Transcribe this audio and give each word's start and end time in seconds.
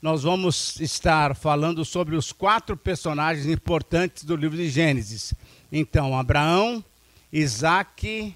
nós 0.00 0.22
vamos 0.22 0.78
estar 0.80 1.34
falando 1.34 1.84
sobre 1.84 2.14
os 2.14 2.30
quatro 2.32 2.76
personagens 2.76 3.46
importantes 3.46 4.24
do 4.24 4.36
livro 4.36 4.56
de 4.56 4.68
Gênesis. 4.68 5.34
Então, 5.72 6.16
Abraão, 6.16 6.84
Isaac, 7.32 8.34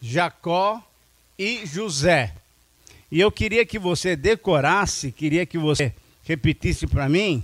Jacó 0.00 0.82
e 1.38 1.64
José. 1.64 2.34
E 3.10 3.20
eu 3.20 3.32
queria 3.32 3.64
que 3.64 3.78
você 3.78 4.14
decorasse, 4.14 5.10
queria 5.10 5.46
que 5.46 5.58
você 5.58 5.94
repetisse 6.24 6.86
para 6.86 7.08
mim, 7.08 7.42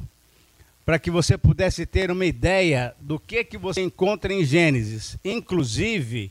para 0.85 0.99
que 0.99 1.11
você 1.11 1.37
pudesse 1.37 1.85
ter 1.85 2.11
uma 2.11 2.27
ideia 2.27 2.95
do 3.01 3.19
que 3.19 3.45
que 3.45 3.59
você 3.59 3.81
encontra 3.81 4.33
em 4.33 4.45
Gênesis. 4.45 5.17
Inclusive, 5.25 6.31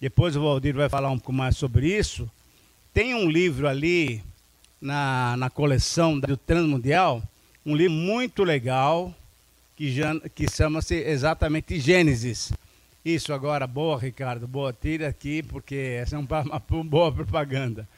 depois 0.00 0.36
o 0.36 0.42
Valdir 0.42 0.74
vai 0.74 0.88
falar 0.88 1.10
um 1.10 1.18
pouco 1.18 1.32
mais 1.32 1.56
sobre 1.56 1.96
isso, 1.96 2.30
tem 2.92 3.14
um 3.14 3.28
livro 3.28 3.68
ali 3.68 4.22
na, 4.82 5.36
na 5.36 5.48
coleção 5.48 6.18
do 6.18 6.36
Transmundial, 6.36 7.22
um 7.64 7.76
livro 7.76 7.94
muito 7.94 8.42
legal, 8.42 9.14
que, 9.76 9.94
que 10.34 10.50
chama-se 10.50 10.96
exatamente 10.96 11.78
Gênesis. 11.78 12.52
Isso 13.04 13.32
agora, 13.32 13.66
boa, 13.66 13.98
Ricardo, 13.98 14.46
boa, 14.48 14.72
tira 14.72 15.08
aqui, 15.08 15.42
porque 15.42 15.98
essa 16.00 16.16
é 16.16 16.18
uma, 16.18 16.40
uma 16.68 16.84
boa 16.84 17.12
propaganda. 17.12 17.88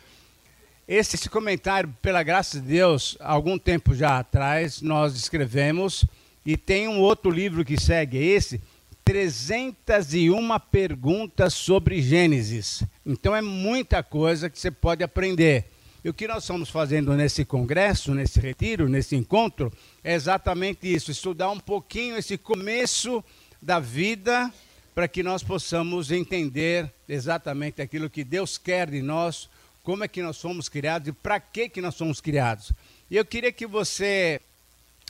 Esse, 0.86 1.16
esse, 1.16 1.30
comentário, 1.30 1.94
pela 2.02 2.22
graça 2.22 2.60
de 2.60 2.66
Deus, 2.66 3.16
algum 3.18 3.58
tempo 3.58 3.94
já 3.94 4.18
atrás, 4.18 4.82
nós 4.82 5.16
escrevemos, 5.16 6.04
e 6.44 6.58
tem 6.58 6.86
um 6.86 7.00
outro 7.00 7.30
livro 7.30 7.64
que 7.64 7.80
segue 7.80 8.18
esse, 8.18 8.60
301 9.02 10.58
perguntas 10.70 11.54
sobre 11.54 12.02
Gênesis. 12.02 12.82
Então 13.04 13.34
é 13.34 13.40
muita 13.40 14.02
coisa 14.02 14.50
que 14.50 14.58
você 14.58 14.70
pode 14.70 15.02
aprender. 15.02 15.66
E 16.04 16.08
o 16.10 16.12
que 16.12 16.28
nós 16.28 16.42
estamos 16.44 16.68
fazendo 16.68 17.14
nesse 17.14 17.46
congresso, 17.46 18.14
nesse 18.14 18.38
retiro, 18.38 18.90
nesse 18.90 19.16
encontro, 19.16 19.72
é 20.02 20.12
exatamente 20.12 20.92
isso: 20.92 21.10
estudar 21.10 21.48
um 21.48 21.58
pouquinho 21.58 22.18
esse 22.18 22.36
começo 22.36 23.24
da 23.60 23.80
vida, 23.80 24.52
para 24.94 25.08
que 25.08 25.22
nós 25.22 25.42
possamos 25.42 26.12
entender 26.12 26.92
exatamente 27.08 27.80
aquilo 27.80 28.10
que 28.10 28.22
Deus 28.22 28.58
quer 28.58 28.90
de 28.90 29.00
nós 29.00 29.48
como 29.82 30.04
é 30.04 30.08
que 30.08 30.22
nós 30.22 30.36
somos 30.36 30.68
criados 30.68 31.08
e 31.08 31.12
para 31.12 31.40
que 31.40 31.70
que 31.70 31.80
nós 31.80 31.94
somos 31.94 32.20
criados. 32.20 32.70
E 33.10 33.16
eu 33.16 33.24
queria 33.24 33.52
que 33.52 33.66
você 33.66 34.40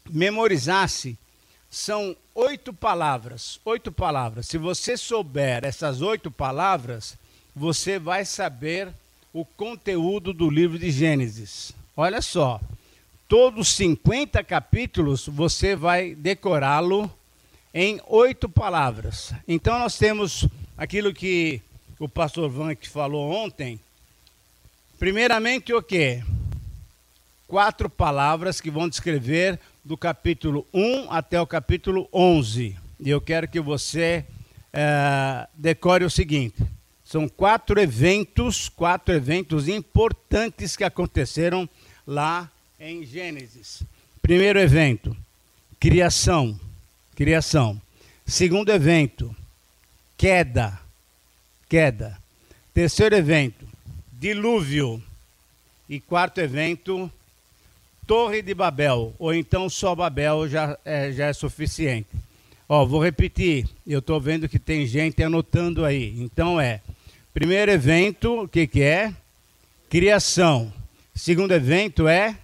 memorizasse, 0.08 1.18
são 1.68 2.16
oito 2.34 2.72
palavras, 2.72 3.60
oito 3.64 3.90
palavras. 3.90 4.46
Se 4.46 4.58
você 4.58 4.96
souber 4.96 5.64
essas 5.64 6.02
oito 6.02 6.30
palavras, 6.30 7.16
você 7.54 7.98
vai 7.98 8.24
saber 8.24 8.92
o 9.34 9.44
conteúdo 9.44 10.32
do 10.32 10.48
livro 10.48 10.78
de 10.78 10.90
Gênesis. 10.90 11.72
Olha 11.94 12.22
só, 12.22 12.58
todos 13.28 13.68
50 13.74 14.42
capítulos 14.42 15.26
você 15.26 15.76
vai 15.76 16.14
decorá-lo 16.14 17.12
em 17.74 18.00
oito 18.06 18.48
palavras. 18.48 19.34
Então 19.46 19.78
nós 19.78 19.98
temos 19.98 20.48
aquilo 20.78 21.12
que 21.12 21.60
o 21.98 22.08
pastor 22.08 22.48
Van 22.48 22.74
falou 22.90 23.30
ontem, 23.30 23.78
Primeiramente, 24.98 25.70
o 25.72 25.82
quê? 25.82 26.22
Quatro 27.46 27.90
palavras 27.90 28.60
que 28.60 28.70
vão 28.70 28.88
descrever 28.88 29.58
do 29.84 29.98
capítulo 29.98 30.66
1 30.72 31.10
até 31.10 31.38
o 31.40 31.46
capítulo 31.46 32.08
11. 32.10 32.74
E 33.00 33.10
eu 33.10 33.20
quero 33.20 33.46
que 33.46 33.60
você 33.60 34.24
é, 34.72 35.46
decore 35.54 36.04
o 36.04 36.10
seguinte: 36.10 36.56
são 37.04 37.28
quatro 37.28 37.78
eventos, 37.80 38.68
quatro 38.68 39.14
eventos 39.14 39.68
importantes 39.68 40.76
que 40.76 40.84
aconteceram 40.84 41.68
lá 42.06 42.50
em 42.80 43.04
Gênesis. 43.04 43.82
Primeiro 44.22 44.58
evento, 44.58 45.14
criação, 45.78 46.58
criação. 47.14 47.80
Segundo 48.26 48.70
evento, 48.70 49.36
queda, 50.16 50.80
queda. 51.68 52.18
Terceiro 52.72 53.14
evento, 53.14 53.66
dilúvio. 54.12 55.02
E 55.86 56.00
quarto 56.00 56.40
evento, 56.40 57.12
Torre 58.06 58.40
de 58.40 58.54
Babel, 58.54 59.14
ou 59.18 59.34
então 59.34 59.68
só 59.68 59.94
Babel 59.94 60.48
já 60.48 60.78
é, 60.82 61.12
já 61.12 61.26
é 61.26 61.32
suficiente. 61.34 62.08
Ó, 62.68 62.84
vou 62.86 63.02
repetir, 63.02 63.68
eu 63.86 63.98
estou 63.98 64.18
vendo 64.18 64.48
que 64.48 64.58
tem 64.58 64.86
gente 64.86 65.22
anotando 65.22 65.84
aí. 65.84 66.14
Então 66.18 66.58
é, 66.58 66.80
primeiro 67.32 67.70
evento, 67.70 68.42
o 68.42 68.48
que, 68.48 68.66
que 68.66 68.82
é? 68.82 69.12
Criação. 69.90 70.72
Segundo 71.14 71.52
evento 71.52 72.08
é 72.08 72.36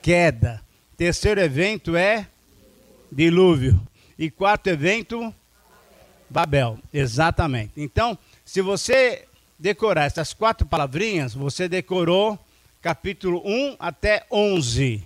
queda. 0.00 0.60
Terceiro 0.96 1.40
evento 1.40 1.94
é 1.96 2.26
dilúvio. 3.10 3.80
E 4.18 4.30
quarto 4.30 4.68
evento, 4.68 5.32
Babel. 6.30 6.78
Exatamente. 6.92 7.72
Então, 7.76 8.16
se 8.44 8.62
você 8.62 9.26
decorar 9.58 10.04
essas 10.04 10.32
quatro 10.32 10.66
palavrinhas, 10.66 11.34
você 11.34 11.68
decorou 11.68 12.38
capítulo 12.80 13.42
1 13.44 13.76
até 13.78 14.26
11 14.30 15.02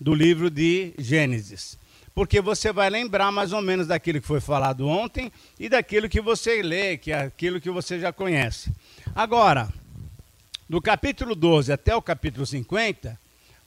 do 0.00 0.14
livro 0.14 0.48
de 0.48 0.94
Gênesis. 0.96 1.76
Porque 2.14 2.40
você 2.40 2.72
vai 2.72 2.90
lembrar 2.90 3.30
mais 3.30 3.52
ou 3.52 3.62
menos 3.62 3.86
daquilo 3.86 4.20
que 4.20 4.26
foi 4.26 4.40
falado 4.40 4.86
ontem 4.86 5.32
e 5.58 5.68
daquilo 5.68 6.08
que 6.08 6.20
você 6.20 6.62
lê, 6.62 6.96
que 6.96 7.12
é 7.12 7.22
aquilo 7.22 7.60
que 7.60 7.70
você 7.70 7.98
já 7.98 8.12
conhece. 8.12 8.70
Agora, 9.14 9.68
do 10.68 10.80
capítulo 10.80 11.34
12 11.34 11.72
até 11.72 11.94
o 11.94 12.02
capítulo 12.02 12.44
50, 12.44 13.18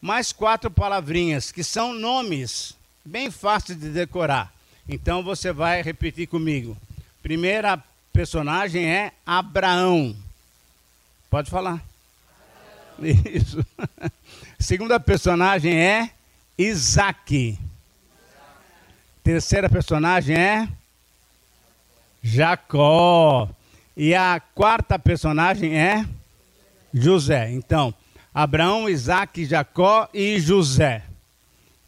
mais 0.02 0.32
quatro 0.34 0.70
palavrinhas 0.70 1.52
que 1.52 1.64
são 1.64 1.94
nomes 1.94 2.76
bem 3.06 3.32
fáceis 3.32 3.80
de 3.80 3.90
decorar. 3.90 4.54
Então 4.88 5.24
você 5.24 5.52
vai 5.52 5.82
repetir 5.82 6.28
comigo. 6.28 6.78
Primeira 7.22 7.82
personagem 8.12 8.86
é 8.86 9.14
Abraão. 9.26 10.16
Pode 11.30 11.50
falar. 11.50 11.84
Isso. 13.00 13.66
Segunda 14.60 15.00
personagem 15.00 15.76
é 15.76 16.12
Isaac. 16.58 17.58
Terceira 19.24 19.70
personagem 19.70 20.36
é 20.36 20.68
Jacó. 22.22 23.50
E 23.96 24.14
a 24.14 24.42
quarta 24.54 25.00
personagem 25.00 25.78
é 25.78 26.06
José. 26.94 27.50
Então, 27.52 27.94
Abraão, 28.34 28.90
Isaac, 28.90 29.46
Jacó 29.46 30.10
e 30.14 30.40
José. 30.40 31.04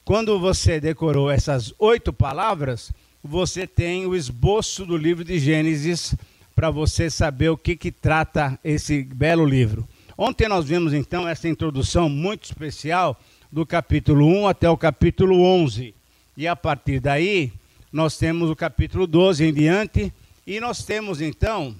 Quando 0.06 0.40
você 0.40 0.80
decorou 0.80 1.30
essas 1.30 1.74
oito 1.78 2.14
palavras, 2.14 2.94
você 3.22 3.68
tem 3.68 4.06
o 4.06 4.16
esboço 4.16 4.86
do 4.86 4.96
livro 4.96 5.26
de 5.26 5.38
Gênesis 5.38 6.16
para 6.56 6.70
você 6.70 7.10
saber 7.10 7.50
o 7.50 7.58
que, 7.58 7.76
que 7.76 7.92
trata 7.92 8.58
esse 8.64 9.04
belo 9.04 9.46
livro. 9.46 9.86
Ontem 10.18 10.48
nós 10.48 10.66
vimos 10.66 10.94
então 10.94 11.28
essa 11.28 11.50
introdução 11.50 12.08
muito 12.08 12.46
especial 12.46 13.20
do 13.52 13.66
capítulo 13.66 14.26
1 14.26 14.48
até 14.48 14.70
o 14.70 14.78
capítulo 14.78 15.42
11. 15.42 15.94
E 16.38 16.48
a 16.48 16.56
partir 16.56 17.00
daí, 17.00 17.52
nós 17.92 18.18
temos 18.18 18.50
o 18.50 18.56
capítulo 18.56 19.08
12 19.08 19.46
em 19.46 19.54
diante, 19.54 20.14
e 20.46 20.60
nós 20.60 20.84
temos 20.84 21.22
então, 21.22 21.76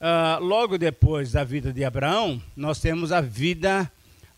uh, 0.00 0.42
logo 0.42 0.78
depois 0.78 1.32
da 1.32 1.42
vida 1.42 1.72
de 1.72 1.84
Abraão, 1.84 2.40
nós 2.56 2.78
temos 2.80 3.10
a 3.10 3.20
vida 3.20 3.90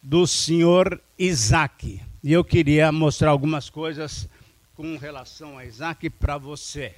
do 0.02 0.26
senhor 0.26 1.00
Isaac. 1.18 2.00
E 2.22 2.32
eu 2.32 2.42
queria 2.42 2.90
mostrar 2.90 3.30
algumas 3.30 3.68
coisas 3.68 4.28
com 4.74 4.96
relação 4.96 5.58
a 5.58 5.64
Isaac 5.64 6.08
para 6.10 6.38
você. 6.38 6.94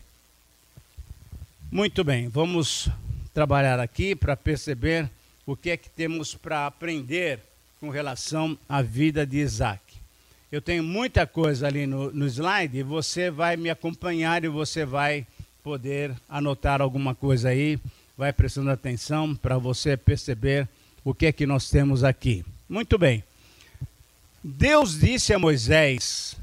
Muito 1.71 2.05
bem, 2.05 2.29
vamos 2.29 2.89
trabalhar 3.35 3.79
aqui 3.81 4.15
para 4.15 4.37
perceber 4.37 5.11
o 5.45 5.57
que 5.57 5.71
é 5.71 5.77
que 5.77 5.91
temos 5.91 6.35
para 6.35 6.67
aprender 6.67 7.41
com 7.81 7.91
relação 7.91 8.57
à 8.69 8.81
vida 8.81 9.27
de 9.27 9.39
Isaac. 9.39 9.86
Eu 10.51 10.63
tenho 10.63 10.83
muita 10.83 11.27
coisa 11.27 11.67
ali 11.67 11.87
no, 11.87 12.13
no 12.13 12.27
slide 12.27 12.83
você 12.83 13.31
vai 13.31 13.57
me 13.57 13.69
acompanhar 13.69 14.45
e 14.45 14.49
você 14.49 14.85
vai 14.85 15.27
poder 15.63 16.15
anotar 16.29 16.81
alguma 16.81 17.15
coisa 17.15 17.49
aí, 17.49 17.79
vai 18.17 18.33
prestando 18.33 18.71
atenção 18.71 19.35
para 19.35 19.59
você 19.59 19.97
perceber 19.97 20.69
o 21.05 21.13
que 21.13 21.27
é 21.27 21.33
que 21.33 21.47
nós 21.47 21.69
temos 21.69 22.05
aqui. 22.05 22.45
Muito 22.69 22.97
bem. 22.97 23.25
Deus 24.43 25.01
disse 25.01 25.35
a 25.35 25.39
Moisés 25.39 26.37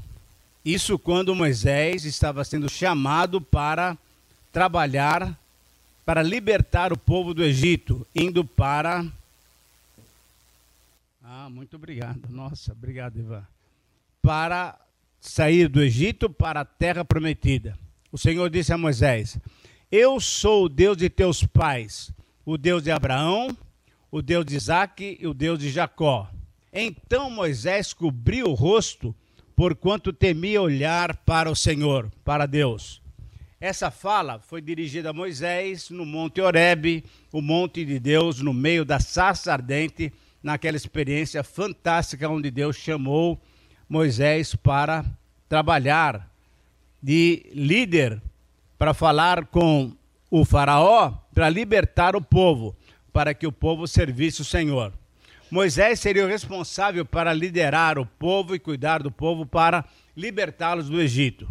isso 0.64 0.98
quando 0.98 1.34
Moisés 1.34 2.04
estava 2.06 2.42
sendo 2.42 2.70
chamado 2.70 3.40
para 3.40 3.98
trabalhar, 4.50 5.38
para 6.06 6.22
libertar 6.22 6.92
o 6.92 6.98
povo 6.98 7.34
do 7.34 7.42
Egito, 7.42 8.06
indo 8.14 8.44
para. 8.44 9.04
Ah, 11.22 11.48
muito 11.50 11.76
obrigado. 11.76 12.20
Nossa, 12.30 12.72
obrigado, 12.72 13.18
Ivan. 13.18 13.53
Para 14.24 14.80
sair 15.20 15.68
do 15.68 15.82
Egito 15.82 16.30
para 16.30 16.60
a 16.60 16.64
terra 16.64 17.04
prometida. 17.04 17.78
O 18.10 18.16
Senhor 18.16 18.48
disse 18.48 18.72
a 18.72 18.78
Moisés: 18.78 19.38
Eu 19.92 20.18
sou 20.18 20.64
o 20.64 20.68
Deus 20.70 20.96
de 20.96 21.10
teus 21.10 21.44
pais, 21.44 22.10
o 22.42 22.56
Deus 22.56 22.82
de 22.82 22.90
Abraão, 22.90 23.54
o 24.10 24.22
Deus 24.22 24.46
de 24.46 24.56
Isaac 24.56 25.18
e 25.20 25.26
o 25.26 25.34
Deus 25.34 25.58
de 25.58 25.68
Jacó. 25.68 26.30
Então 26.72 27.28
Moisés 27.28 27.92
cobriu 27.92 28.46
o 28.46 28.54
rosto, 28.54 29.14
porquanto 29.54 30.10
temia 30.10 30.62
olhar 30.62 31.18
para 31.18 31.50
o 31.50 31.54
Senhor, 31.54 32.10
para 32.24 32.46
Deus. 32.46 33.02
Essa 33.60 33.90
fala 33.90 34.40
foi 34.40 34.62
dirigida 34.62 35.10
a 35.10 35.12
Moisés 35.12 35.90
no 35.90 36.06
Monte 36.06 36.40
Horebe, 36.40 37.04
o 37.30 37.42
monte 37.42 37.84
de 37.84 38.00
Deus, 38.00 38.40
no 38.40 38.54
meio 38.54 38.86
da 38.86 38.98
sarça 38.98 39.52
ardente, 39.52 40.10
naquela 40.42 40.78
experiência 40.78 41.44
fantástica 41.44 42.26
onde 42.26 42.50
Deus 42.50 42.74
chamou 42.76 43.38
Moisés 43.88 44.54
para 44.54 45.04
trabalhar 45.48 46.30
de 47.02 47.50
líder, 47.52 48.20
para 48.78 48.94
falar 48.94 49.46
com 49.46 49.94
o 50.30 50.44
Faraó, 50.44 51.12
para 51.34 51.48
libertar 51.48 52.16
o 52.16 52.20
povo, 52.20 52.74
para 53.12 53.34
que 53.34 53.46
o 53.46 53.52
povo 53.52 53.86
servisse 53.86 54.40
o 54.40 54.44
Senhor. 54.44 54.92
Moisés 55.50 56.00
seria 56.00 56.24
o 56.24 56.28
responsável 56.28 57.04
para 57.04 57.32
liderar 57.32 57.98
o 57.98 58.06
povo 58.06 58.54
e 58.54 58.58
cuidar 58.58 59.02
do 59.02 59.10
povo 59.10 59.46
para 59.46 59.84
libertá-los 60.16 60.88
do 60.88 61.00
Egito. 61.00 61.48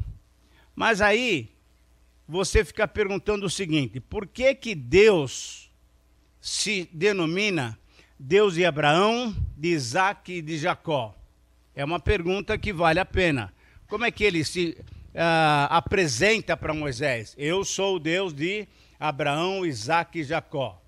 Mas 0.76 1.00
aí 1.00 1.50
você 2.28 2.66
fica 2.66 2.88
perguntando 2.88 3.46
o 3.46 3.50
seguinte: 3.50 4.00
por 4.00 4.28
que 4.28 4.56
que 4.56 4.76
Deus 4.76 5.72
se 6.42 6.90
denomina 6.92 7.78
Deus 8.20 8.56
de 8.56 8.66
Abraão, 8.66 9.36
de 9.56 9.70
Isaac 9.70 10.34
e 10.34 10.42
de 10.42 10.58
Jacó? 10.58 11.16
É 11.76 11.84
uma 11.84 12.00
pergunta 12.00 12.58
que 12.58 12.72
vale 12.72 13.00
a 13.00 13.06
pena. 13.06 13.54
Como 13.88 14.06
é 14.06 14.12
que 14.12 14.24
ele 14.24 14.44
se 14.44 14.78
uh, 14.80 15.70
apresenta 15.70 16.56
para 16.56 16.74
Moisés? 16.74 17.36
Eu 17.38 17.66
sou 17.66 17.96
o 17.96 18.00
Deus 18.00 18.34
de 18.34 18.68
Abraão, 19.00 19.66
Isaac 19.66 20.20
e 20.20 20.24
Jacó. 20.24 20.82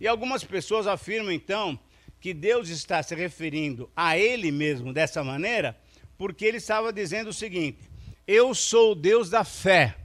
E 0.00 0.06
algumas 0.06 0.44
pessoas 0.44 0.86
afirmam 0.86 1.32
então 1.32 1.78
que 2.20 2.32
Deus 2.32 2.68
está 2.68 3.02
se 3.02 3.14
referindo 3.14 3.90
a 3.94 4.16
ele 4.16 4.50
mesmo 4.50 4.92
dessa 4.92 5.22
maneira, 5.22 5.76
porque 6.16 6.44
ele 6.44 6.56
estava 6.56 6.92
dizendo 6.92 7.30
o 7.30 7.34
seguinte: 7.34 7.78
Eu 8.26 8.54
sou 8.54 8.92
o 8.92 8.94
Deus 8.94 9.28
da 9.28 9.44
fé, 9.44 9.96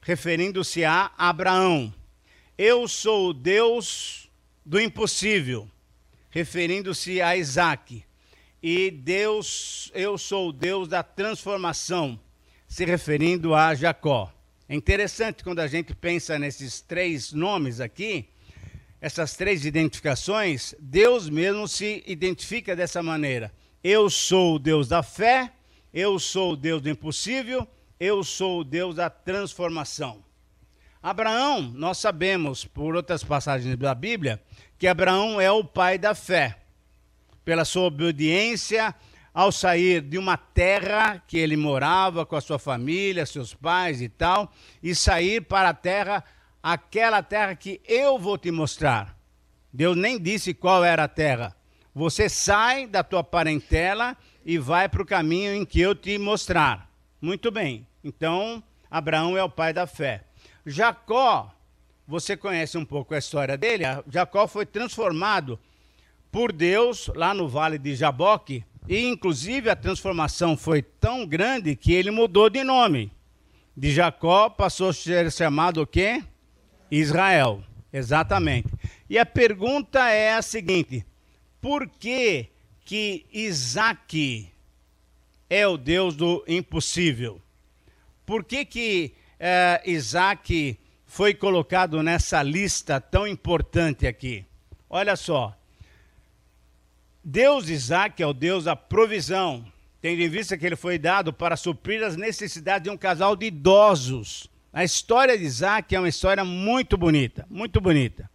referindo-se 0.00 0.84
a 0.84 1.10
Abraão. 1.16 1.92
Eu 2.58 2.86
sou 2.86 3.30
o 3.30 3.32
Deus 3.32 4.28
do 4.64 4.80
impossível, 4.80 5.68
referindo-se 6.32 7.20
a 7.20 7.36
Isaac. 7.36 8.02
E 8.60 8.90
Deus, 8.90 9.92
eu 9.94 10.16
sou 10.16 10.48
o 10.48 10.52
Deus 10.52 10.88
da 10.88 11.02
transformação, 11.02 12.18
se 12.66 12.84
referindo 12.84 13.54
a 13.54 13.74
Jacó. 13.74 14.32
É 14.68 14.74
interessante 14.74 15.44
quando 15.44 15.60
a 15.60 15.66
gente 15.66 15.94
pensa 15.94 16.38
nesses 16.38 16.80
três 16.80 17.32
nomes 17.32 17.80
aqui, 17.80 18.30
essas 19.00 19.36
três 19.36 19.66
identificações, 19.66 20.74
Deus 20.80 21.28
mesmo 21.28 21.68
se 21.68 22.02
identifica 22.06 22.74
dessa 22.74 23.02
maneira. 23.02 23.52
Eu 23.84 24.08
sou 24.08 24.54
o 24.54 24.58
Deus 24.58 24.88
da 24.88 25.02
fé, 25.02 25.52
eu 25.92 26.18
sou 26.18 26.52
o 26.52 26.56
Deus 26.56 26.80
do 26.80 26.88
impossível, 26.88 27.68
eu 28.00 28.24
sou 28.24 28.60
o 28.60 28.64
Deus 28.64 28.94
da 28.94 29.10
transformação. 29.10 30.24
Abraão, 31.02 31.62
nós 31.74 31.98
sabemos, 31.98 32.64
por 32.64 32.94
outras 32.94 33.24
passagens 33.24 33.76
da 33.76 33.92
Bíblia, 33.92 34.40
que 34.78 34.86
Abraão 34.86 35.40
é 35.40 35.50
o 35.50 35.64
pai 35.64 35.98
da 35.98 36.14
fé. 36.14 36.58
Pela 37.44 37.64
sua 37.64 37.84
obediência 37.84 38.94
ao 39.34 39.50
sair 39.50 40.00
de 40.00 40.16
uma 40.16 40.36
terra 40.36 41.20
que 41.26 41.38
ele 41.38 41.56
morava 41.56 42.24
com 42.24 42.36
a 42.36 42.40
sua 42.40 42.58
família, 42.58 43.26
seus 43.26 43.52
pais 43.52 44.00
e 44.00 44.08
tal, 44.08 44.52
e 44.80 44.94
sair 44.94 45.40
para 45.40 45.70
a 45.70 45.74
terra 45.74 46.22
aquela 46.62 47.20
terra 47.20 47.56
que 47.56 47.80
eu 47.84 48.16
vou 48.16 48.38
te 48.38 48.52
mostrar. 48.52 49.16
Deus 49.72 49.96
nem 49.96 50.20
disse 50.20 50.54
qual 50.54 50.84
era 50.84 51.04
a 51.04 51.08
terra. 51.08 51.56
Você 51.92 52.28
sai 52.28 52.86
da 52.86 53.02
tua 53.02 53.24
parentela 53.24 54.16
e 54.44 54.56
vai 54.56 54.88
para 54.88 55.02
o 55.02 55.06
caminho 55.06 55.52
em 55.52 55.64
que 55.64 55.80
eu 55.80 55.96
te 55.96 56.16
mostrar. 56.16 56.88
Muito 57.20 57.50
bem. 57.50 57.86
Então, 58.04 58.62
Abraão 58.90 59.36
é 59.36 59.42
o 59.42 59.50
pai 59.50 59.72
da 59.72 59.86
fé. 59.86 60.24
Jacó, 60.64 61.52
você 62.06 62.36
conhece 62.36 62.78
um 62.78 62.84
pouco 62.84 63.14
a 63.14 63.18
história 63.18 63.56
dele? 63.56 63.84
Jacó 64.08 64.46
foi 64.46 64.64
transformado 64.66 65.58
por 66.30 66.52
Deus 66.52 67.10
lá 67.14 67.34
no 67.34 67.48
vale 67.48 67.78
de 67.78 67.94
Jaboque, 67.94 68.64
e 68.88 69.06
inclusive 69.06 69.70
a 69.70 69.76
transformação 69.76 70.56
foi 70.56 70.82
tão 70.82 71.26
grande 71.26 71.76
que 71.76 71.92
ele 71.92 72.10
mudou 72.10 72.48
de 72.48 72.64
nome. 72.64 73.12
De 73.76 73.92
Jacó 73.92 74.48
passou 74.50 74.90
a 74.90 74.92
ser 74.92 75.30
chamado 75.30 75.82
o 75.82 75.86
quê? 75.86 76.22
Israel, 76.90 77.62
exatamente. 77.92 78.68
E 79.08 79.18
a 79.18 79.26
pergunta 79.26 80.08
é 80.10 80.34
a 80.34 80.42
seguinte: 80.42 81.06
por 81.60 81.88
que 81.88 82.48
que 82.84 83.24
Isaac 83.32 84.48
é 85.48 85.66
o 85.66 85.76
Deus 85.76 86.16
do 86.16 86.44
impossível? 86.46 87.40
Por 88.26 88.44
que 88.44 88.64
que 88.64 89.14
é, 89.44 89.82
Isaac 89.84 90.78
foi 91.04 91.34
colocado 91.34 92.00
nessa 92.02 92.42
lista 92.42 93.00
tão 93.00 93.26
importante 93.26 94.06
aqui? 94.06 94.46
Olha 94.88 95.16
só. 95.16 95.52
Deus 97.24 97.68
Isaac 97.68 98.22
é 98.22 98.26
o 98.26 98.32
Deus 98.32 98.64
da 98.64 98.76
provisão, 98.76 99.64
tendo 100.00 100.22
em 100.22 100.28
vista 100.28 100.56
que 100.56 100.64
ele 100.64 100.76
foi 100.76 100.98
dado 100.98 101.32
para 101.32 101.56
suprir 101.56 102.02
as 102.02 102.16
necessidades 102.16 102.84
de 102.84 102.90
um 102.90 102.96
casal 102.96 103.34
de 103.34 103.46
idosos 103.46 104.50
a 104.72 104.82
história 104.82 105.36
de 105.36 105.44
Isaac 105.44 105.94
é 105.94 105.98
uma 105.98 106.08
história 106.08 106.42
muito 106.44 106.96
bonita, 106.96 107.46
muito 107.50 107.78
bonita. 107.78 108.30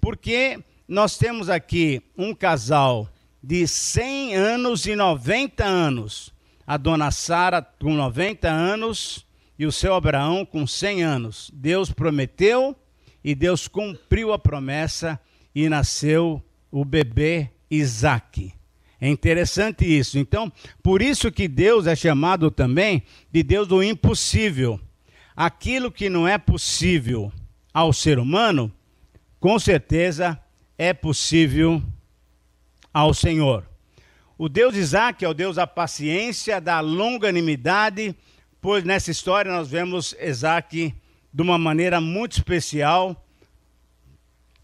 Porque 0.00 0.58
nós 0.88 1.16
temos 1.16 1.48
aqui 1.48 2.02
um 2.18 2.34
casal 2.34 3.08
de 3.40 3.68
100 3.68 4.34
anos 4.34 4.86
e 4.86 4.96
90 4.96 5.64
anos. 5.64 6.34
A 6.66 6.76
dona 6.76 7.12
Sara 7.12 7.62
com 7.62 7.94
90 7.94 8.48
anos 8.48 9.24
e 9.60 9.66
o 9.66 9.70
seu 9.70 9.94
Abraão 9.94 10.46
com 10.46 10.66
100 10.66 11.02
anos. 11.02 11.50
Deus 11.52 11.92
prometeu 11.92 12.74
e 13.22 13.34
Deus 13.34 13.68
cumpriu 13.68 14.32
a 14.32 14.38
promessa 14.38 15.20
e 15.54 15.68
nasceu 15.68 16.42
o 16.70 16.82
bebê 16.82 17.50
Isaac. 17.70 18.54
É 18.98 19.06
interessante 19.06 19.84
isso. 19.84 20.18
Então, 20.18 20.50
por 20.82 21.02
isso 21.02 21.30
que 21.30 21.46
Deus 21.46 21.86
é 21.86 21.94
chamado 21.94 22.50
também 22.50 23.02
de 23.30 23.42
Deus 23.42 23.68
do 23.68 23.82
impossível 23.82 24.80
aquilo 25.36 25.92
que 25.92 26.08
não 26.08 26.26
é 26.26 26.38
possível 26.38 27.30
ao 27.72 27.92
ser 27.92 28.18
humano, 28.18 28.72
com 29.38 29.58
certeza 29.58 30.40
é 30.78 30.94
possível 30.94 31.82
ao 32.94 33.12
Senhor. 33.12 33.68
O 34.38 34.48
Deus 34.48 34.74
Isaac 34.74 35.22
é 35.22 35.28
o 35.28 35.34
Deus 35.34 35.56
da 35.56 35.66
paciência, 35.66 36.62
da 36.62 36.80
longanimidade, 36.80 38.16
pois 38.60 38.84
nessa 38.84 39.10
história 39.10 39.50
nós 39.50 39.68
vemos 39.68 40.14
Isaac 40.20 40.94
de 41.32 41.42
uma 41.42 41.56
maneira 41.56 42.00
muito 42.00 42.32
especial, 42.32 43.26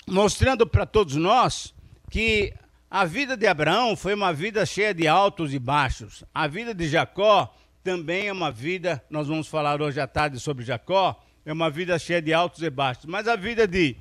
mostrando 0.07 0.67
para 0.67 0.85
todos 0.85 1.17
nós 1.17 1.75
que 2.11 2.53
a 2.91 3.05
vida 3.05 3.37
de 3.37 3.47
Abraão 3.47 3.97
foi 3.97 4.15
uma 4.15 4.33
vida 4.33 4.65
cheia 4.67 4.93
de 4.93 5.09
altos 5.09 5.55
e 5.55 5.59
baixos. 5.59 6.25
A 6.35 6.47
vida 6.47 6.75
de 6.75 6.89
Jacó 6.89 7.55
também 7.83 8.29
é 8.29 8.33
uma 8.33 8.51
vida, 8.51 9.03
nós 9.09 9.29
vamos 9.29 9.49
falar 9.49 9.81
hoje 9.81 10.01
à 10.01 10.07
tarde 10.07 10.39
sobre 10.41 10.65
Jacó, 10.65 11.23
é 11.45 11.53
uma 11.53 11.71
vida 11.71 11.99
cheia 11.99 12.21
de 12.21 12.33
altos 12.33 12.63
e 12.63 12.69
baixos. 12.69 13.07
Mas 13.07 13.27
a 13.27 13.37
vida 13.37 13.67
de 13.67 13.97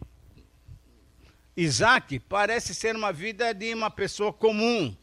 Isaac 1.56 2.20
parece 2.20 2.76
ser 2.76 2.96
uma 2.96 3.14
vida 3.14 3.54
de 3.54 3.74
uma 3.74 3.90
pessoa 3.90 4.34
comum. 4.34 4.96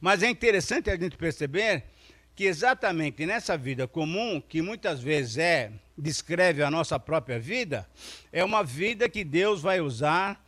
Mas 0.00 0.22
é 0.22 0.28
interessante 0.28 0.90
a 0.90 0.96
gente 0.96 1.16
perceber 1.16 1.84
que 2.34 2.44
exatamente 2.44 3.24
nessa 3.26 3.56
vida 3.56 3.86
comum, 3.86 4.40
que 4.40 4.60
muitas 4.60 5.00
vezes 5.00 5.38
é 5.38 5.72
descreve 5.96 6.62
a 6.62 6.70
nossa 6.70 6.98
própria 6.98 7.38
vida, 7.38 7.88
é 8.32 8.44
uma 8.44 8.64
vida 8.64 9.08
que 9.08 9.22
Deus 9.22 9.62
vai 9.62 9.80
usar 9.80 10.44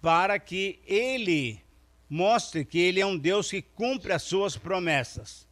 para 0.00 0.38
que 0.38 0.80
ele 0.86 1.60
mostre 2.10 2.64
que 2.64 2.78
ele 2.78 3.00
é 3.00 3.06
um 3.06 3.16
Deus 3.16 3.50
que 3.50 3.62
cumpre 3.62 4.12
as 4.12 4.22
suas 4.22 4.56
promessas 4.56 5.48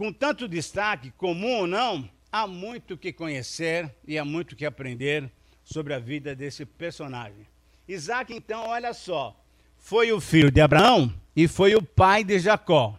com 0.00 0.10
tanto 0.10 0.48
destaque, 0.48 1.10
comum 1.10 1.58
ou 1.58 1.66
não, 1.66 2.08
há 2.32 2.46
muito 2.46 2.96
que 2.96 3.12
conhecer 3.12 3.94
e 4.06 4.16
há 4.16 4.24
muito 4.24 4.56
que 4.56 4.64
aprender 4.64 5.30
sobre 5.62 5.92
a 5.92 5.98
vida 5.98 6.34
desse 6.34 6.64
personagem. 6.64 7.46
Isaac, 7.86 8.34
então, 8.34 8.66
olha 8.68 8.94
só, 8.94 9.38
foi 9.76 10.10
o 10.10 10.18
filho 10.18 10.50
de 10.50 10.58
Abraão 10.58 11.12
e 11.36 11.46
foi 11.46 11.74
o 11.74 11.82
pai 11.82 12.24
de 12.24 12.38
Jacó. 12.38 12.98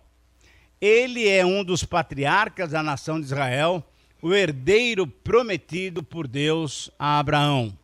Ele 0.82 1.30
é 1.30 1.46
um 1.46 1.64
dos 1.64 1.84
patriarcas 1.84 2.72
da 2.72 2.82
nação 2.82 3.20
de 3.20 3.28
Israel, 3.28 3.88
o 4.22 4.34
herdeiro 4.34 5.06
prometido 5.06 6.02
por 6.02 6.28
Deus 6.28 6.90
a 6.98 7.20
Abraão. 7.20 7.78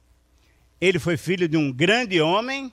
Ele 0.82 1.00
foi 1.00 1.16
filho 1.16 1.48
de 1.48 1.56
um 1.56 1.72
grande 1.72 2.20
homem 2.20 2.72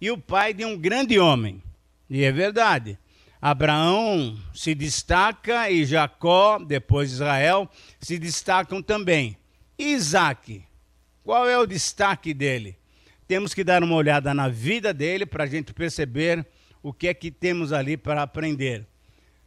e 0.00 0.10
o 0.10 0.18
pai 0.18 0.52
de 0.52 0.64
um 0.64 0.76
grande 0.76 1.18
homem. 1.18 1.62
E 2.10 2.24
é 2.24 2.32
verdade. 2.32 2.98
Abraão 3.40 4.38
se 4.52 4.74
destaca 4.74 5.70
e 5.70 5.84
Jacó, 5.84 6.58
depois 6.58 7.12
Israel, 7.12 7.70
se 8.00 8.18
destacam 8.18 8.82
também. 8.82 9.36
Isaac, 9.78 10.64
qual 11.22 11.48
é 11.48 11.58
o 11.58 11.66
destaque 11.66 12.34
dele? 12.34 12.76
temos 13.26 13.54
que 13.54 13.64
dar 13.64 13.82
uma 13.82 13.94
olhada 13.94 14.34
na 14.34 14.48
vida 14.48 14.92
dele 14.92 15.24
para 15.24 15.44
a 15.44 15.46
gente 15.46 15.72
perceber 15.72 16.46
o 16.82 16.92
que 16.92 17.08
é 17.08 17.14
que 17.14 17.30
temos 17.30 17.72
ali 17.72 17.96
para 17.96 18.22
aprender. 18.22 18.86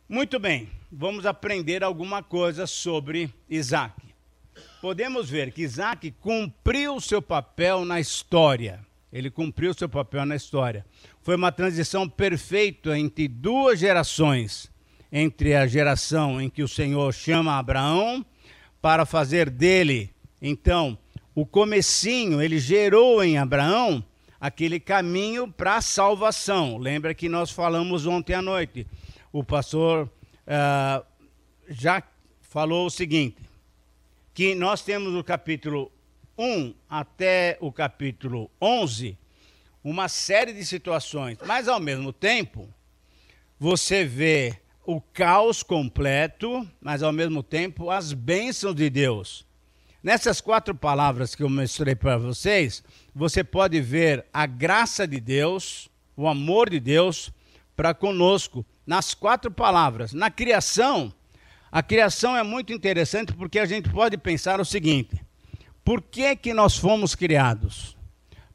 Muito 0.09 0.39
bem, 0.39 0.69
vamos 0.89 1.25
aprender 1.25 1.83
alguma 1.83 2.23
coisa 2.23 2.65
sobre 2.65 3.29
Isaac. 3.49 3.93
Podemos 4.81 5.29
ver 5.29 5.51
que 5.51 5.63
Isaac 5.63 6.11
cumpriu 6.21 7.01
seu 7.01 7.21
papel 7.21 7.83
na 7.83 7.99
história. 7.99 8.79
Ele 9.11 9.29
cumpriu 9.29 9.73
seu 9.73 9.89
papel 9.89 10.25
na 10.25 10.33
história. 10.33 10.85
Foi 11.21 11.35
uma 11.35 11.51
transição 11.51 12.07
perfeita 12.07 12.97
entre 12.97 13.27
duas 13.27 13.79
gerações. 13.79 14.71
Entre 15.11 15.53
a 15.53 15.67
geração 15.67 16.39
em 16.39 16.49
que 16.49 16.63
o 16.63 16.69
Senhor 16.69 17.13
chama 17.13 17.57
Abraão 17.57 18.25
para 18.81 19.05
fazer 19.05 19.49
dele, 19.49 20.09
então, 20.41 20.97
o 21.35 21.45
comecinho, 21.45 22.41
ele 22.41 22.59
gerou 22.59 23.21
em 23.21 23.37
Abraão 23.37 24.01
aquele 24.39 24.79
caminho 24.79 25.49
para 25.49 25.75
a 25.75 25.81
salvação. 25.81 26.77
Lembra 26.77 27.13
que 27.13 27.27
nós 27.27 27.51
falamos 27.51 28.05
ontem 28.05 28.33
à 28.33 28.41
noite. 28.41 28.87
O 29.31 29.43
pastor 29.43 30.09
uh, 30.47 31.05
já 31.69 32.01
falou 32.41 32.85
o 32.87 32.89
seguinte: 32.89 33.37
que 34.33 34.55
nós 34.55 34.81
temos 34.81 35.13
o 35.13 35.23
capítulo 35.23 35.91
1 36.37 36.73
até 36.89 37.57
o 37.59 37.71
capítulo 37.71 38.49
11 38.61 39.17
uma 39.83 40.09
série 40.09 40.51
de 40.51 40.65
situações, 40.65 41.37
mas 41.45 41.67
ao 41.67 41.79
mesmo 41.79 42.11
tempo 42.11 42.67
você 43.59 44.03
vê 44.03 44.59
o 44.85 45.01
caos 45.01 45.63
completo, 45.63 46.67
mas 46.79 47.01
ao 47.01 47.11
mesmo 47.11 47.41
tempo 47.41 47.89
as 47.89 48.13
bênçãos 48.13 48.75
de 48.75 48.89
Deus. 48.89 49.45
Nessas 50.03 50.39
quatro 50.39 50.75
palavras 50.75 51.35
que 51.35 51.43
eu 51.43 51.49
mostrei 51.49 51.95
para 51.95 52.17
vocês, 52.17 52.83
você 53.13 53.43
pode 53.43 53.81
ver 53.81 54.25
a 54.31 54.45
graça 54.45 55.07
de 55.07 55.19
Deus, 55.19 55.89
o 56.15 56.27
amor 56.27 56.69
de 56.69 56.79
Deus 56.79 57.31
para 57.75 57.93
conosco, 57.93 58.65
nas 58.87 59.13
quatro 59.13 59.51
palavras. 59.51 60.13
Na 60.13 60.31
criação, 60.31 61.13
a 61.69 61.83
criação 61.83 62.35
é 62.37 62.41
muito 62.41 62.71
interessante 62.71 63.33
porque 63.33 63.59
a 63.59 63.65
gente 63.65 63.89
pode 63.89 64.17
pensar 64.17 64.61
o 64.61 64.65
seguinte: 64.65 65.21
por 65.83 66.01
que, 66.01 66.35
que 66.37 66.53
nós 66.53 66.77
fomos 66.77 67.13
criados? 67.13 67.97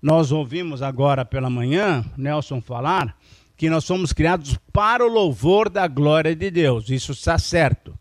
Nós 0.00 0.32
ouvimos 0.32 0.82
agora 0.82 1.24
pela 1.24 1.50
manhã 1.50 2.04
Nelson 2.16 2.60
falar 2.60 3.16
que 3.56 3.70
nós 3.70 3.84
somos 3.84 4.12
criados 4.12 4.58
para 4.72 5.04
o 5.04 5.08
louvor 5.08 5.68
da 5.68 5.86
glória 5.86 6.34
de 6.34 6.50
Deus. 6.50 6.88
Isso 6.88 7.12
está 7.12 7.38
certo. 7.38 7.96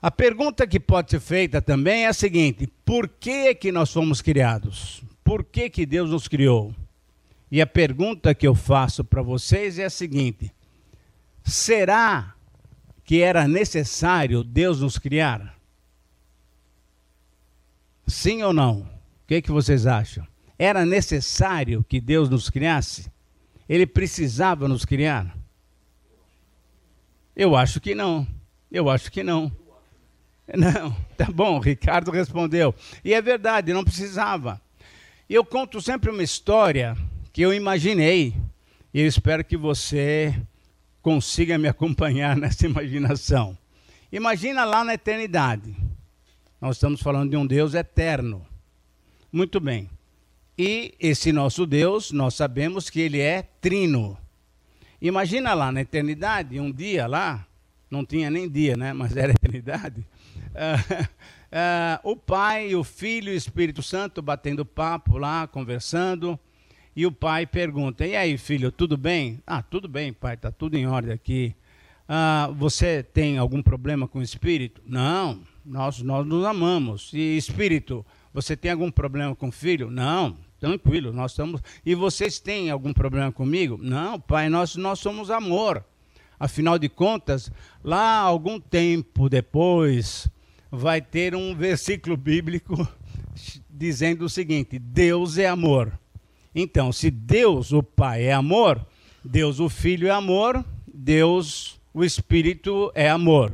A 0.00 0.10
pergunta 0.10 0.66
que 0.66 0.80
pode 0.80 1.10
ser 1.10 1.20
feita 1.20 1.60
também 1.60 2.04
é 2.04 2.08
a 2.08 2.14
seguinte: 2.14 2.66
por 2.84 3.08
que 3.08 3.54
que 3.54 3.72
nós 3.72 3.92
fomos 3.92 4.22
criados? 4.22 5.02
Por 5.22 5.44
que 5.44 5.68
que 5.68 5.84
Deus 5.84 6.10
nos 6.10 6.28
criou? 6.28 6.74
E 7.50 7.60
a 7.60 7.66
pergunta 7.66 8.34
que 8.34 8.46
eu 8.46 8.54
faço 8.54 9.04
para 9.04 9.20
vocês 9.20 9.78
é 9.78 9.84
a 9.84 9.90
seguinte: 9.90 10.50
será 11.44 12.34
que 13.04 13.20
era 13.20 13.46
necessário 13.48 14.44
Deus 14.44 14.80
nos 14.80 14.98
criar? 14.98 15.56
Sim 18.06 18.42
ou 18.42 18.52
não? 18.52 18.80
O 18.80 19.26
que, 19.26 19.42
que 19.42 19.50
vocês 19.50 19.86
acham? 19.86 20.26
Era 20.58 20.84
necessário 20.84 21.84
que 21.88 22.00
Deus 22.00 22.28
nos 22.28 22.50
criasse? 22.50 23.10
Ele 23.68 23.86
precisava 23.86 24.68
nos 24.68 24.84
criar? 24.84 25.36
Eu 27.34 27.56
acho 27.56 27.80
que 27.80 27.94
não. 27.94 28.26
Eu 28.70 28.90
acho 28.90 29.10
que 29.10 29.22
não. 29.22 29.50
Não, 30.54 30.94
tá 31.16 31.26
bom, 31.32 31.58
Ricardo 31.58 32.10
respondeu. 32.10 32.74
E 33.04 33.14
é 33.14 33.22
verdade, 33.22 33.72
não 33.72 33.84
precisava. 33.84 34.60
Eu 35.28 35.44
conto 35.44 35.80
sempre 35.80 36.10
uma 36.10 36.22
história 36.22 36.96
que 37.32 37.40
eu 37.40 37.54
imaginei, 37.54 38.34
e 38.92 39.00
eu 39.00 39.06
espero 39.06 39.42
que 39.42 39.56
você 39.56 40.34
consiga 41.02 41.58
me 41.58 41.68
acompanhar 41.68 42.36
nessa 42.38 42.64
imaginação. 42.64 43.58
Imagina 44.10 44.64
lá 44.64 44.84
na 44.84 44.94
eternidade. 44.94 45.74
Nós 46.60 46.76
estamos 46.76 47.02
falando 47.02 47.30
de 47.30 47.36
um 47.36 47.46
Deus 47.46 47.74
eterno. 47.74 48.46
Muito 49.32 49.58
bem. 49.58 49.90
E 50.56 50.94
esse 51.00 51.32
nosso 51.32 51.66
Deus, 51.66 52.12
nós 52.12 52.34
sabemos 52.34 52.88
que 52.88 53.00
ele 53.00 53.20
é 53.20 53.42
trino. 53.42 54.16
Imagina 55.00 55.54
lá 55.54 55.72
na 55.72 55.80
eternidade, 55.80 56.60
um 56.60 56.70
dia 56.70 57.06
lá, 57.06 57.44
não 57.90 58.04
tinha 58.04 58.30
nem 58.30 58.48
dia, 58.48 58.76
né? 58.76 58.92
Mas 58.92 59.16
era 59.16 59.32
eternidade. 59.34 60.06
Uh, 60.50 61.02
uh, 61.02 62.10
o 62.12 62.16
Pai, 62.16 62.74
o 62.74 62.84
Filho 62.84 63.30
e 63.30 63.34
o 63.34 63.36
Espírito 63.36 63.82
Santo 63.82 64.22
batendo 64.22 64.64
papo 64.64 65.18
lá, 65.18 65.48
conversando. 65.48 66.38
E 66.94 67.06
o 67.06 67.12
pai 67.12 67.46
pergunta: 67.46 68.06
E 68.06 68.14
aí, 68.14 68.36
filho, 68.36 68.70
tudo 68.70 68.96
bem? 68.96 69.40
Ah, 69.46 69.62
tudo 69.62 69.88
bem, 69.88 70.12
pai, 70.12 70.34
está 70.34 70.50
tudo 70.50 70.76
em 70.76 70.86
ordem 70.86 71.12
aqui. 71.12 71.54
Ah, 72.08 72.50
você 72.54 73.02
tem 73.02 73.38
algum 73.38 73.62
problema 73.62 74.06
com 74.06 74.18
o 74.18 74.22
espírito? 74.22 74.82
Não, 74.84 75.40
nós, 75.64 76.02
nós 76.02 76.26
nos 76.26 76.44
amamos. 76.44 77.10
E 77.14 77.36
espírito, 77.36 78.04
você 78.34 78.56
tem 78.56 78.70
algum 78.70 78.90
problema 78.90 79.34
com 79.34 79.48
o 79.48 79.52
filho? 79.52 79.90
Não, 79.90 80.36
tranquilo, 80.60 81.12
nós 81.12 81.32
estamos. 81.32 81.62
E 81.86 81.94
vocês 81.94 82.38
têm 82.38 82.70
algum 82.70 82.92
problema 82.92 83.32
comigo? 83.32 83.78
Não, 83.80 84.20
pai, 84.20 84.48
nós, 84.48 84.76
nós 84.76 84.98
somos 84.98 85.30
amor. 85.30 85.84
Afinal 86.38 86.78
de 86.78 86.88
contas, 86.88 87.50
lá 87.82 88.18
algum 88.18 88.58
tempo 88.60 89.28
depois, 89.28 90.28
vai 90.70 91.00
ter 91.00 91.34
um 91.34 91.54
versículo 91.56 92.16
bíblico 92.16 92.86
dizendo 93.70 94.24
o 94.24 94.28
seguinte: 94.28 94.78
Deus 94.78 95.38
é 95.38 95.46
amor. 95.46 95.98
Então, 96.54 96.92
se 96.92 97.10
Deus, 97.10 97.72
o 97.72 97.82
Pai, 97.82 98.24
é 98.24 98.32
amor, 98.32 98.84
Deus, 99.24 99.60
o 99.60 99.68
Filho, 99.68 100.08
é 100.08 100.10
amor, 100.10 100.64
Deus, 100.86 101.80
o 101.94 102.04
Espírito, 102.04 102.92
é 102.94 103.08
amor. 103.08 103.52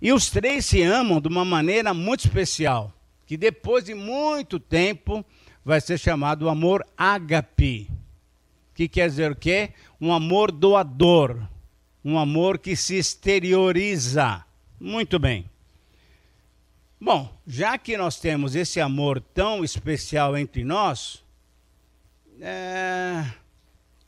E 0.00 0.12
os 0.12 0.30
três 0.30 0.64
se 0.64 0.82
amam 0.82 1.20
de 1.20 1.28
uma 1.28 1.44
maneira 1.44 1.92
muito 1.92 2.24
especial, 2.24 2.92
que 3.26 3.36
depois 3.36 3.84
de 3.84 3.94
muito 3.94 4.58
tempo 4.58 5.24
vai 5.64 5.80
ser 5.80 5.98
chamado 5.98 6.48
amor 6.48 6.86
ágape, 6.96 7.90
que 8.74 8.88
quer 8.88 9.08
dizer 9.10 9.32
o 9.32 9.36
quê? 9.36 9.70
Um 10.00 10.12
amor 10.12 10.50
doador, 10.50 11.36
um 12.02 12.18
amor 12.18 12.58
que 12.58 12.74
se 12.74 12.96
exterioriza. 12.96 14.42
Muito 14.80 15.18
bem. 15.18 15.44
Bom, 16.98 17.30
já 17.46 17.76
que 17.76 17.96
nós 17.96 18.18
temos 18.18 18.54
esse 18.54 18.80
amor 18.80 19.20
tão 19.20 19.62
especial 19.62 20.36
entre 20.36 20.64
nós, 20.64 21.22
é, 22.40 23.24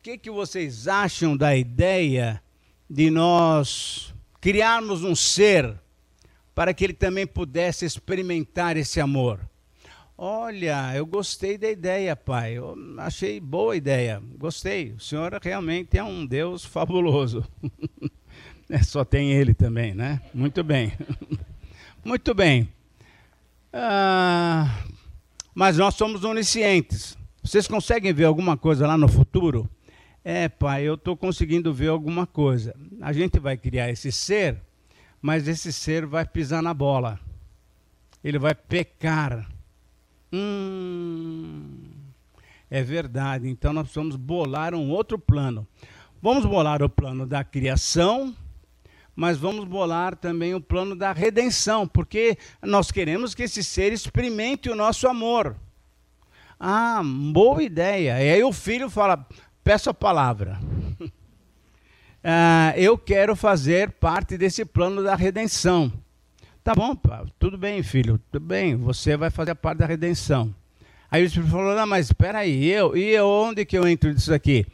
que, 0.02 0.18
que 0.18 0.30
vocês 0.30 0.88
acham 0.88 1.36
da 1.36 1.56
ideia 1.56 2.42
de 2.90 3.08
nós 3.08 4.12
criarmos 4.40 5.04
um 5.04 5.14
ser 5.14 5.78
para 6.54 6.74
que 6.74 6.82
ele 6.82 6.92
também 6.92 7.24
pudesse 7.24 7.84
experimentar 7.84 8.76
esse 8.76 9.00
amor? 9.00 9.40
Olha, 10.18 10.94
eu 10.94 11.06
gostei 11.06 11.56
da 11.56 11.70
ideia, 11.70 12.16
pai. 12.16 12.54
Eu 12.54 12.76
achei 12.98 13.38
boa 13.38 13.76
ideia. 13.76 14.20
Gostei. 14.36 14.92
O 14.92 15.00
senhor 15.00 15.38
realmente 15.40 15.96
é 15.96 16.04
um 16.04 16.26
Deus 16.26 16.64
fabuloso. 16.64 17.44
É, 18.70 18.82
só 18.82 19.04
tem 19.04 19.32
ele 19.32 19.52
também, 19.52 19.94
né? 19.94 20.22
Muito 20.32 20.64
bem. 20.64 20.94
Muito 22.02 22.32
bem. 22.32 22.66
Ah, 23.70 24.82
mas 25.54 25.76
nós 25.76 25.94
somos 25.94 26.24
oniscientes. 26.24 27.18
Vocês 27.42 27.66
conseguem 27.66 28.12
ver 28.12 28.24
alguma 28.24 28.56
coisa 28.56 28.86
lá 28.86 28.96
no 28.96 29.08
futuro? 29.08 29.68
É, 30.24 30.48
pai, 30.48 30.84
eu 30.84 30.94
estou 30.94 31.16
conseguindo 31.16 31.74
ver 31.74 31.88
alguma 31.88 32.24
coisa. 32.24 32.72
A 33.00 33.12
gente 33.12 33.40
vai 33.40 33.56
criar 33.56 33.90
esse 33.90 34.12
ser, 34.12 34.62
mas 35.20 35.48
esse 35.48 35.72
ser 35.72 36.06
vai 36.06 36.24
pisar 36.24 36.62
na 36.62 36.72
bola. 36.72 37.18
Ele 38.22 38.38
vai 38.38 38.54
pecar. 38.54 39.50
Hum, 40.32 41.80
é 42.70 42.80
verdade. 42.80 43.48
Então 43.48 43.72
nós 43.72 43.88
precisamos 43.88 44.14
bolar 44.14 44.72
um 44.72 44.88
outro 44.90 45.18
plano. 45.18 45.66
Vamos 46.22 46.46
bolar 46.46 46.80
o 46.80 46.88
plano 46.88 47.26
da 47.26 47.42
criação, 47.42 48.32
mas 49.16 49.36
vamos 49.36 49.64
bolar 49.64 50.14
também 50.14 50.54
o 50.54 50.60
plano 50.60 50.94
da 50.94 51.12
redenção, 51.12 51.88
porque 51.88 52.38
nós 52.62 52.92
queremos 52.92 53.34
que 53.34 53.42
esse 53.42 53.64
ser 53.64 53.92
experimente 53.92 54.70
o 54.70 54.76
nosso 54.76 55.08
amor. 55.08 55.56
Ah, 56.64 57.02
boa 57.04 57.60
ideia. 57.60 58.22
E 58.22 58.30
aí 58.30 58.44
o 58.44 58.52
filho 58.52 58.88
fala: 58.88 59.26
peço 59.64 59.90
a 59.90 59.94
palavra. 59.94 60.60
ah, 62.22 62.72
eu 62.76 62.96
quero 62.96 63.34
fazer 63.34 63.90
parte 63.90 64.38
desse 64.38 64.64
plano 64.64 65.02
da 65.02 65.16
redenção. 65.16 65.92
Tá 66.62 66.72
bom, 66.72 66.94
pá, 66.94 67.24
tudo 67.36 67.58
bem, 67.58 67.82
filho, 67.82 68.20
tudo 68.30 68.46
bem, 68.46 68.76
você 68.76 69.16
vai 69.16 69.28
fazer 69.28 69.56
parte 69.56 69.78
da 69.78 69.86
redenção. 69.86 70.54
Aí 71.10 71.24
o 71.24 71.26
Espírito 71.26 71.50
falou: 71.50 71.74
não, 71.74 71.84
mas 71.84 72.06
espera 72.06 72.38
aí, 72.38 72.64
eu, 72.70 72.96
e 72.96 73.10
eu, 73.10 73.26
onde 73.26 73.64
que 73.64 73.76
eu 73.76 73.88
entro 73.88 74.12
nisso 74.12 74.32
aqui? 74.32 74.64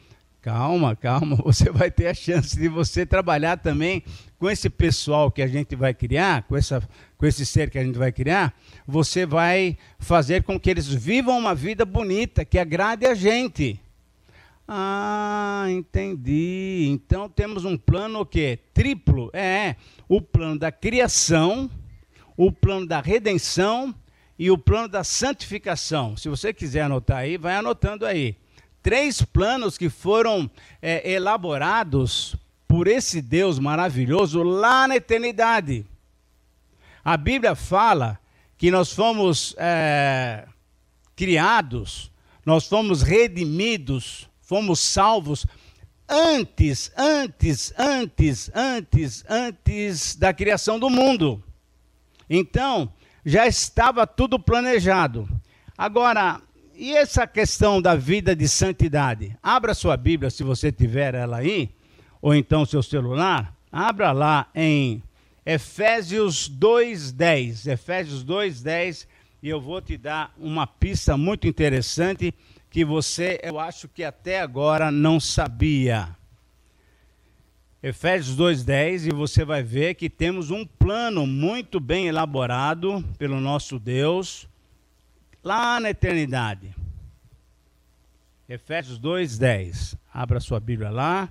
calma, 0.41 0.95
calma. 0.95 1.35
Você 1.45 1.69
vai 1.69 1.91
ter 1.91 2.07
a 2.07 2.13
chance 2.13 2.57
de 2.57 2.67
você 2.67 3.05
trabalhar 3.05 3.57
também 3.57 4.03
com 4.37 4.49
esse 4.49 4.69
pessoal 4.69 5.31
que 5.31 5.41
a 5.41 5.47
gente 5.47 5.75
vai 5.75 5.93
criar, 5.93 6.43
com, 6.43 6.55
essa, 6.55 6.81
com 7.19 7.25
esse 7.25 7.45
ser 7.45 7.69
que 7.69 7.77
a 7.77 7.83
gente 7.83 7.97
vai 7.97 8.13
criar. 8.13 8.57
Você 8.87 9.25
vai 9.25 9.77
fazer 9.99 10.41
com 10.41 10.57
que 10.57 10.69
eles 10.69 10.87
vivam 10.87 11.37
uma 11.37 11.53
vida 11.53 11.85
bonita, 11.85 12.45
que 12.45 12.57
agrade 12.57 13.05
a 13.05 13.13
gente. 13.13 13.77
Ah, 14.65 15.65
entendi. 15.69 16.87
Então 16.89 17.27
temos 17.27 17.65
um 17.65 17.77
plano 17.77 18.21
o 18.21 18.25
quê? 18.25 18.57
Triplo. 18.73 19.29
É, 19.33 19.75
o 20.07 20.21
plano 20.21 20.57
da 20.57 20.71
criação, 20.71 21.69
o 22.37 22.53
plano 22.53 22.87
da 22.87 23.01
redenção 23.01 23.93
e 24.37 24.49
o 24.49 24.57
plano 24.57 24.87
da 24.87 25.03
santificação. 25.03 26.15
Se 26.15 26.29
você 26.29 26.53
quiser 26.53 26.83
anotar 26.83 27.17
aí, 27.17 27.35
vai 27.37 27.55
anotando 27.55 28.05
aí. 28.05 28.37
Três 28.81 29.21
planos 29.21 29.77
que 29.77 29.89
foram 29.89 30.49
é, 30.81 31.11
elaborados 31.11 32.37
por 32.65 32.87
esse 32.87 33.21
Deus 33.21 33.59
maravilhoso 33.59 34.41
lá 34.41 34.87
na 34.87 34.95
eternidade. 34.95 35.85
A 37.09 37.17
Bíblia 37.17 37.55
fala 37.55 38.19
que 38.55 38.69
nós 38.69 38.93
fomos 38.93 39.55
é, 39.57 40.45
criados, 41.15 42.11
nós 42.45 42.67
fomos 42.67 43.01
redimidos 43.01 44.29
fomos 44.49 44.79
salvos 44.79 45.43
antes, 46.07 46.91
antes, 46.95 47.73
antes, 47.79 48.51
antes, 48.53 49.25
antes 49.27 50.15
da 50.15 50.31
criação 50.31 50.79
do 50.79 50.87
mundo. 50.87 51.43
Então, 52.29 52.93
já 53.25 53.47
estava 53.47 54.05
tudo 54.05 54.39
planejado. 54.39 55.27
Agora, 55.75 56.39
e 56.75 56.95
essa 56.95 57.25
questão 57.25 57.81
da 57.81 57.95
vida 57.95 58.35
de 58.35 58.47
santidade? 58.47 59.35
Abra 59.41 59.73
sua 59.73 59.97
Bíblia, 59.97 60.29
se 60.29 60.43
você 60.43 60.71
tiver 60.71 61.15
ela 61.15 61.37
aí, 61.37 61.71
ou 62.21 62.35
então 62.35 62.67
seu 62.67 62.83
celular, 62.83 63.55
abra 63.71 64.11
lá 64.11 64.47
em 64.53 65.01
Efésios 65.45 66.47
2:10. 66.49 67.67
Efésios 67.67 68.23
2:10, 68.23 69.07
e 69.41 69.49
eu 69.49 69.59
vou 69.59 69.81
te 69.81 69.97
dar 69.97 70.33
uma 70.37 70.67
pista 70.67 71.17
muito 71.17 71.47
interessante 71.47 72.33
que 72.69 72.85
você, 72.85 73.39
eu 73.41 73.59
acho 73.59 73.87
que 73.87 74.03
até 74.03 74.41
agora 74.41 74.91
não 74.91 75.19
sabia. 75.19 76.15
Efésios 77.81 78.35
2:10 78.35 79.07
e 79.07 79.11
você 79.11 79.45
vai 79.45 79.63
ver 79.63 79.95
que 79.95 80.09
temos 80.09 80.51
um 80.51 80.65
plano 80.65 81.25
muito 81.25 81.79
bem 81.79 82.07
elaborado 82.07 83.03
pelo 83.17 83.39
nosso 83.39 83.79
Deus 83.79 84.47
lá 85.41 85.79
na 85.79 85.89
eternidade. 85.89 86.75
Efésios 88.49 88.99
2:10. 88.99 89.95
Abra 90.13 90.39
sua 90.41 90.59
Bíblia 90.59 90.89
lá 90.89 91.29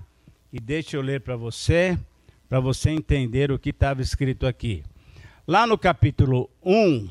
e 0.51 0.59
deixe 0.59 0.97
eu 0.97 1.01
ler 1.01 1.21
para 1.21 1.35
você, 1.35 1.97
para 2.49 2.59
você 2.59 2.89
entender 2.89 3.51
o 3.51 3.59
que 3.59 3.69
estava 3.69 4.01
escrito 4.01 4.47
aqui. 4.47 4.83
Lá 5.47 5.67
no 5.67 5.77
capítulo 5.77 6.49
1 6.65 7.07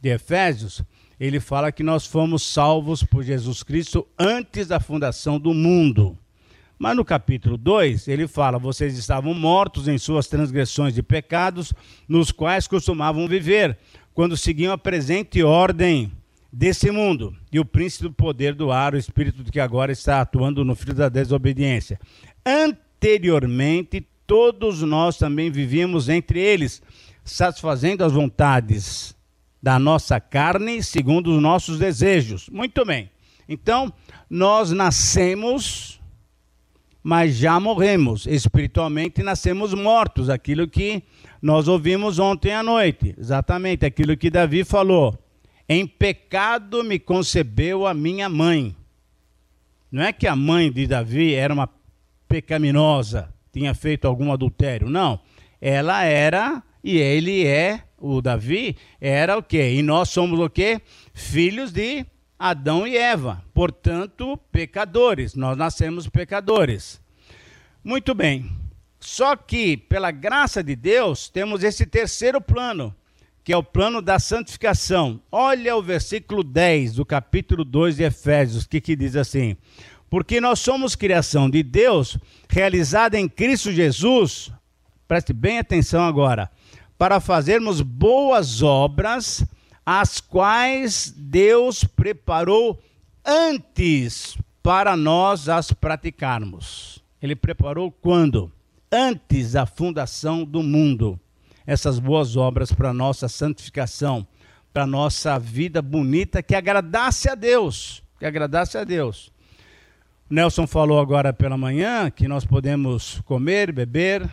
de 0.00 0.10
Efésios, 0.10 0.82
ele 1.18 1.38
fala 1.38 1.70
que 1.70 1.82
nós 1.82 2.06
fomos 2.06 2.42
salvos 2.42 3.04
por 3.04 3.22
Jesus 3.22 3.62
Cristo 3.62 4.06
antes 4.18 4.66
da 4.66 4.80
fundação 4.80 5.38
do 5.38 5.54
mundo. 5.54 6.18
Mas 6.78 6.96
no 6.96 7.04
capítulo 7.04 7.56
2, 7.56 8.08
ele 8.08 8.26
fala: 8.26 8.58
vocês 8.58 8.96
estavam 8.98 9.34
mortos 9.34 9.86
em 9.86 9.98
suas 9.98 10.26
transgressões 10.26 10.96
e 10.96 11.02
pecados, 11.02 11.74
nos 12.08 12.32
quais 12.32 12.66
costumavam 12.66 13.28
viver, 13.28 13.78
quando 14.14 14.36
seguiam 14.36 14.72
a 14.72 14.78
presente 14.78 15.42
ordem 15.42 16.10
desse 16.52 16.90
mundo, 16.90 17.36
e 17.52 17.60
o 17.60 17.64
príncipe 17.64 18.04
do 18.04 18.12
poder 18.12 18.54
do 18.54 18.72
ar, 18.72 18.94
o 18.94 18.98
espírito 18.98 19.44
que 19.44 19.60
agora 19.60 19.92
está 19.92 20.20
atuando 20.20 20.64
no 20.64 20.74
filho 20.74 20.94
da 20.94 21.08
desobediência. 21.08 22.00
Anteriormente, 22.44 24.06
todos 24.30 24.80
nós 24.82 25.18
também 25.18 25.50
vivíamos 25.50 26.08
entre 26.08 26.38
eles, 26.38 26.80
satisfazendo 27.24 28.04
as 28.04 28.12
vontades 28.12 29.12
da 29.60 29.76
nossa 29.76 30.20
carne 30.20 30.84
segundo 30.84 31.34
os 31.34 31.42
nossos 31.42 31.80
desejos. 31.80 32.48
Muito 32.48 32.84
bem. 32.84 33.10
Então, 33.48 33.92
nós 34.30 34.70
nascemos, 34.70 36.00
mas 37.02 37.34
já 37.34 37.58
morremos. 37.58 38.24
Espiritualmente 38.24 39.20
nascemos 39.20 39.74
mortos. 39.74 40.30
Aquilo 40.30 40.68
que 40.68 41.02
nós 41.42 41.66
ouvimos 41.66 42.20
ontem 42.20 42.54
à 42.54 42.62
noite. 42.62 43.16
Exatamente 43.18 43.84
aquilo 43.84 44.16
que 44.16 44.30
Davi 44.30 44.62
falou. 44.62 45.18
Em 45.68 45.84
pecado 45.84 46.84
me 46.84 47.00
concebeu 47.00 47.84
a 47.84 47.92
minha 47.92 48.28
mãe. 48.28 48.76
Não 49.90 50.04
é 50.04 50.12
que 50.12 50.28
a 50.28 50.36
mãe 50.36 50.70
de 50.70 50.86
Davi 50.86 51.34
era 51.34 51.52
uma 51.52 51.68
pecaminosa, 52.28 53.34
tinha 53.52 53.74
feito 53.74 54.06
algum 54.06 54.32
adultério. 54.32 54.88
Não. 54.88 55.20
Ela 55.60 56.04
era 56.04 56.62
e 56.82 56.98
ele 56.98 57.46
é 57.46 57.84
o 57.98 58.22
Davi, 58.22 58.76
era 59.00 59.36
o 59.36 59.42
quê? 59.42 59.74
E 59.74 59.82
nós 59.82 60.08
somos 60.08 60.40
o 60.40 60.48
quê? 60.48 60.80
Filhos 61.12 61.70
de 61.70 62.06
Adão 62.38 62.86
e 62.86 62.96
Eva, 62.96 63.44
portanto, 63.52 64.38
pecadores. 64.50 65.34
Nós 65.34 65.56
nascemos 65.56 66.08
pecadores. 66.08 67.00
Muito 67.84 68.14
bem. 68.14 68.50
Só 68.98 69.36
que, 69.36 69.76
pela 69.76 70.10
graça 70.10 70.62
de 70.62 70.74
Deus, 70.74 71.28
temos 71.28 71.62
esse 71.62 71.86
terceiro 71.86 72.40
plano, 72.40 72.94
que 73.44 73.52
é 73.52 73.56
o 73.56 73.62
plano 73.62 74.00
da 74.00 74.18
santificação. 74.18 75.20
Olha 75.30 75.76
o 75.76 75.82
versículo 75.82 76.42
10 76.42 76.94
do 76.94 77.04
capítulo 77.04 77.64
2 77.64 77.96
de 77.96 78.04
Efésios, 78.04 78.66
que, 78.66 78.80
que 78.80 78.96
diz 78.96 79.16
assim: 79.16 79.56
Porque 80.10 80.40
nós 80.40 80.58
somos 80.58 80.96
criação 80.96 81.48
de 81.48 81.62
Deus, 81.62 82.18
realizada 82.48 83.18
em 83.18 83.28
Cristo 83.28 83.72
Jesus. 83.72 84.52
Preste 85.06 85.32
bem 85.32 85.58
atenção 85.60 86.04
agora 86.04 86.50
para 87.00 87.18
fazermos 87.18 87.80
boas 87.80 88.60
obras, 88.60 89.42
as 89.86 90.20
quais 90.20 91.10
Deus 91.16 91.82
preparou 91.82 92.78
antes 93.24 94.36
para 94.62 94.94
nós 94.98 95.48
as 95.48 95.72
praticarmos. 95.72 97.02
Ele 97.22 97.34
preparou 97.34 97.90
quando? 97.90 98.52
Antes 98.92 99.52
da 99.52 99.64
fundação 99.64 100.44
do 100.44 100.62
mundo. 100.62 101.18
Essas 101.66 101.98
boas 101.98 102.36
obras 102.36 102.70
para 102.70 102.92
nossa 102.92 103.28
santificação, 103.28 104.26
para 104.70 104.86
nossa 104.86 105.38
vida 105.38 105.80
bonita 105.80 106.42
que 106.42 106.54
agradasse 106.54 107.30
a 107.30 107.34
Deus, 107.34 108.02
que 108.18 108.26
agradasse 108.26 108.76
a 108.76 108.84
Deus. 108.84 109.32
Nelson 110.30 110.64
falou 110.64 111.00
agora 111.00 111.32
pela 111.32 111.58
manhã 111.58 112.08
que 112.08 112.28
nós 112.28 112.44
podemos 112.44 113.20
comer, 113.24 113.72
beber, 113.72 114.30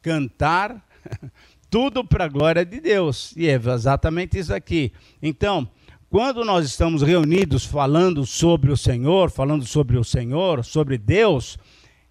cantar, 0.00 0.82
tudo 1.68 2.02
para 2.02 2.24
a 2.24 2.28
glória 2.28 2.64
de 2.64 2.80
Deus. 2.80 3.34
E 3.36 3.46
é 3.46 3.52
exatamente 3.52 4.38
isso 4.38 4.54
aqui. 4.54 4.90
Então, 5.22 5.68
quando 6.08 6.46
nós 6.46 6.64
estamos 6.64 7.02
reunidos 7.02 7.66
falando 7.66 8.24
sobre 8.24 8.72
o 8.72 8.76
Senhor, 8.76 9.30
falando 9.30 9.66
sobre 9.66 9.98
o 9.98 10.04
Senhor, 10.04 10.64
sobre 10.64 10.96
Deus, 10.96 11.58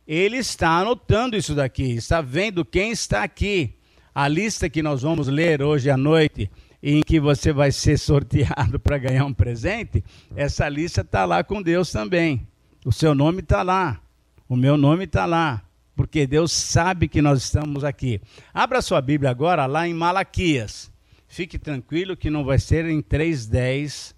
ele 0.08 0.38
está 0.38 0.70
anotando 0.70 1.36
isso 1.36 1.56
daqui, 1.56 1.96
está 1.96 2.22
vendo 2.22 2.64
quem 2.64 2.92
está 2.92 3.24
aqui. 3.24 3.74
A 4.14 4.28
lista 4.28 4.70
que 4.70 4.84
nós 4.84 5.02
vamos 5.02 5.28
ler 5.28 5.64
hoje 5.64 5.90
à 5.90 5.98
noite, 5.98 6.52
em 6.84 7.02
que 7.02 7.20
você 7.20 7.52
vai 7.52 7.72
ser 7.72 7.98
sorteado 7.98 8.78
para 8.80 9.00
ganhar 9.00 9.26
um 9.26 9.34
presente, 9.34 10.04
essa 10.36 10.70
lista 10.70 11.02
está 11.02 11.26
lá 11.26 11.44
com 11.44 11.64
Deus 11.64 11.92
também. 11.92 12.48
O 12.86 12.92
seu 12.92 13.16
nome 13.16 13.40
está 13.40 13.64
lá, 13.64 14.02
o 14.48 14.56
meu 14.56 14.76
nome 14.76 15.06
está 15.06 15.26
lá 15.26 15.64
porque 15.96 16.26
Deus 16.26 16.52
sabe 16.52 17.08
que 17.08 17.22
nós 17.22 17.44
estamos 17.44 17.84
aqui. 17.84 18.20
Abra 18.54 18.82
sua 18.82 19.02
Bíblia 19.02 19.30
agora 19.30 19.66
lá 19.66 19.88
em 19.88 19.94
Malaquias. 19.94 20.92
Fique 21.28 21.58
tranquilo 21.58 22.18
que 22.18 22.30
não 22.30 22.44
vai 22.44 22.60
ser 22.60 22.86
em 22.86 23.02
3:10. 23.02 24.16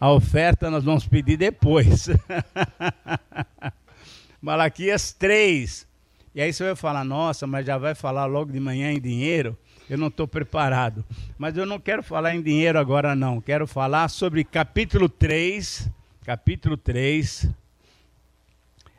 A 0.00 0.12
oferta 0.12 0.70
nós 0.70 0.84
vamos 0.84 1.06
pedir 1.06 1.36
depois. 1.36 2.08
Malaquias 4.40 5.12
3. 5.12 5.88
E 6.34 6.40
aí 6.40 6.52
você 6.52 6.62
vai 6.62 6.76
falar, 6.76 7.02
nossa, 7.04 7.46
mas 7.46 7.66
já 7.66 7.76
vai 7.76 7.96
falar 7.96 8.26
logo 8.26 8.52
de 8.52 8.60
manhã 8.60 8.92
em 8.92 9.00
dinheiro? 9.00 9.58
Eu 9.90 9.98
não 9.98 10.06
estou 10.06 10.28
preparado. 10.28 11.04
Mas 11.36 11.56
eu 11.56 11.66
não 11.66 11.80
quero 11.80 12.02
falar 12.02 12.34
em 12.34 12.42
dinheiro 12.42 12.78
agora, 12.78 13.16
não. 13.16 13.40
Quero 13.40 13.66
falar 13.66 14.08
sobre 14.08 14.44
capítulo 14.44 15.08
3. 15.08 15.90
Capítulo 16.24 16.76
3 16.76 17.48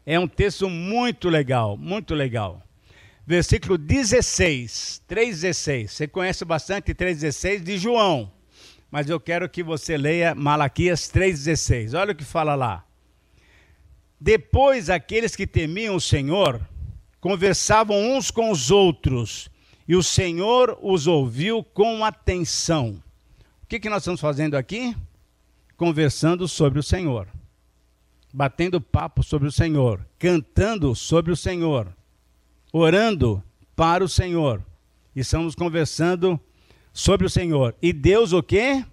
é 0.09 0.19
um 0.19 0.27
texto 0.27 0.67
muito 0.67 1.29
legal, 1.29 1.77
muito 1.77 2.15
legal. 2.15 2.63
Versículo 3.27 3.77
16, 3.77 5.03
3,16. 5.07 5.87
Você 5.87 6.07
conhece 6.07 6.43
bastante 6.43 6.95
3,16 6.95 7.59
de 7.59 7.77
João, 7.77 8.31
mas 8.89 9.07
eu 9.07 9.19
quero 9.19 9.47
que 9.47 9.61
você 9.61 9.95
leia 9.97 10.33
Malaquias 10.33 11.11
3,16. 11.11 11.95
Olha 11.95 12.13
o 12.13 12.15
que 12.15 12.23
fala 12.23 12.55
lá. 12.55 12.83
Depois 14.19 14.89
aqueles 14.89 15.35
que 15.35 15.45
temiam 15.45 15.93
o 15.93 16.01
Senhor 16.01 16.59
conversavam 17.21 18.17
uns 18.17 18.31
com 18.31 18.49
os 18.49 18.71
outros, 18.71 19.47
e 19.87 19.95
o 19.95 20.01
Senhor 20.01 20.75
os 20.81 21.05
ouviu 21.05 21.63
com 21.63 22.03
atenção. 22.03 22.99
O 23.61 23.67
que, 23.67 23.79
que 23.79 23.89
nós 23.89 24.01
estamos 24.01 24.19
fazendo 24.19 24.57
aqui? 24.57 24.95
Conversando 25.77 26.47
sobre 26.47 26.79
o 26.79 26.83
Senhor 26.83 27.27
batendo 28.33 28.79
papo 28.79 29.23
sobre 29.23 29.47
o 29.47 29.51
Senhor, 29.51 30.05
cantando 30.17 30.95
sobre 30.95 31.31
o 31.31 31.35
Senhor, 31.35 31.95
orando 32.71 33.43
para 33.75 34.03
o 34.03 34.09
Senhor. 34.09 34.63
Estamos 35.15 35.55
conversando 35.55 36.39
sobre 36.93 37.25
o 37.25 37.29
Senhor. 37.29 37.75
E 37.81 37.91
Deus 37.91 38.33
o 38.33 38.43
quê? 38.43 38.85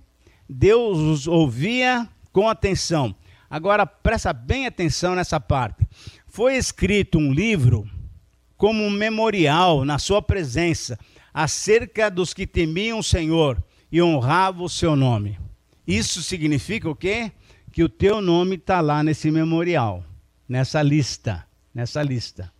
Deus 0.48 0.98
os 0.98 1.26
ouvia 1.26 2.08
com 2.32 2.48
atenção. 2.48 3.14
Agora 3.48 3.86
presta 3.86 4.32
bem 4.32 4.66
atenção 4.66 5.14
nessa 5.14 5.38
parte. 5.38 5.86
Foi 6.26 6.56
escrito 6.56 7.18
um 7.18 7.32
livro 7.32 7.88
como 8.56 8.82
um 8.82 8.90
memorial 8.90 9.84
na 9.84 9.98
sua 9.98 10.22
presença 10.22 10.98
acerca 11.32 12.10
dos 12.10 12.32
que 12.32 12.46
temiam 12.46 12.98
o 12.98 13.04
Senhor 13.04 13.62
e 13.92 14.00
honravam 14.02 14.64
o 14.64 14.70
seu 14.70 14.96
nome. 14.96 15.38
Isso 15.86 16.22
significa 16.22 16.88
o 16.88 16.96
quê? 16.96 17.30
Que 17.76 17.84
o 17.84 17.90
teu 17.90 18.22
nome 18.22 18.54
está 18.56 18.80
lá 18.80 19.02
nesse 19.02 19.30
memorial, 19.30 20.02
nessa 20.48 20.80
lista, 20.80 21.46
nessa 21.74 22.02
lista. 22.02 22.50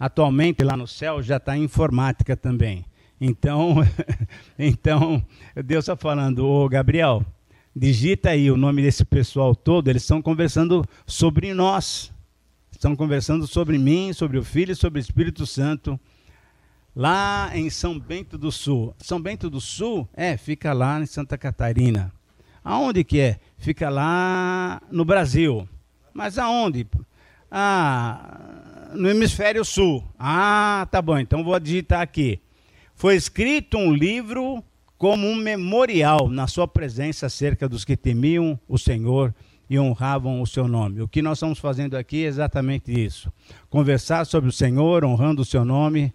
Atualmente 0.00 0.64
lá 0.64 0.76
no 0.76 0.84
céu 0.84 1.22
já 1.22 1.36
está 1.36 1.56
informática 1.56 2.36
também. 2.36 2.84
Então, 3.20 3.76
então 4.58 5.24
Deus 5.64 5.84
está 5.84 5.94
falando, 5.94 6.44
ô 6.44 6.68
Gabriel, 6.68 7.24
digita 7.72 8.30
aí 8.30 8.50
o 8.50 8.56
nome 8.56 8.82
desse 8.82 9.04
pessoal 9.04 9.54
todo, 9.54 9.86
eles 9.86 10.02
estão 10.02 10.20
conversando 10.20 10.84
sobre 11.06 11.54
nós. 11.54 12.12
Estão 12.72 12.96
conversando 12.96 13.46
sobre 13.46 13.78
mim, 13.78 14.12
sobre 14.12 14.38
o 14.38 14.42
Filho 14.42 14.74
sobre 14.74 14.98
o 14.98 15.00
Espírito 15.00 15.46
Santo, 15.46 16.00
lá 16.96 17.52
em 17.54 17.70
São 17.70 17.96
Bento 17.96 18.36
do 18.36 18.50
Sul. 18.50 18.92
São 18.98 19.22
Bento 19.22 19.48
do 19.48 19.60
Sul, 19.60 20.08
é, 20.12 20.36
fica 20.36 20.72
lá 20.72 21.00
em 21.00 21.06
Santa 21.06 21.38
Catarina. 21.38 22.12
Aonde 22.64 23.04
que 23.04 23.20
é? 23.20 23.38
Fica 23.58 23.90
lá 23.90 24.80
no 24.90 25.04
Brasil. 25.04 25.68
Mas 26.14 26.38
aonde? 26.38 26.86
Ah, 27.50 28.90
no 28.94 29.08
hemisfério 29.08 29.64
sul. 29.64 30.04
Ah, 30.18 30.86
tá 30.90 31.02
bom, 31.02 31.18
então 31.18 31.44
vou 31.44 31.58
digitar 31.58 32.00
aqui. 32.00 32.40
Foi 32.94 33.14
escrito 33.14 33.76
um 33.76 33.92
livro 33.92 34.62
como 34.96 35.26
um 35.26 35.36
memorial 35.36 36.28
na 36.28 36.46
sua 36.46 36.66
presença 36.66 37.26
acerca 37.26 37.68
dos 37.68 37.84
que 37.84 37.96
temiam 37.96 38.58
o 38.68 38.76
Senhor 38.76 39.34
e 39.70 39.78
honravam 39.78 40.40
o 40.40 40.46
seu 40.46 40.66
nome. 40.66 41.02
O 41.02 41.08
que 41.08 41.22
nós 41.22 41.38
estamos 41.38 41.58
fazendo 41.58 41.96
aqui 41.96 42.24
é 42.24 42.28
exatamente 42.28 42.92
isso: 42.92 43.32
conversar 43.68 44.24
sobre 44.24 44.48
o 44.48 44.52
Senhor, 44.52 45.04
honrando 45.04 45.42
o 45.42 45.44
seu 45.44 45.64
nome, 45.64 46.12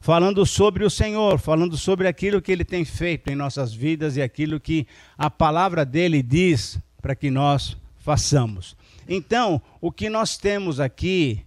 falando 0.00 0.44
sobre 0.44 0.84
o 0.84 0.90
Senhor, 0.90 1.38
falando 1.38 1.76
sobre 1.76 2.08
aquilo 2.08 2.42
que 2.42 2.52
ele 2.52 2.64
tem 2.64 2.84
feito 2.84 3.30
em 3.30 3.34
nossas 3.34 3.72
vidas 3.72 4.16
e 4.16 4.22
aquilo 4.22 4.60
que 4.60 4.86
a 5.16 5.30
palavra 5.30 5.84
dele 5.84 6.22
diz 6.22 6.78
para 7.00 7.14
que 7.14 7.30
nós 7.30 7.76
façamos. 7.98 8.76
Então, 9.08 9.60
o 9.80 9.90
que 9.90 10.08
nós 10.08 10.36
temos 10.36 10.80
aqui 10.80 11.44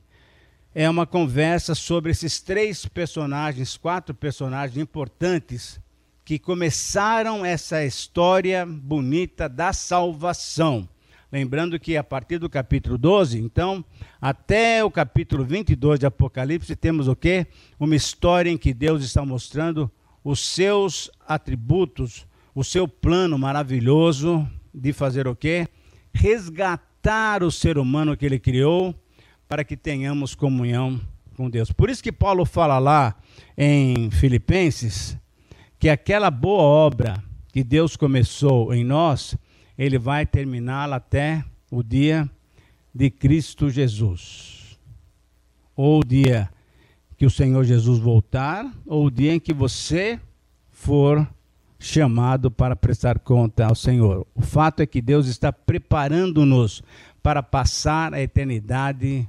é 0.74 0.90
uma 0.90 1.06
conversa 1.06 1.74
sobre 1.74 2.12
esses 2.12 2.40
três 2.40 2.86
personagens, 2.86 3.76
quatro 3.76 4.14
personagens 4.14 4.78
importantes 4.78 5.80
que 6.24 6.38
começaram 6.38 7.44
essa 7.44 7.84
história 7.84 8.66
bonita 8.66 9.50
da 9.50 9.74
salvação. 9.74 10.88
Lembrando 11.32 11.80
que 11.80 11.98
a 11.98 12.04
partir 12.04 12.38
do 12.38 12.50
capítulo 12.50 12.98
12, 12.98 13.40
então, 13.40 13.84
até 14.22 14.84
o 14.84 14.92
capítulo 14.92 15.44
22 15.44 16.00
de 16.00 16.06
Apocalipse, 16.06 16.76
temos 16.76 17.08
o 17.08 17.16
quê? 17.16 17.48
Uma 17.80 17.96
história 17.96 18.50
em 18.50 18.58
que 18.58 18.74
Deus 18.74 19.04
está 19.04 19.26
mostrando 19.26 19.90
os 20.24 20.40
seus 20.40 21.10
atributos, 21.28 22.28
o 22.54 22.64
seu 22.64 22.88
plano 22.88 23.38
maravilhoso 23.38 24.48
de 24.74 24.94
fazer 24.94 25.28
o 25.28 25.36
quê? 25.36 25.68
Resgatar 26.14 27.44
o 27.44 27.52
ser 27.52 27.78
humano 27.78 28.16
que 28.16 28.26
ele 28.26 28.40
criou 28.40 28.96
para 29.48 29.64
que 29.64 29.76
tenhamos 29.76 30.36
comunhão 30.36 31.00
com 31.36 31.50
Deus. 31.50 31.72
Por 31.72 31.90
isso 31.90 32.04
que 32.04 32.12
Paulo 32.12 32.46
fala 32.46 32.78
lá 32.80 33.16
em 33.58 34.12
Filipenses 34.12 35.18
que 35.80 35.88
aquela 35.88 36.30
boa 36.30 36.62
obra 36.62 37.24
que 37.52 37.64
Deus 37.64 37.96
começou 37.96 38.74
em 38.74 38.84
nós, 38.84 39.36
ele 39.78 39.98
vai 39.98 40.26
terminá-la 40.26 40.98
até 40.98 41.44
o 41.72 41.82
dia 41.82 42.30
de 42.94 43.10
Cristo 43.10 43.70
Jesus. 43.70 44.78
Ou 45.76 46.02
o 46.02 46.04
dia 46.04 46.50
que 47.18 47.26
o 47.26 47.30
Senhor 47.30 47.64
Jesus 47.64 48.00
voltar, 48.00 48.70
ou 48.86 49.06
o 49.06 49.12
dia 49.12 49.34
em 49.34 49.40
que 49.40 49.54
você 49.54 50.20
for 50.70 51.28
chamado 51.80 52.52
para 52.52 52.76
prestar 52.76 53.20
conta 53.20 53.66
ao 53.66 53.76
Senhor. 53.76 54.28
O 54.36 54.42
fato 54.42 54.82
é 54.82 54.86
que 54.86 55.02
Deus 55.02 55.28
está 55.28 55.52
preparando-nos 55.54 56.84
para 57.24 57.42
passar 57.42 58.14
a 58.14 58.22
eternidade 58.22 59.28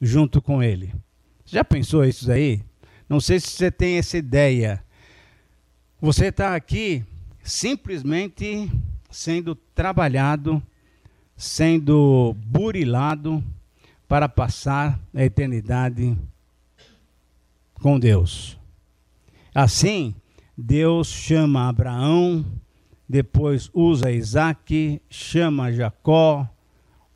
junto 0.00 0.42
com 0.42 0.62
Ele. 0.62 0.92
Já 1.46 1.64
pensou 1.64 2.04
isso 2.04 2.30
aí? 2.30 2.62
Não 3.08 3.20
sei 3.20 3.40
se 3.40 3.48
você 3.48 3.70
tem 3.70 3.96
essa 3.96 4.18
ideia. 4.18 4.84
Você 6.00 6.26
está 6.26 6.54
aqui 6.54 7.02
simplesmente 7.42 8.70
sendo 9.10 9.54
trabalhado, 9.54 10.62
sendo 11.36 12.36
burilado 12.44 13.42
para 14.06 14.28
passar 14.28 15.00
a 15.14 15.24
eternidade 15.24 16.16
com 17.74 17.98
Deus. 17.98 18.58
Assim, 19.54 20.14
Deus 20.56 21.08
chama 21.08 21.68
Abraão, 21.68 22.44
depois 23.08 23.70
usa 23.74 24.10
Isaac, 24.10 25.00
chama 25.10 25.72
Jacó, 25.72 26.48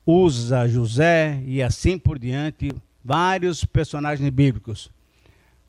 usa 0.05 0.68
José 0.68 1.42
e 1.46 1.62
assim 1.62 1.98
por 1.98 2.18
diante, 2.18 2.70
vários 3.05 3.64
personagens 3.64 4.29
bíblicos. 4.31 4.90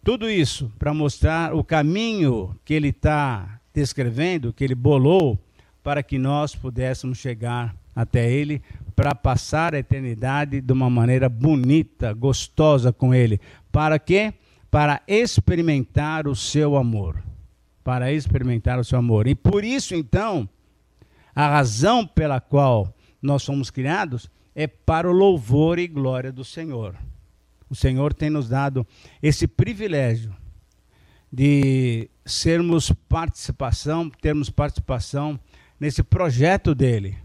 Tudo 0.04 0.30
isso 0.30 0.72
para 0.78 0.94
mostrar 0.94 1.54
o 1.56 1.64
caminho 1.64 2.56
que 2.66 2.74
ele 2.74 2.90
está 2.90 3.60
descrevendo, 3.74 4.52
que 4.52 4.64
ele 4.64 4.76
bolou 4.76 5.40
para 5.84 6.04
que 6.04 6.18
nós 6.18 6.56
pudéssemos 6.56 7.18
chegar 7.18 7.76
até 7.96 8.32
Ele, 8.32 8.62
para 8.96 9.16
passar 9.16 9.74
a 9.74 9.80
eternidade 9.80 10.62
de 10.62 10.74
uma 10.74 10.90
maneira 10.90 11.28
bonita, 11.28 12.14
gostosa 12.14 12.94
com 12.94 13.14
Ele. 13.14 13.40
Para 13.72 13.98
quê? 14.00 14.34
Para 14.70 15.02
experimentar 15.08 16.28
o 16.28 16.36
seu 16.36 16.76
amor. 16.76 17.22
Para 17.84 18.12
experimentar 18.12 18.80
o 18.80 18.84
seu 18.84 19.00
amor. 19.00 19.28
E 19.28 19.36
por 19.36 19.64
isso, 19.64 19.96
então, 19.96 20.48
a 21.34 21.48
razão 21.48 22.06
pela 22.06 22.40
qual 22.40 22.94
nós 23.22 23.44
somos 23.44 23.70
criados 23.70 24.30
é 24.56 24.68
para 24.68 25.10
o 25.10 25.14
louvor 25.14 25.80
e 25.80 25.88
glória 25.88 26.32
do 26.32 26.44
Senhor. 26.44 26.96
O 27.70 27.76
Senhor 27.76 28.14
tem 28.14 28.30
nos 28.30 28.50
dado 28.50 28.86
esse 29.22 29.48
privilégio 29.48 30.36
de 31.32 32.10
sermos 32.26 32.92
participação, 33.08 34.10
termos 34.10 34.50
participação 34.50 35.40
nesse 35.80 36.04
projeto 36.04 36.76
dele, 36.76 37.18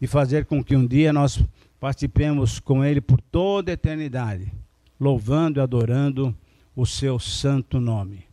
de 0.00 0.06
fazer 0.06 0.46
com 0.46 0.64
que 0.64 0.74
um 0.74 0.86
dia 0.86 1.12
nós 1.12 1.44
participemos 1.78 2.58
com 2.58 2.82
ele 2.82 3.00
por 3.00 3.20
toda 3.20 3.70
a 3.70 3.74
eternidade, 3.74 4.50
louvando 4.98 5.60
e 5.60 5.62
adorando 5.62 6.34
o 6.74 6.86
seu 6.86 7.18
santo 7.18 7.78
nome. 7.78 8.29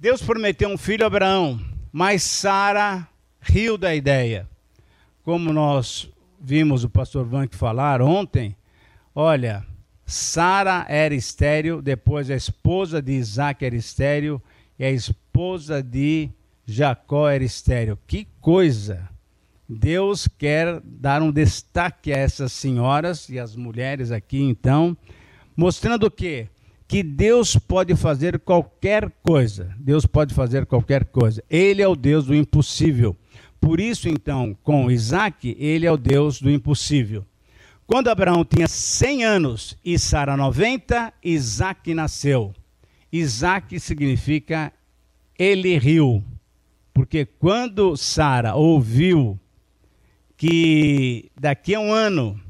Deus 0.00 0.22
prometeu 0.22 0.66
um 0.70 0.78
filho 0.78 1.04
a 1.04 1.08
Abraão, 1.08 1.60
mas 1.92 2.22
Sara 2.22 3.06
riu 3.38 3.76
da 3.76 3.94
ideia. 3.94 4.48
Como 5.22 5.52
nós 5.52 6.08
vimos 6.40 6.84
o 6.84 6.88
pastor 6.88 7.26
Vank 7.26 7.54
falar 7.54 8.00
ontem, 8.00 8.56
olha, 9.14 9.62
Sara 10.06 10.86
era 10.88 11.14
estéril, 11.14 11.82
depois 11.82 12.30
a 12.30 12.34
esposa 12.34 13.02
de 13.02 13.12
Isaac 13.12 13.62
era 13.62 13.76
estéril, 13.76 14.40
e 14.78 14.86
a 14.86 14.90
esposa 14.90 15.82
de 15.82 16.30
Jacó 16.64 17.28
era 17.28 17.44
estéreo. 17.44 17.98
Que 18.06 18.26
coisa! 18.40 19.06
Deus 19.68 20.26
quer 20.26 20.80
dar 20.82 21.20
um 21.20 21.30
destaque 21.30 22.10
a 22.10 22.16
essas 22.16 22.52
senhoras 22.52 23.28
e 23.28 23.38
as 23.38 23.54
mulheres 23.54 24.10
aqui, 24.10 24.40
então, 24.40 24.96
mostrando 25.54 26.04
o 26.04 26.10
quê? 26.10 26.48
Que 26.90 27.04
Deus 27.04 27.54
pode 27.54 27.94
fazer 27.94 28.40
qualquer 28.40 29.12
coisa. 29.22 29.72
Deus 29.78 30.04
pode 30.06 30.34
fazer 30.34 30.66
qualquer 30.66 31.04
coisa. 31.04 31.40
Ele 31.48 31.80
é 31.80 31.86
o 31.86 31.94
Deus 31.94 32.26
do 32.26 32.34
impossível. 32.34 33.16
Por 33.60 33.78
isso, 33.78 34.08
então, 34.08 34.58
com 34.64 34.90
Isaac, 34.90 35.56
ele 35.56 35.86
é 35.86 35.92
o 35.92 35.96
Deus 35.96 36.40
do 36.40 36.50
impossível. 36.50 37.24
Quando 37.86 38.08
Abraão 38.08 38.44
tinha 38.44 38.66
100 38.66 39.24
anos 39.24 39.78
e 39.84 39.96
Sara 40.00 40.36
90, 40.36 41.14
Isaac 41.22 41.94
nasceu. 41.94 42.52
Isaac 43.12 43.78
significa 43.78 44.72
ele 45.38 45.78
riu. 45.78 46.24
Porque 46.92 47.24
quando 47.24 47.96
Sara 47.96 48.56
ouviu 48.56 49.38
que 50.36 51.30
daqui 51.40 51.72
a 51.72 51.78
um 51.78 51.92
ano 51.92 52.40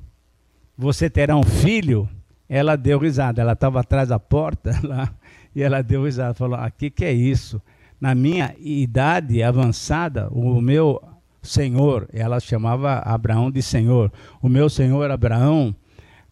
você 0.78 1.10
terá 1.10 1.36
um 1.36 1.42
filho, 1.42 2.08
ela 2.50 2.74
deu 2.74 2.98
risada. 2.98 3.40
Ela 3.40 3.52
estava 3.52 3.78
atrás 3.78 4.08
da 4.08 4.18
porta 4.18 4.72
lá 4.82 5.14
e 5.54 5.62
ela 5.62 5.80
deu 5.82 6.04
risada. 6.04 6.34
Falou: 6.34 6.58
"Aqui 6.58 6.86
ah, 6.86 6.90
que 6.90 7.04
é 7.04 7.12
isso? 7.12 7.62
Na 8.00 8.12
minha 8.12 8.54
idade 8.58 9.40
avançada, 9.40 10.28
o 10.32 10.60
meu 10.60 11.00
Senhor. 11.42 12.08
Ela 12.12 12.40
chamava 12.40 12.98
Abraão 12.98 13.50
de 13.50 13.62
Senhor. 13.62 14.12
O 14.42 14.48
meu 14.48 14.68
Senhor 14.68 15.10
Abraão, 15.10 15.74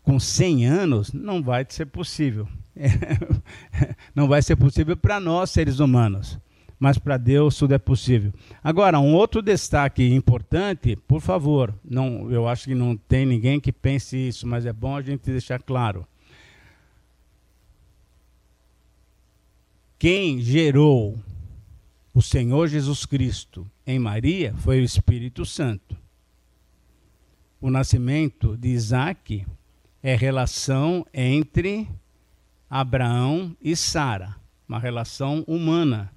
com 0.02 0.18
100 0.18 0.66
anos, 0.66 1.12
não 1.12 1.42
vai 1.42 1.64
ser 1.68 1.86
possível. 1.86 2.48
não 4.14 4.26
vai 4.26 4.42
ser 4.42 4.56
possível 4.56 4.96
para 4.96 5.20
nós, 5.20 5.50
seres 5.50 5.78
humanos. 5.78 6.38
Mas 6.78 6.96
para 6.96 7.16
Deus 7.16 7.56
tudo 7.56 7.74
é 7.74 7.78
possível. 7.78 8.32
Agora, 8.62 9.00
um 9.00 9.14
outro 9.14 9.42
destaque 9.42 10.14
importante, 10.14 10.94
por 10.94 11.20
favor, 11.20 11.74
não, 11.84 12.30
eu 12.30 12.46
acho 12.46 12.66
que 12.66 12.74
não 12.74 12.96
tem 12.96 13.26
ninguém 13.26 13.58
que 13.58 13.72
pense 13.72 14.16
isso, 14.16 14.46
mas 14.46 14.64
é 14.64 14.72
bom 14.72 14.96
a 14.96 15.02
gente 15.02 15.22
deixar 15.22 15.60
claro. 15.60 16.06
Quem 19.98 20.40
gerou 20.40 21.18
o 22.14 22.22
Senhor 22.22 22.68
Jesus 22.68 23.04
Cristo 23.04 23.68
em 23.84 23.98
Maria 23.98 24.54
foi 24.58 24.80
o 24.80 24.84
Espírito 24.84 25.44
Santo. 25.44 25.96
O 27.60 27.70
nascimento 27.70 28.56
de 28.56 28.68
Isaac 28.68 29.44
é 30.00 30.14
relação 30.14 31.04
entre 31.12 31.88
Abraão 32.70 33.56
e 33.60 33.74
Sara, 33.74 34.36
uma 34.68 34.78
relação 34.78 35.42
humana. 35.48 36.12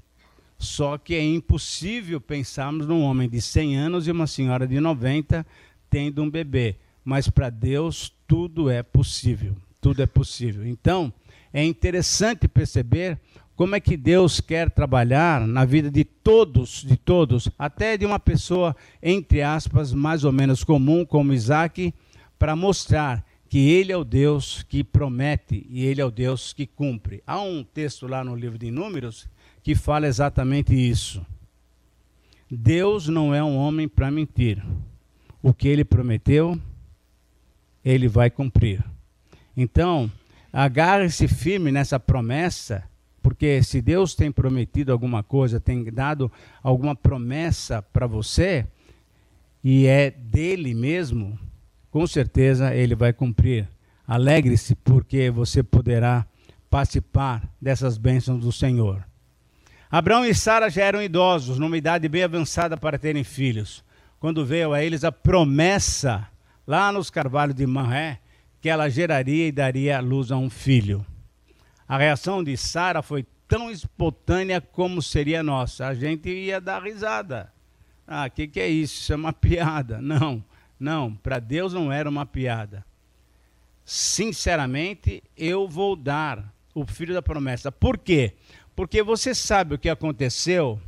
Só 0.62 0.96
que 0.96 1.16
é 1.16 1.24
impossível 1.24 2.22
pensarmos 2.22 2.86
num 2.86 3.02
homem 3.02 3.28
de 3.28 3.42
100 3.42 3.78
anos 3.78 4.08
e 4.08 4.12
uma 4.12 4.28
senhora 4.28 4.68
de 4.68 4.80
90 4.80 5.44
tendo 5.90 6.22
um 6.22 6.30
bebê. 6.30 6.76
Mas 7.04 7.28
para 7.28 7.50
Deus 7.50 8.14
tudo 8.28 8.70
é 8.70 8.84
possível. 8.84 9.56
Tudo 9.82 10.04
é 10.04 10.06
possível. 10.06 10.64
Então, 10.68 11.12
é 11.52 11.66
interessante 11.66 12.48
perceber 12.48 13.20
como 13.56 13.76
é 13.76 13.80
que 13.80 13.98
Deus 13.98 14.40
quer 14.40 14.70
trabalhar 14.70 15.48
na 15.48 15.66
vida 15.66 15.90
de 15.90 16.04
todos, 16.04 16.84
de 16.84 16.96
todos, 16.96 17.50
até 17.58 17.98
de 17.98 18.06
uma 18.06 18.20
pessoa, 18.20 18.76
entre 19.02 19.42
aspas, 19.42 19.92
mais 19.92 20.24
ou 20.24 20.32
menos 20.32 20.64
comum, 20.64 21.04
como 21.04 21.34
Isaac, 21.34 21.92
para 22.38 22.56
mostrar 22.56 23.26
que 23.50 23.68
ele 23.68 23.92
é 23.92 23.98
o 23.98 24.04
Deus 24.04 24.62
que 24.70 24.84
promete 24.84 25.66
e 25.68 25.84
ele 25.86 26.02
é 26.02 26.06
o 26.06 26.12
Deus 26.12 26.54
que 26.54 26.68
cumpre. 26.68 27.24
Há 27.26 27.42
um 27.42 27.64
texto 27.64 28.06
lá 28.08 28.24
no 28.24 28.36
livro 28.36 28.60
de 28.60 28.70
Números 28.70 29.28
que 29.64 29.76
fala 29.76 30.08
exatamente 30.08 30.74
isso. 30.74 31.26
Deus 32.50 33.08
não 33.08 33.34
é 33.34 33.44
um 33.44 33.56
homem 33.56 33.88
para 33.88 34.12
mentir. 34.12 34.64
O 35.42 35.54
que 35.54 35.68
ele 35.68 35.84
prometeu, 35.84 36.60
ele 37.84 38.08
vai 38.08 38.30
cumprir. 38.30 38.84
Então, 39.56 40.12
agarre-se 40.52 41.28
firme 41.28 41.72
nessa 41.72 42.00
promessa 42.00 42.84
porque 43.22 43.62
se 43.62 43.82
Deus 43.82 44.16
tem 44.16 44.32
prometido 44.32 44.92
alguma 44.92 45.22
coisa, 45.22 45.60
tem 45.60 45.84
dado 45.86 46.32
alguma 46.64 46.96
promessa 46.96 47.82
para 47.82 48.08
você, 48.08 48.66
e 49.64 49.86
é 49.86 50.10
dele 50.10 50.74
mesmo, 50.74 51.38
com 51.92 52.08
certeza 52.08 52.74
ele 52.74 52.96
vai 52.96 53.14
cumprir. 53.14 53.68
Alegre-se, 54.08 54.76
porque 54.76 55.30
você 55.30 55.62
poderá 55.62 56.26
participar 56.70 57.48
dessas 57.62 57.98
bênçãos 57.98 58.42
do 58.44 58.52
Senhor. 58.52 59.06
Abraão 59.92 60.26
e 60.26 60.34
Sara 60.34 60.70
já 60.70 60.86
eram 60.86 61.04
idosos, 61.04 61.60
numa 61.60 61.78
idade 61.78 62.08
bem 62.08 62.24
avançada 62.24 62.78
para 62.78 62.98
terem 62.98 63.26
filhos. 63.26 63.84
Quando 64.22 64.46
veio 64.46 64.72
a 64.72 64.82
eles 64.82 65.04
a 65.04 65.12
promessa, 65.12 66.30
lá 66.66 66.94
nos 66.94 67.10
carvalhos 67.10 67.56
de 67.56 67.68
Manré, 67.68 68.22
que 68.62 68.70
ela 68.70 68.88
geraria 68.88 69.48
e 69.48 69.52
daria 69.52 70.00
luz 70.00 70.32
a 70.32 70.38
um 70.38 70.50
filho. 70.50 71.06
A 71.86 71.98
reação 71.98 72.42
de 72.42 72.56
Sara 72.56 73.02
foi 73.02 73.26
tão 73.50 73.70
espontânea 73.70 74.62
como 74.62 75.02
seria 75.02 75.44
nossa. 75.44 75.88
A 75.88 75.94
gente 75.94 76.30
ia 76.30 76.62
dar 76.62 76.82
risada. 76.82 77.52
Ah, 78.08 78.28
o 78.28 78.32
que, 78.32 78.48
que 78.48 78.62
é 78.62 78.70
isso? 78.70 79.02
Isso 79.02 79.12
é 79.12 79.16
uma 79.18 79.34
piada. 79.34 80.02
Não, 80.02 80.42
não, 80.80 81.14
para 81.14 81.38
Deus 81.38 81.74
não 81.74 81.92
era 81.92 82.10
uma 82.10 82.26
piada. 82.26 82.86
Sinceramente, 83.84 85.22
eu 85.36 85.68
vou 85.68 85.98
dar 85.98 86.50
o 86.74 86.86
filho 86.86 87.14
da 87.14 87.22
promessa. 87.22 87.72
Por 87.74 87.98
quê? 87.98 88.36
Porque 88.76 89.04
você 89.04 89.36
sabe 89.36 89.76
o 89.76 89.80
que 89.80 89.90
aconteceu 89.90 90.80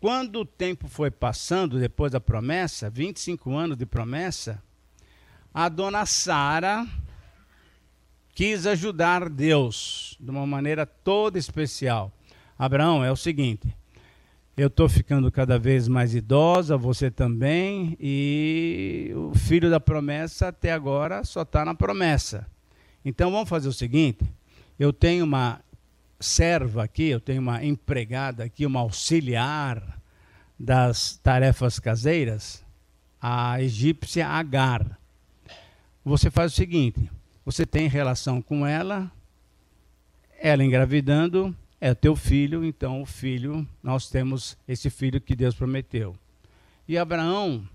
quando 0.00 0.40
o 0.40 0.44
tempo 0.46 0.88
foi 0.88 1.10
passando 1.10 1.78
depois 1.78 2.12
da 2.12 2.20
promessa, 2.20 2.88
25 2.88 3.54
anos 3.54 3.76
de 3.76 3.84
promessa, 3.84 4.62
a 5.52 5.68
dona 5.68 6.06
Sara 6.06 6.86
quis 8.34 8.66
ajudar 8.66 9.28
Deus 9.28 10.16
de 10.18 10.30
uma 10.30 10.46
maneira 10.46 10.86
toda 10.86 11.38
especial. 11.38 12.10
Abraão, 12.58 13.04
é 13.04 13.12
o 13.12 13.16
seguinte: 13.16 13.68
eu 14.56 14.68
estou 14.68 14.88
ficando 14.88 15.30
cada 15.30 15.58
vez 15.58 15.86
mais 15.86 16.14
idosa, 16.14 16.78
você 16.78 17.10
também, 17.10 17.94
e 18.00 19.12
o 19.14 19.34
filho 19.34 19.68
da 19.68 19.78
promessa 19.80 20.48
até 20.48 20.72
agora 20.72 21.24
só 21.24 21.42
está 21.42 21.62
na 21.62 21.74
promessa. 21.74 22.46
Então 23.04 23.30
vamos 23.30 23.50
fazer 23.50 23.68
o 23.68 23.72
seguinte: 23.72 24.24
eu 24.78 24.94
tenho 24.94 25.26
uma 25.26 25.60
serva 26.20 26.84
aqui, 26.84 27.04
eu 27.08 27.18
tenho 27.18 27.40
uma 27.40 27.64
empregada 27.64 28.44
aqui, 28.44 28.66
uma 28.66 28.80
auxiliar 28.80 29.98
das 30.58 31.16
tarefas 31.16 31.78
caseiras, 31.78 32.62
a 33.20 33.60
egípcia 33.62 34.28
Agar. 34.28 34.98
Você 36.04 36.30
faz 36.30 36.52
o 36.52 36.56
seguinte: 36.56 37.10
você 37.44 37.64
tem 37.64 37.88
relação 37.88 38.42
com 38.42 38.66
ela, 38.66 39.10
ela 40.38 40.62
engravidando, 40.62 41.56
é 41.80 41.94
teu 41.94 42.14
filho, 42.14 42.64
então 42.64 43.00
o 43.00 43.06
filho, 43.06 43.66
nós 43.82 44.10
temos 44.10 44.56
esse 44.68 44.90
filho 44.90 45.20
que 45.20 45.34
Deus 45.34 45.54
prometeu. 45.54 46.14
E 46.86 46.98
Abraão, 46.98 47.66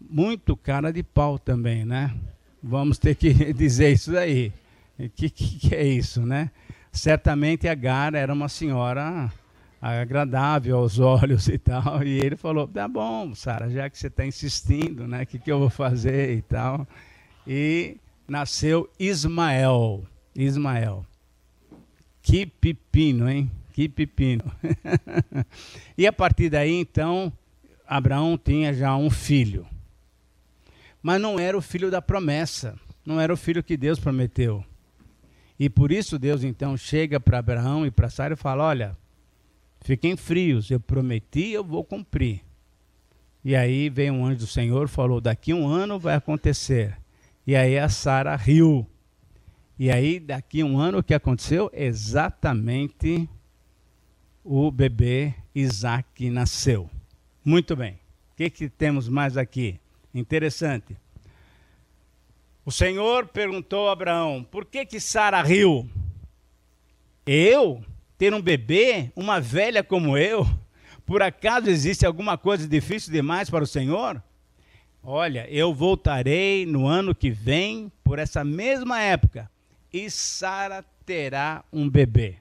muito 0.00 0.56
cara 0.56 0.92
de 0.92 1.02
pau 1.02 1.38
também, 1.38 1.84
né? 1.84 2.14
Vamos 2.62 2.98
ter 2.98 3.14
que 3.14 3.32
dizer 3.52 3.92
isso 3.92 4.16
aí. 4.16 4.52
O 4.98 5.08
que, 5.10 5.28
que, 5.28 5.58
que, 5.58 5.74
é 5.74 5.84
isso, 5.84 6.20
né? 6.20 6.50
Certamente 6.94 7.66
Agar 7.66 8.14
era 8.14 8.32
uma 8.32 8.48
senhora 8.48 9.30
agradável 9.80 10.78
aos 10.78 11.00
olhos 11.00 11.48
e 11.50 11.58
tal. 11.58 12.04
E 12.04 12.20
ele 12.20 12.36
falou: 12.36 12.68
tá 12.68 12.86
bom, 12.86 13.34
Sara, 13.34 13.68
já 13.68 13.90
que 13.90 13.98
você 13.98 14.06
está 14.06 14.24
insistindo, 14.24 15.06
né? 15.06 15.24
O 15.24 15.26
que, 15.26 15.38
que 15.38 15.50
eu 15.50 15.58
vou 15.58 15.68
fazer 15.68 16.36
e 16.36 16.40
tal. 16.40 16.86
E 17.44 17.96
nasceu 18.28 18.88
Ismael. 18.98 20.04
Ismael. 20.36 21.04
Que 22.22 22.46
pepino, 22.46 23.28
hein? 23.28 23.50
Que 23.72 23.88
pepino. 23.88 24.44
e 25.98 26.06
a 26.06 26.12
partir 26.12 26.48
daí, 26.48 26.72
então, 26.72 27.32
Abraão 27.86 28.38
tinha 28.38 28.72
já 28.72 28.96
um 28.96 29.10
filho. 29.10 29.66
Mas 31.02 31.20
não 31.20 31.40
era 31.40 31.58
o 31.58 31.60
filho 31.60 31.90
da 31.90 32.00
promessa. 32.00 32.78
Não 33.04 33.20
era 33.20 33.34
o 33.34 33.36
filho 33.36 33.64
que 33.64 33.76
Deus 33.76 33.98
prometeu. 33.98 34.64
E 35.58 35.68
por 35.68 35.92
isso 35.92 36.18
Deus 36.18 36.42
então 36.42 36.76
chega 36.76 37.20
para 37.20 37.38
Abraão 37.38 37.86
e 37.86 37.90
para 37.90 38.10
Sara 38.10 38.34
e 38.34 38.36
fala: 38.36 38.64
Olha, 38.64 38.96
fiquem 39.80 40.16
frios, 40.16 40.70
eu 40.70 40.80
prometi, 40.80 41.50
eu 41.50 41.64
vou 41.64 41.84
cumprir. 41.84 42.42
E 43.44 43.54
aí 43.54 43.88
vem 43.88 44.10
um 44.10 44.24
anjo 44.24 44.40
do 44.40 44.46
Senhor 44.46 44.88
falou: 44.88 45.20
Daqui 45.20 45.52
um 45.54 45.66
ano 45.66 45.98
vai 45.98 46.14
acontecer. 46.14 46.98
E 47.46 47.54
aí 47.54 47.78
a 47.78 47.88
Sara 47.88 48.34
riu. 48.36 48.86
E 49.78 49.90
aí, 49.90 50.20
daqui 50.20 50.62
um 50.62 50.78
ano, 50.78 50.98
o 50.98 51.02
que 51.02 51.12
aconteceu? 51.12 51.68
Exatamente 51.72 53.28
o 54.44 54.70
bebê 54.70 55.34
Isaac 55.52 56.30
nasceu. 56.30 56.88
Muito 57.44 57.74
bem. 57.74 57.94
O 57.94 58.36
que, 58.36 58.50
que 58.50 58.68
temos 58.68 59.08
mais 59.08 59.36
aqui? 59.36 59.80
Interessante. 60.14 60.96
O 62.66 62.72
Senhor 62.72 63.26
perguntou 63.26 63.88
a 63.88 63.92
Abraão: 63.92 64.42
por 64.42 64.64
que, 64.64 64.86
que 64.86 64.98
Sara 64.98 65.42
riu? 65.42 65.88
Eu? 67.26 67.84
Ter 68.16 68.32
um 68.32 68.40
bebê? 68.40 69.10
Uma 69.14 69.40
velha 69.40 69.84
como 69.84 70.16
eu? 70.16 70.46
Por 71.04 71.22
acaso 71.22 71.68
existe 71.68 72.06
alguma 72.06 72.38
coisa 72.38 72.66
difícil 72.66 73.12
demais 73.12 73.50
para 73.50 73.64
o 73.64 73.66
Senhor? 73.66 74.22
Olha, 75.02 75.46
eu 75.50 75.74
voltarei 75.74 76.64
no 76.64 76.86
ano 76.86 77.14
que 77.14 77.30
vem, 77.30 77.92
por 78.02 78.18
essa 78.18 78.42
mesma 78.42 79.02
época, 79.02 79.50
e 79.92 80.10
Sara 80.10 80.82
terá 81.04 81.62
um 81.70 81.90
bebê. 81.90 82.36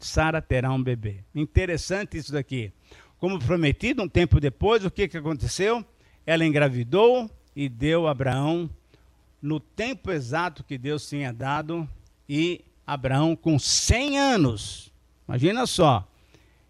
Sara 0.00 0.42
terá 0.42 0.72
um 0.72 0.82
bebê. 0.82 1.18
Interessante 1.32 2.18
isso 2.18 2.32
daqui. 2.32 2.72
Como 3.20 3.38
prometido, 3.38 4.02
um 4.02 4.08
tempo 4.08 4.40
depois, 4.40 4.84
o 4.84 4.90
que, 4.90 5.06
que 5.06 5.16
aconteceu? 5.16 5.84
Ela 6.26 6.44
engravidou 6.44 7.30
e 7.54 7.68
deu 7.68 8.08
a 8.08 8.10
Abraão 8.10 8.68
no 9.44 9.60
tempo 9.60 10.10
exato 10.10 10.64
que 10.64 10.78
Deus 10.78 11.06
tinha 11.06 11.30
dado, 11.30 11.86
e 12.26 12.64
Abraão, 12.86 13.36
com 13.36 13.58
100 13.58 14.18
anos, 14.18 14.90
imagina 15.28 15.66
só, 15.66 16.08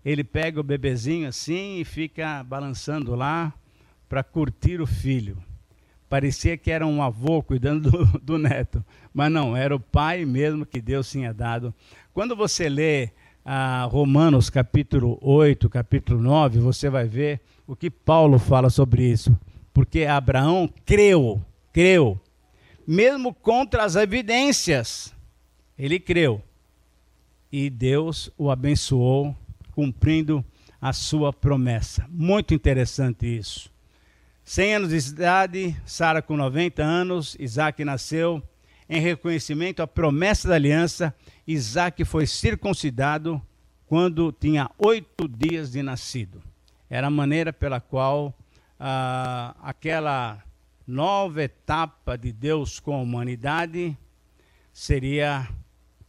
ele 0.04 0.24
pega 0.24 0.58
o 0.58 0.64
bebezinho 0.64 1.28
assim 1.28 1.78
e 1.78 1.84
fica 1.84 2.42
balançando 2.42 3.14
lá, 3.14 3.54
para 4.08 4.24
curtir 4.24 4.80
o 4.80 4.88
filho. 4.88 5.38
Parecia 6.08 6.56
que 6.56 6.68
era 6.68 6.84
um 6.84 7.00
avô 7.00 7.44
cuidando 7.44 7.92
do, 7.92 8.06
do, 8.18 8.38
neto, 8.38 8.84
mas 9.14 9.30
não, 9.30 9.56
era 9.56 9.74
o 9.76 9.78
pai 9.78 10.24
mesmo 10.24 10.66
que 10.66 10.80
Deus 10.80 11.08
tinha 11.08 11.32
dado. 11.32 11.72
Quando 12.12 12.34
você 12.34 12.68
lê 12.68 13.10
a 13.44 13.84
Romanos 13.84 14.50
capítulo 14.50 15.16
8, 15.22 15.70
capítulo 15.70 16.20
9, 16.20 16.58
você 16.58 16.90
vai 16.90 17.06
ver 17.06 17.40
o 17.68 17.76
que 17.76 17.88
Paulo 17.88 18.36
fala 18.36 18.68
sobre 18.68 19.04
isso. 19.04 19.38
Porque 19.72 20.06
Abraão 20.06 20.68
creu, 20.84 21.40
creu, 21.72 22.20
mesmo 22.86 23.32
contra 23.32 23.84
as 23.84 23.96
evidências, 23.96 25.14
ele 25.78 25.98
creu. 25.98 26.42
E 27.50 27.70
Deus 27.70 28.30
o 28.36 28.50
abençoou, 28.50 29.34
cumprindo 29.72 30.44
a 30.80 30.92
sua 30.92 31.32
promessa. 31.32 32.06
Muito 32.08 32.52
interessante 32.52 33.26
isso. 33.26 33.70
100 34.44 34.74
anos 34.74 34.90
de 34.90 35.10
idade, 35.10 35.76
Sara 35.86 36.20
com 36.20 36.36
90 36.36 36.82
anos, 36.82 37.36
Isaac 37.38 37.82
nasceu. 37.84 38.42
Em 38.88 39.00
reconhecimento 39.00 39.82
à 39.82 39.86
promessa 39.86 40.48
da 40.48 40.56
aliança, 40.56 41.14
Isaac 41.46 42.04
foi 42.04 42.26
circuncidado 42.26 43.40
quando 43.86 44.30
tinha 44.30 44.70
oito 44.78 45.26
dias 45.26 45.72
de 45.72 45.82
nascido. 45.82 46.42
Era 46.90 47.06
a 47.06 47.10
maneira 47.10 47.52
pela 47.52 47.80
qual 47.80 48.34
ah, 48.78 49.54
aquela 49.62 50.42
nova 50.86 51.42
etapa 51.42 52.16
de 52.16 52.32
Deus 52.32 52.78
com 52.78 52.94
a 52.94 53.00
humanidade 53.00 53.96
seria 54.72 55.48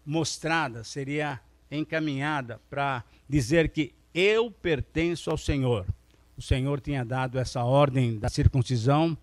mostrada, 0.05 0.83
seria 0.83 1.39
encaminhada 1.71 2.59
para 2.69 3.03
dizer 3.27 3.69
que 3.69 3.93
eu 4.13 4.51
pertenço 4.51 5.29
ao 5.29 5.37
Senhor. 5.37 5.85
O 6.37 6.41
Senhor 6.41 6.81
tinha 6.81 7.03
dado 7.03 7.39
essa 7.39 7.63
ordem 7.63 8.17
da 8.17 8.29
circuncisão 8.29 9.17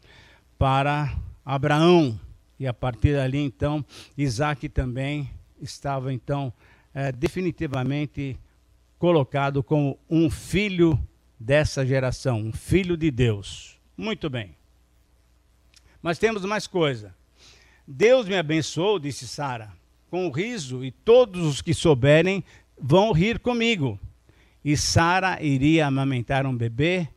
para 0.58 1.14
Abraão. 1.44 2.18
E 2.58 2.66
a 2.66 2.72
partir 2.72 3.14
dali, 3.14 3.38
então, 3.38 3.84
Isaac 4.16 4.68
também 4.68 5.30
estava, 5.60 6.12
então, 6.12 6.52
é, 6.94 7.10
definitivamente 7.10 8.38
colocado 8.98 9.62
como 9.62 9.98
um 10.08 10.30
filho 10.30 10.98
dessa 11.38 11.84
geração, 11.84 12.38
um 12.38 12.52
filho 12.52 12.96
de 12.96 13.10
Deus. 13.10 13.78
Muito 13.96 14.30
bem. 14.30 14.54
Mas 16.02 16.18
temos 16.18 16.44
mais 16.44 16.66
coisa. 16.66 17.14
Deus 17.86 18.26
me 18.26 18.36
abençoou, 18.36 18.98
disse 18.98 19.26
Sara, 19.26 19.72
com 20.10 20.26
o 20.26 20.30
riso, 20.30 20.84
e 20.84 20.90
todos 20.90 21.46
os 21.46 21.62
que 21.62 21.72
souberem 21.72 22.44
vão 22.78 23.12
rir 23.12 23.38
comigo. 23.38 23.98
E 24.64 24.76
Sara 24.76 25.42
iria 25.42 25.86
amamentar 25.86 26.46
um 26.46 26.56
bebê 26.56 27.08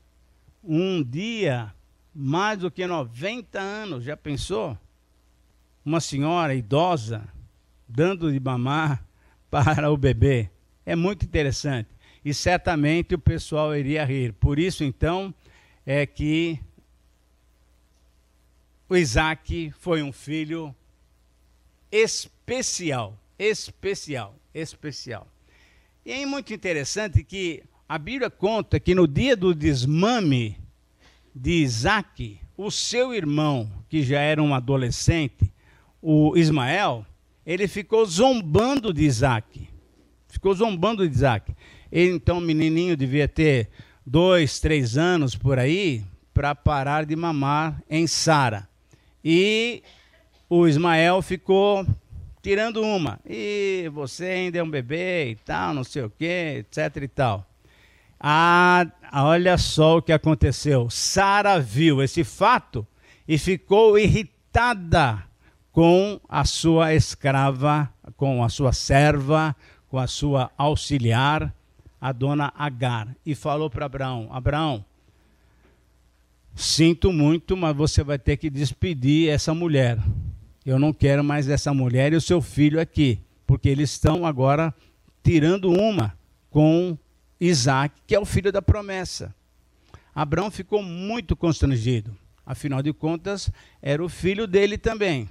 um 0.64 1.04
dia 1.04 1.74
mais 2.14 2.60
do 2.60 2.72
que 2.72 2.86
90 2.88 3.60
anos. 3.60 4.04
Já 4.04 4.18
pensou? 4.18 4.78
Uma 5.84 6.00
senhora 6.00 6.56
idosa 6.56 7.28
dando 7.88 8.32
de 8.32 8.40
mamar 8.40 9.06
para 9.50 9.92
o 9.92 9.98
bebê. 9.98 10.50
É 10.86 10.96
muito 10.96 11.26
interessante. 11.26 11.90
E 12.24 12.34
certamente 12.34 13.14
o 13.14 13.20
pessoal 13.20 13.76
iria 13.76 14.04
rir. 14.04 14.34
Por 14.34 14.58
isso, 14.58 14.84
então, 14.84 15.34
é 15.86 16.06
que 16.06 16.60
o 18.88 18.96
Isaac 18.96 19.74
foi 19.80 20.04
um 20.04 20.12
filho 20.12 20.74
especial. 21.92 23.18
Especial. 23.38 24.36
Especial. 24.54 25.28
E 26.06 26.12
é 26.12 26.26
muito 26.26 26.54
interessante 26.54 27.24
que 27.24 27.64
a 27.90 27.98
Bíblia 27.98 28.30
conta 28.30 28.80
que 28.80 28.94
no 28.94 29.08
dia 29.08 29.36
do 29.36 29.54
desmame 29.56 30.58
de 31.34 31.64
Isaac, 31.64 32.40
o 32.56 32.70
seu 32.70 33.14
irmão, 33.14 33.70
que 33.90 34.04
já 34.04 34.20
era 34.20 34.42
um 34.42 34.54
adolescente, 34.54 35.52
o 36.02 36.38
Ismael, 36.38 37.06
ele 37.46 37.68
ficou 37.68 38.06
zombando 38.06 38.94
de 38.94 39.04
Isaac. 39.04 39.68
Ficou 40.28 40.54
zombando 40.54 41.08
de 41.08 41.14
Isaac. 41.14 41.56
Ele, 41.92 42.12
então, 42.12 42.40
menininho, 42.40 42.96
devia 42.96 43.28
ter 43.28 43.70
dois, 44.06 44.60
três 44.60 44.98
anos 44.98 45.36
por 45.36 45.58
aí, 45.58 46.04
para 46.34 46.54
parar 46.54 47.06
de 47.06 47.16
mamar 47.16 47.82
em 47.90 48.06
Sara. 48.06 48.70
E 49.28 49.82
o 50.48 50.68
Ismael 50.68 51.20
ficou 51.24 51.84
tirando 52.44 52.84
uma. 52.84 53.20
E 53.26 53.90
você 53.92 54.26
ainda 54.26 54.60
é 54.60 54.64
um 54.64 54.70
bebê 54.70 55.32
e 55.32 55.36
tal, 55.38 55.74
não 55.74 55.84
sei 55.84 56.04
o 56.04 56.12
quê, 56.12 56.58
etc 56.60 57.02
e 57.02 57.08
tal. 57.08 57.44
Ah, 58.20 58.86
olha 59.12 59.58
só 59.58 59.98
o 59.98 60.02
que 60.02 60.14
aconteceu. 60.14 60.92
Sara 60.92 61.60
viu 61.60 62.04
esse 62.04 62.24
fato 62.24 62.86
e 63.28 63.40
ficou 63.40 63.98
irritada 63.98 65.24
com 65.72 66.20
a 66.30 66.46
sua 66.46 66.94
escrava, 66.94 67.92
com 68.16 68.44
a 68.44 68.50
sua 68.50 68.74
serva, 68.74 69.56
com 69.90 69.98
a 69.98 70.06
sua 70.06 70.52
auxiliar, 70.56 71.52
a 72.00 72.12
dona 72.12 72.54
Agar, 72.56 73.08
e 73.26 73.34
falou 73.34 73.72
para 73.72 73.88
Abraão: 73.88 74.30
Abraão, 74.32 74.86
sinto 76.56 77.12
muito, 77.12 77.58
mas 77.58 77.76
você 77.76 78.04
vai 78.04 78.18
ter 78.18 78.38
que 78.38 78.50
despedir 78.50 79.30
essa 79.30 79.54
mulher. 79.54 80.00
Eu 80.66 80.80
não 80.80 80.94
quero 80.94 81.24
mais 81.24 81.48
essa 81.50 81.74
mulher 81.74 82.14
e 82.14 82.16
o 82.16 82.22
seu 82.22 82.42
filho 82.42 82.80
aqui, 82.80 83.20
porque 83.46 83.70
eles 83.70 83.92
estão 83.92 84.26
agora 84.26 84.74
tirando 85.22 85.70
uma 85.70 86.18
com 86.50 86.98
Isaac, 87.40 88.02
que 88.08 88.16
é 88.16 88.20
o 88.20 88.26
filho 88.26 88.52
da 88.52 88.62
promessa. 88.62 89.36
Abraão 90.14 90.50
ficou 90.50 90.82
muito 90.82 91.36
constrangido. 91.36 92.16
Afinal 92.46 92.82
de 92.82 92.94
contas, 92.94 93.52
era 93.82 94.04
o 94.04 94.08
filho 94.08 94.48
dele 94.48 94.78
também. 94.78 95.28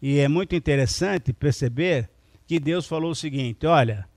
E 0.00 0.18
é 0.18 0.26
muito 0.26 0.56
interessante 0.56 1.32
perceber 1.32 2.08
que 2.46 2.58
Deus 2.58 2.86
falou 2.86 3.10
o 3.10 3.14
seguinte: 3.14 3.66
olha, 3.66 4.08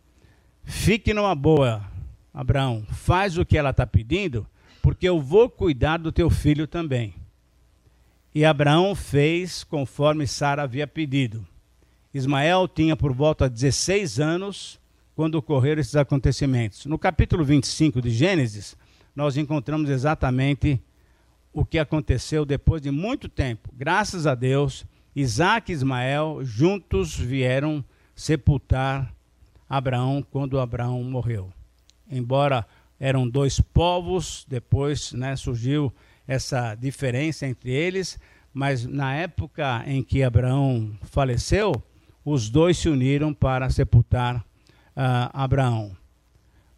fique 0.63 1.13
numa 1.13 1.35
boa, 1.35 1.85
Abraão, 2.33 2.85
faz 2.91 3.37
o 3.37 3.45
que 3.45 3.57
ela 3.57 3.71
está 3.71 3.85
pedindo, 3.85 4.47
porque 4.81 5.07
eu 5.07 5.19
vou 5.19 5.49
cuidar 5.49 5.97
do 5.97 6.11
teu 6.11 6.29
filho 6.29 6.67
também. 6.67 7.13
E 8.33 8.45
Abraão 8.45 8.95
fez 8.95 9.63
conforme 9.63 10.25
Sara 10.25 10.63
havia 10.63 10.87
pedido. 10.87 11.45
Ismael 12.13 12.67
tinha 12.67 12.95
por 12.95 13.13
volta 13.13 13.49
de 13.49 13.55
16 13.55 14.19
anos 14.19 14.79
quando 15.15 15.35
ocorreram 15.35 15.81
esses 15.81 15.95
acontecimentos. 15.95 16.85
No 16.85 16.97
capítulo 16.97 17.43
25 17.43 18.01
de 18.01 18.09
Gênesis, 18.09 18.75
nós 19.15 19.37
encontramos 19.37 19.89
exatamente 19.89 20.81
o 21.53 21.65
que 21.65 21.77
aconteceu 21.77 22.45
depois 22.45 22.81
de 22.81 22.91
muito 22.91 23.27
tempo. 23.27 23.69
Graças 23.73 24.25
a 24.25 24.33
Deus, 24.35 24.85
Isaac 25.15 25.71
e 25.71 25.75
Ismael 25.75 26.39
juntos 26.43 27.15
vieram 27.15 27.83
sepultar 28.15 29.13
Abraão 29.69 30.25
quando 30.31 30.59
Abraão 30.59 31.03
morreu. 31.03 31.51
Embora 32.09 32.65
eram 33.01 33.27
dois 33.27 33.59
povos, 33.59 34.45
depois 34.47 35.11
né, 35.13 35.35
surgiu 35.35 35.91
essa 36.27 36.75
diferença 36.75 37.47
entre 37.47 37.71
eles, 37.71 38.19
mas 38.53 38.85
na 38.85 39.15
época 39.15 39.83
em 39.87 40.03
que 40.03 40.21
Abraão 40.21 40.95
faleceu, 41.01 41.73
os 42.23 42.47
dois 42.47 42.77
se 42.77 42.87
uniram 42.87 43.33
para 43.33 43.71
sepultar 43.71 44.37
uh, 44.37 45.33
Abraão. 45.33 45.97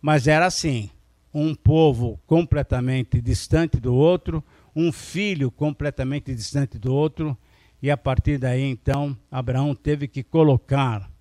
Mas 0.02 0.26
era 0.26 0.46
assim: 0.46 0.90
um 1.34 1.54
povo 1.54 2.18
completamente 2.26 3.20
distante 3.20 3.78
do 3.78 3.94
outro, 3.94 4.42
um 4.74 4.94
filho 4.94 5.52
completamente 5.52 6.34
distante 6.34 6.80
do 6.80 6.94
outro, 6.94 7.38
e 7.82 7.92
a 7.92 7.98
partir 7.98 8.38
daí, 8.38 8.62
então, 8.62 9.18
Abraão 9.30 9.76
teve 9.76 10.08
que 10.08 10.24
colocar 10.24 11.12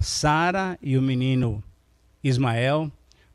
Sara 0.00 0.76
e 0.82 0.98
o 0.98 1.02
menino 1.02 1.62
Ismael 2.24 2.90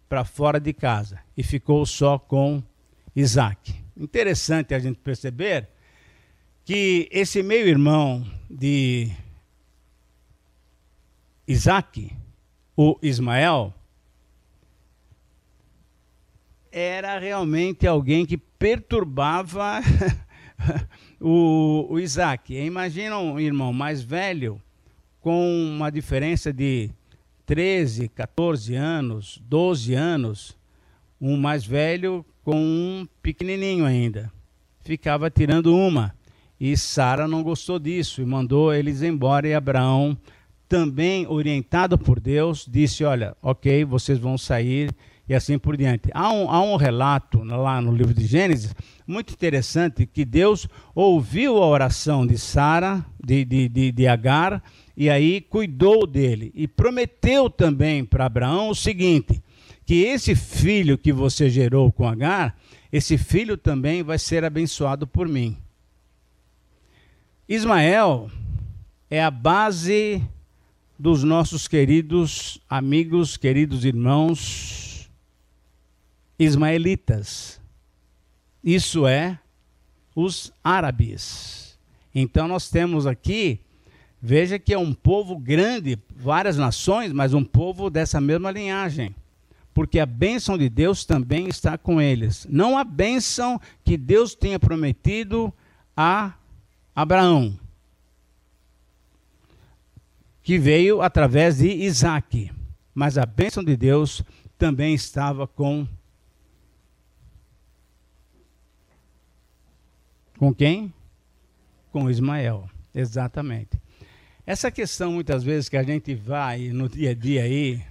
para 0.08 0.24
fora 0.24 0.60
de 0.60 0.74
casa 0.74 1.20
e 1.36 1.44
ficou 1.44 1.86
só 1.86 2.18
com 2.18 2.62
Isaac. 3.16 3.74
Interessante 3.98 4.74
a 4.74 4.80
gente 4.80 5.00
perceber 5.00 5.68
que 6.64 7.08
esse 7.12 7.42
meio-irmão 7.42 8.26
de 8.50 9.12
Isaac, 11.48 12.12
o 12.76 12.98
Ismael, 13.02 13.74
era 16.72 17.18
realmente 17.20 17.88
alguém 17.88 18.26
que 18.26 18.38
perturbava 18.38 19.80
o, 21.22 21.88
o 21.90 22.00
Isaac. 22.00 22.54
Imagina 22.54 23.18
um 23.18 23.40
irmão 23.40 23.72
mais 23.72 24.02
velho, 24.02 24.62
com 25.22 25.48
uma 25.74 25.90
diferença 25.90 26.52
de 26.52 26.90
13, 27.46 28.10
14 28.10 28.76
anos, 28.76 29.42
12 29.48 29.94
anos, 29.94 30.58
um 31.20 31.38
mais 31.38 31.66
velho 31.66 32.26
com 32.44 32.56
um 32.56 33.08
pequenininho 33.22 33.86
ainda. 33.86 34.32
Ficava 34.84 35.30
tirando 35.30 35.76
uma. 35.76 36.14
E 36.60 36.76
Sara 36.78 37.28
não 37.28 37.44
gostou 37.44 37.80
disso 37.80 38.22
e 38.22 38.26
mandou 38.26 38.74
eles 38.74 39.02
embora. 39.02 39.48
E 39.48 39.54
Abraão, 39.54 40.18
também 40.68 41.28
orientado 41.28 41.98
por 41.98 42.20
Deus, 42.20 42.66
disse: 42.70 43.04
Olha, 43.04 43.36
ok, 43.42 43.84
vocês 43.84 44.18
vão 44.18 44.38
sair 44.38 44.94
e 45.28 45.34
assim 45.34 45.58
por 45.58 45.76
diante. 45.76 46.10
Há 46.14 46.32
um, 46.32 46.50
há 46.50 46.62
um 46.62 46.76
relato 46.76 47.44
lá 47.44 47.82
no 47.82 47.92
livro 47.92 48.14
de 48.14 48.26
Gênesis 48.26 48.74
muito 49.08 49.34
interessante 49.34 50.06
que 50.06 50.24
Deus 50.24 50.68
ouviu 50.94 51.58
a 51.58 51.68
oração 51.68 52.26
de 52.26 52.38
Sara, 52.38 53.06
de, 53.24 53.44
de, 53.44 53.68
de, 53.68 53.92
de 53.92 54.08
Agar, 54.08 54.64
e 54.96 55.10
aí 55.10 55.42
cuidou 55.42 56.08
dele 56.08 56.52
e 56.56 56.68
prometeu 56.68 57.50
também 57.50 58.06
para 58.06 58.26
Abraão 58.26 58.70
o 58.70 58.76
seguinte: 58.76 59.42
que 59.86 60.04
esse 60.04 60.36
filho 60.36 60.98
que 60.98 61.12
você 61.12 61.50
gerou 61.50 61.92
com 61.92 62.08
Agar, 62.08 62.58
esse 62.92 63.18
filho 63.18 63.58
também 63.58 64.04
vai 64.04 64.18
ser 64.18 64.44
abençoado 64.44 65.06
por 65.06 65.28
mim. 65.28 65.58
Ismael 67.48 68.32
é 69.10 69.24
a 69.24 69.30
base 69.30 70.24
dos 70.98 71.24
nossos 71.24 71.68
queridos 71.68 72.60
amigos, 72.70 73.38
queridos 73.38 73.84
irmãos 73.84 75.10
ismaelitas. 76.40 77.60
Isso 78.64 79.06
é 79.06 79.40
os 80.16 80.52
árabes. 80.64 81.78
Então 82.14 82.48
nós 82.48 82.70
temos 82.70 83.06
aqui, 83.06 83.60
veja 84.26 84.58
que 84.58 84.74
é 84.74 84.78
um 84.78 84.92
povo 84.92 85.38
grande, 85.38 86.00
várias 86.16 86.58
nações, 86.58 87.14
mas 87.14 87.36
um 87.36 87.44
povo 87.44 87.92
dessa 87.92 88.20
mesma 88.20 88.50
linhagem. 88.50 89.14
Porque 89.72 90.00
a 90.00 90.06
bênção 90.06 90.58
de 90.58 90.68
Deus 90.68 91.06
também 91.06 91.48
está 91.48 91.78
com 91.78 92.02
eles. 92.02 92.48
Não 92.50 92.76
a 92.76 92.84
bênção 92.84 93.62
que 93.84 93.96
Deus 93.96 94.34
tinha 94.34 94.58
prometido 94.58 95.54
a 95.96 96.34
Abraão, 96.96 97.56
que 100.42 100.58
veio 100.58 101.04
através 101.04 101.58
de 101.58 101.70
Isaac. 101.70 102.52
Mas 102.96 103.20
a 103.20 103.28
bênção 103.28 103.64
de 103.64 103.78
Deus 103.78 104.24
também 104.58 104.96
estava 104.96 105.46
com 105.46 105.88
Com 110.38 110.54
quem? 110.54 110.94
Com 111.94 112.10
Ismael, 112.10 112.70
exatamente. 112.94 113.85
Essa 114.48 114.70
questão, 114.70 115.14
muitas 115.14 115.44
vezes, 115.44 115.68
que 115.68 115.76
a 115.76 115.82
gente 115.82 116.14
vai 116.14 116.70
no 116.70 116.88
dia 116.88 117.12
a 117.12 117.14
dia 117.16 117.42
aí, 117.42 117.82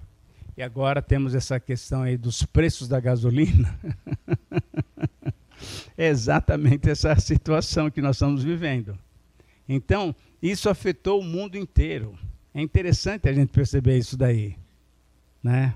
e 0.57 0.63
agora 0.63 1.03
temos 1.03 1.35
essa 1.35 1.59
questão 1.59 2.03
aí 2.03 2.17
dos 2.17 2.45
preços 2.45 2.87
da 2.87 3.01
gasolina, 3.01 3.77
é 5.99 6.07
exatamente 6.07 6.89
essa 6.89 7.19
situação 7.19 7.91
que 7.91 8.01
nós 8.01 8.15
estamos 8.15 8.45
vivendo. 8.45 8.97
Então, 9.69 10.15
isso 10.41 10.71
afetou 10.71 11.21
o 11.21 11.25
mundo 11.25 11.59
inteiro. 11.59 12.17
É 12.55 12.61
interessante 12.61 13.29
a 13.29 13.33
gente 13.33 13.49
perceber 13.49 13.99
isso 13.99 14.17
daí, 14.17 14.55
né? 15.43 15.75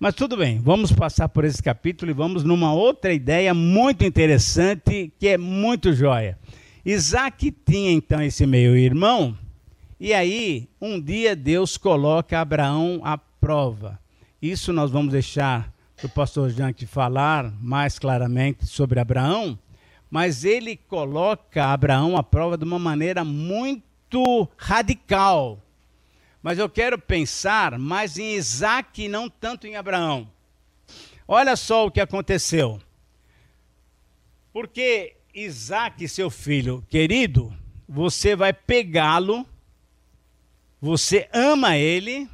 Mas 0.00 0.16
tudo 0.16 0.36
bem, 0.36 0.58
vamos 0.58 0.90
passar 0.90 1.28
por 1.28 1.44
esse 1.44 1.62
capítulo 1.62 2.10
e 2.10 2.14
vamos 2.14 2.42
numa 2.42 2.74
outra 2.74 3.12
ideia 3.12 3.54
muito 3.54 4.04
interessante, 4.04 5.12
que 5.16 5.28
é 5.28 5.38
muito 5.38 5.92
joia. 5.92 6.36
Isaac 6.84 7.52
tinha 7.64 7.92
então 7.92 8.20
esse 8.20 8.44
meio-irmão, 8.44 9.38
e 10.04 10.12
aí 10.12 10.68
um 10.80 11.00
dia 11.00 11.36
Deus 11.36 11.76
coloca 11.76 12.40
Abraão 12.40 13.00
à 13.04 13.16
prova. 13.16 14.00
Isso 14.42 14.72
nós 14.72 14.90
vamos 14.90 15.12
deixar 15.12 15.72
o 16.02 16.08
pastor 16.08 16.50
Jank 16.50 16.84
falar 16.86 17.52
mais 17.60 18.00
claramente 18.00 18.66
sobre 18.66 18.98
Abraão, 18.98 19.56
mas 20.10 20.44
ele 20.44 20.76
coloca 20.76 21.66
Abraão 21.66 22.16
à 22.16 22.22
prova 22.24 22.58
de 22.58 22.64
uma 22.64 22.80
maneira 22.80 23.22
muito 23.22 24.48
radical. 24.56 25.62
Mas 26.42 26.58
eu 26.58 26.68
quero 26.68 26.98
pensar 26.98 27.78
mais 27.78 28.18
em 28.18 28.34
Isaac 28.34 29.04
e 29.04 29.08
não 29.08 29.30
tanto 29.30 29.68
em 29.68 29.76
Abraão. 29.76 30.28
Olha 31.28 31.54
só 31.54 31.86
o 31.86 31.92
que 31.92 32.00
aconteceu. 32.00 32.80
Porque 34.52 35.14
Isaac, 35.32 36.08
seu 36.08 36.28
filho 36.28 36.84
querido, 36.90 37.56
você 37.88 38.34
vai 38.34 38.52
pegá-lo, 38.52 39.46
você 40.82 41.30
ama 41.32 41.78
ele, 41.78 42.28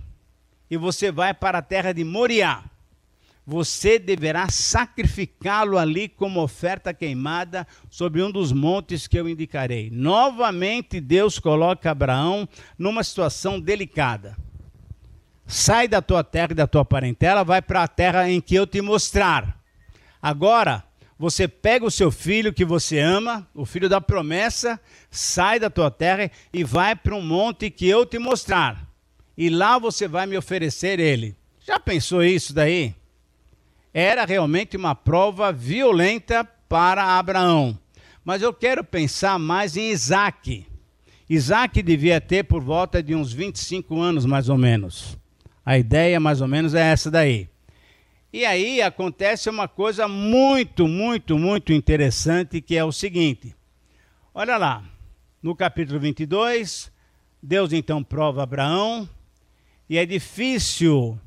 e 0.68 0.76
você 0.76 1.12
vai 1.12 1.32
para 1.32 1.58
a 1.58 1.62
terra 1.62 1.92
de 1.92 2.02
Moriá 2.02 2.64
você 3.48 3.98
deverá 3.98 4.50
sacrificá-lo 4.50 5.78
ali 5.78 6.06
como 6.06 6.42
oferta 6.42 6.92
queimada 6.92 7.66
sobre 7.88 8.22
um 8.22 8.30
dos 8.30 8.52
montes 8.52 9.06
que 9.06 9.18
eu 9.18 9.26
indicarei. 9.26 9.88
Novamente, 9.90 11.00
Deus 11.00 11.38
coloca 11.38 11.90
Abraão 11.90 12.46
numa 12.78 13.02
situação 13.02 13.58
delicada. 13.58 14.36
Sai 15.46 15.88
da 15.88 16.02
tua 16.02 16.22
terra 16.22 16.52
e 16.52 16.56
da 16.56 16.66
tua 16.66 16.84
parentela, 16.84 17.42
vai 17.42 17.62
para 17.62 17.84
a 17.84 17.88
terra 17.88 18.28
em 18.28 18.38
que 18.38 18.54
eu 18.54 18.66
te 18.66 18.82
mostrar. 18.82 19.58
Agora, 20.20 20.84
você 21.18 21.48
pega 21.48 21.84
o 21.84 21.90
seu 21.90 22.10
filho 22.10 22.52
que 22.52 22.64
você 22.64 22.98
ama, 22.98 23.48
o 23.54 23.66
filho 23.66 23.88
da 23.88 24.00
promessa, 24.00 24.80
sai 25.10 25.58
da 25.58 25.68
tua 25.68 25.90
terra 25.90 26.30
e 26.52 26.62
vai 26.62 26.94
para 26.94 27.14
um 27.14 27.22
monte 27.22 27.70
que 27.70 27.88
eu 27.88 28.06
te 28.06 28.18
mostrar. 28.18 28.86
E 29.36 29.50
lá 29.50 29.78
você 29.78 30.06
vai 30.06 30.26
me 30.26 30.36
oferecer 30.36 31.00
ele. 31.00 31.36
Já 31.66 31.80
pensou 31.80 32.22
isso 32.22 32.54
daí? 32.54 32.94
era 33.92 34.24
realmente 34.24 34.76
uma 34.76 34.94
prova 34.94 35.52
violenta 35.52 36.44
para 36.68 37.18
Abraão. 37.18 37.78
Mas 38.24 38.42
eu 38.42 38.52
quero 38.52 38.84
pensar 38.84 39.38
mais 39.38 39.76
em 39.76 39.90
Isaac. 39.90 40.66
Isaac 41.28 41.82
devia 41.82 42.20
ter 42.20 42.44
por 42.44 42.62
volta 42.62 43.02
de 43.02 43.14
uns 43.14 43.32
25 43.32 44.00
anos, 44.00 44.24
mais 44.24 44.48
ou 44.48 44.56
menos. 44.56 45.18
A 45.64 45.76
ideia, 45.76 46.20
mais 46.20 46.40
ou 46.40 46.48
menos, 46.48 46.74
é 46.74 46.80
essa 46.80 47.10
daí. 47.10 47.48
E 48.30 48.44
aí 48.44 48.82
acontece 48.82 49.48
uma 49.48 49.66
coisa 49.66 50.06
muito, 50.06 50.86
muito, 50.86 51.38
muito 51.38 51.72
interessante, 51.72 52.60
que 52.60 52.76
é 52.76 52.84
o 52.84 52.92
seguinte. 52.92 53.56
Olha 54.34 54.58
lá, 54.58 54.84
no 55.42 55.56
capítulo 55.56 55.98
22, 55.98 56.92
Deus 57.42 57.72
então 57.72 58.04
prova 58.04 58.42
Abraão, 58.42 59.08
e 59.88 59.96
é 59.96 60.04
difícil 60.04 61.18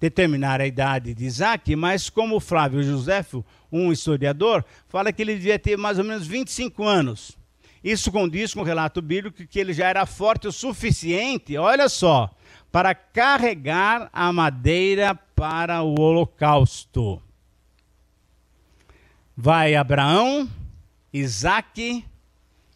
determinar 0.00 0.60
a 0.60 0.66
idade 0.68 1.14
de 1.14 1.24
Isaac, 1.24 1.74
mas 1.74 2.08
como 2.08 2.38
Flávio 2.38 2.80
Joséfo, 2.80 3.44
um 3.70 3.90
historiador, 3.90 4.64
fala 4.88 5.12
que 5.12 5.22
ele 5.22 5.34
devia 5.34 5.58
ter 5.58 5.76
mais 5.76 5.98
ou 5.98 6.04
menos 6.04 6.28
25 6.28 6.84
anos. 6.84 7.36
Isso 7.82 8.12
condiz 8.12 8.54
com 8.54 8.60
o 8.60 8.64
relato 8.64 9.02
bíblico 9.02 9.44
que 9.46 9.58
ele 9.58 9.72
já 9.72 9.88
era 9.88 10.06
forte 10.06 10.46
o 10.46 10.52
suficiente, 10.52 11.56
olha 11.56 11.88
só, 11.88 12.30
para 12.70 12.94
carregar 12.94 14.08
a 14.12 14.32
madeira 14.32 15.18
para 15.40 15.82
o 15.82 15.98
holocausto. 15.98 17.18
Vai 19.34 19.74
Abraão, 19.74 20.46
Isaac 21.10 22.04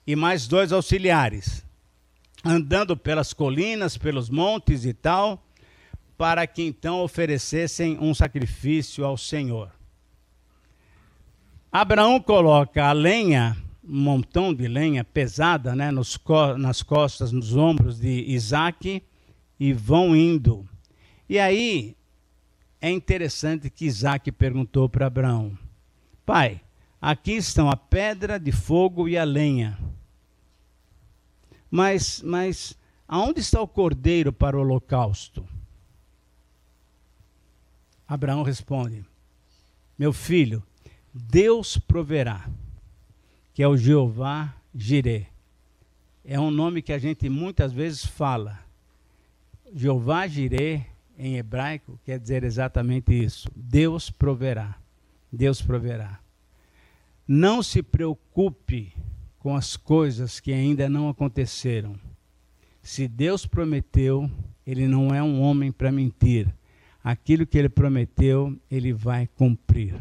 e 0.07 0.17
mais 0.17 0.49
dois 0.49 0.73
auxiliares, 0.73 1.63
andando 2.43 2.97
pelas 2.97 3.35
colinas, 3.35 3.99
pelos 3.99 4.31
montes 4.31 4.87
e 4.87 4.95
tal, 4.95 5.47
para 6.17 6.47
que 6.47 6.63
então 6.63 7.03
oferecessem 7.03 7.99
um 8.01 8.15
sacrifício 8.15 9.05
ao 9.05 9.19
Senhor. 9.19 9.71
Abraão 11.71 12.19
coloca 12.19 12.87
a 12.87 12.93
lenha, 12.93 13.59
um 13.87 14.01
montão 14.01 14.55
de 14.55 14.67
lenha 14.67 15.05
pesada, 15.05 15.77
né, 15.77 15.91
nos, 15.91 16.19
nas 16.57 16.83
costas, 16.83 17.31
nos 17.31 17.55
ombros 17.55 18.01
de 18.01 18.25
Isaac, 18.27 19.03
e 19.61 19.73
vão 19.75 20.17
indo. 20.17 20.67
E 21.29 21.39
aí 21.39 21.95
é 22.85 22.91
interessante 22.91 23.71
que 23.71 23.87
Isaac 23.87 24.31
perguntou 24.31 24.91
para 24.91 25.07
Abraão: 25.07 25.57
Pai, 26.27 26.61
aqui 27.01 27.33
estão 27.33 27.71
a 27.71 27.77
pedra 27.79 28.39
de 28.39 28.53
fogo 28.53 29.09
e 29.09 29.17
a 29.17 29.25
lenha. 29.25 29.79
Mas, 31.71 32.21
mas 32.21 32.79
aonde 33.09 33.41
está 33.41 33.59
o 33.63 33.67
cordeiro 33.67 34.35
para 34.35 34.59
o 34.59 34.61
holocausto? 34.61 35.49
Abraão 38.07 38.43
responde: 38.43 39.03
Meu 39.99 40.13
filho, 40.13 40.63
Deus 41.11 41.79
proverá, 41.79 42.47
que 43.55 43.63
é 43.63 43.67
o 43.67 43.79
Jeová 43.79 44.55
Jireh. 44.75 45.27
É 46.23 46.39
um 46.39 46.51
nome 46.51 46.83
que 46.83 46.93
a 46.93 46.99
gente 46.99 47.31
muitas 47.31 47.73
vezes 47.73 48.05
fala. 48.05 48.63
Jeová 49.75 50.27
Jireh, 50.27 50.94
em 51.19 51.37
hebraico, 51.37 51.99
quer 52.05 52.19
dizer 52.19 52.45
exatamente 52.45 53.13
isso: 53.13 53.49
Deus 53.55 54.11
proverá. 54.11 54.77
Deus 55.33 55.61
proverá. 55.61 56.21
Não 57.27 57.63
se 57.63 57.83
preocupe 57.83 58.93
com 59.39 59.57
as 59.57 59.77
coisas 59.77 60.41
que 60.41 60.53
ainda 60.53 60.89
não 60.89 61.09
aconteceram. 61.09 61.99
Se 62.83 63.09
Deus 63.09 63.47
prometeu, 63.47 64.31
Ele 64.67 64.87
não 64.87 65.15
é 65.15 65.23
um 65.23 65.41
homem 65.41 65.73
para 65.73 65.91
mentir 65.91 66.53
aquilo 67.05 67.47
que 67.47 67.59
ele 67.59 67.69
prometeu, 67.69 68.59
ele 68.71 68.95
vai 68.95 69.27
cumprir. 69.27 69.95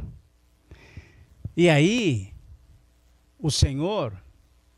E 1.55 1.69
aí, 1.69 2.31
o 3.37 3.51
Senhor 3.51 4.13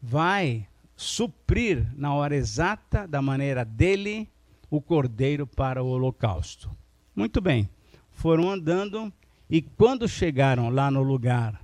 vai 0.02 0.68
suprir 0.96 1.88
na 1.96 2.16
hora 2.16 2.36
exata, 2.36 3.08
da 3.08 3.22
maneira 3.22 3.64
dele, 3.64 4.28
o 4.76 4.82
cordeiro 4.82 5.47
para 5.47 5.84
o 5.84 5.88
holocausto. 5.88 6.69
Muito 7.15 7.39
bem, 7.39 7.69
foram 8.11 8.49
andando 8.49 9.11
e 9.49 9.61
quando 9.61 10.07
chegaram 10.07 10.69
lá 10.69 10.89
no 10.89 11.03
lugar 11.03 11.61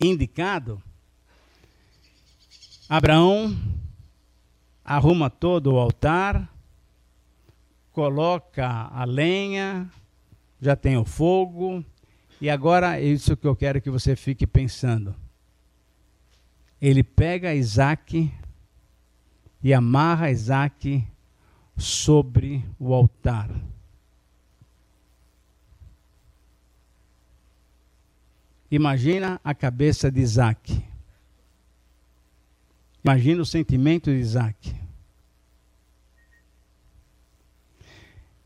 indicado, 0.00 0.82
Abraão 2.88 3.56
arruma 4.84 5.30
todo 5.30 5.74
o 5.74 5.78
altar, 5.78 6.52
coloca 7.92 8.66
a 8.66 9.04
lenha, 9.04 9.88
já 10.60 10.74
tem 10.74 10.96
o 10.96 11.04
fogo, 11.04 11.84
e 12.40 12.48
agora 12.48 12.98
é 12.98 13.04
isso 13.04 13.36
que 13.36 13.46
eu 13.46 13.54
quero 13.54 13.80
que 13.80 13.90
você 13.90 14.16
fique 14.16 14.46
pensando. 14.46 15.14
Ele 16.80 17.02
pega 17.02 17.54
Isaac 17.54 18.32
e 19.62 19.74
amarra 19.74 20.30
Isaac 20.30 21.06
sobre 21.80 22.64
o 22.78 22.94
altar. 22.94 23.50
Imagina 28.70 29.40
a 29.42 29.52
cabeça 29.52 30.10
de 30.10 30.20
Isaac. 30.20 30.84
Imagina 33.02 33.42
o 33.42 33.46
sentimento 33.46 34.10
de 34.10 34.18
Isaac. 34.18 34.76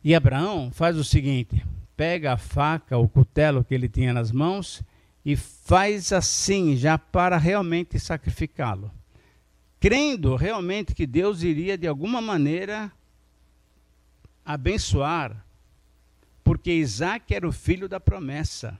E 0.02 0.14
Abraão 0.14 0.70
faz 0.70 0.96
o 0.96 1.04
seguinte: 1.04 1.64
pega 1.96 2.32
a 2.32 2.38
faca, 2.38 2.96
o 2.96 3.08
cutelo 3.08 3.64
que 3.64 3.74
ele 3.74 3.88
tinha 3.88 4.12
nas 4.12 4.32
mãos 4.32 4.82
e 5.24 5.36
faz 5.36 6.12
assim, 6.12 6.76
já 6.76 6.98
para 6.98 7.36
realmente 7.38 7.98
sacrificá-lo. 7.98 8.90
Crendo 9.80 10.36
realmente 10.36 10.94
que 10.94 11.06
Deus 11.06 11.42
iria 11.42 11.76
de 11.76 11.86
alguma 11.86 12.20
maneira 12.20 12.92
abençoar, 14.44 15.44
porque 16.42 16.72
Isaac 16.72 17.34
era 17.34 17.48
o 17.48 17.52
filho 17.52 17.88
da 17.88 17.98
promessa. 17.98 18.78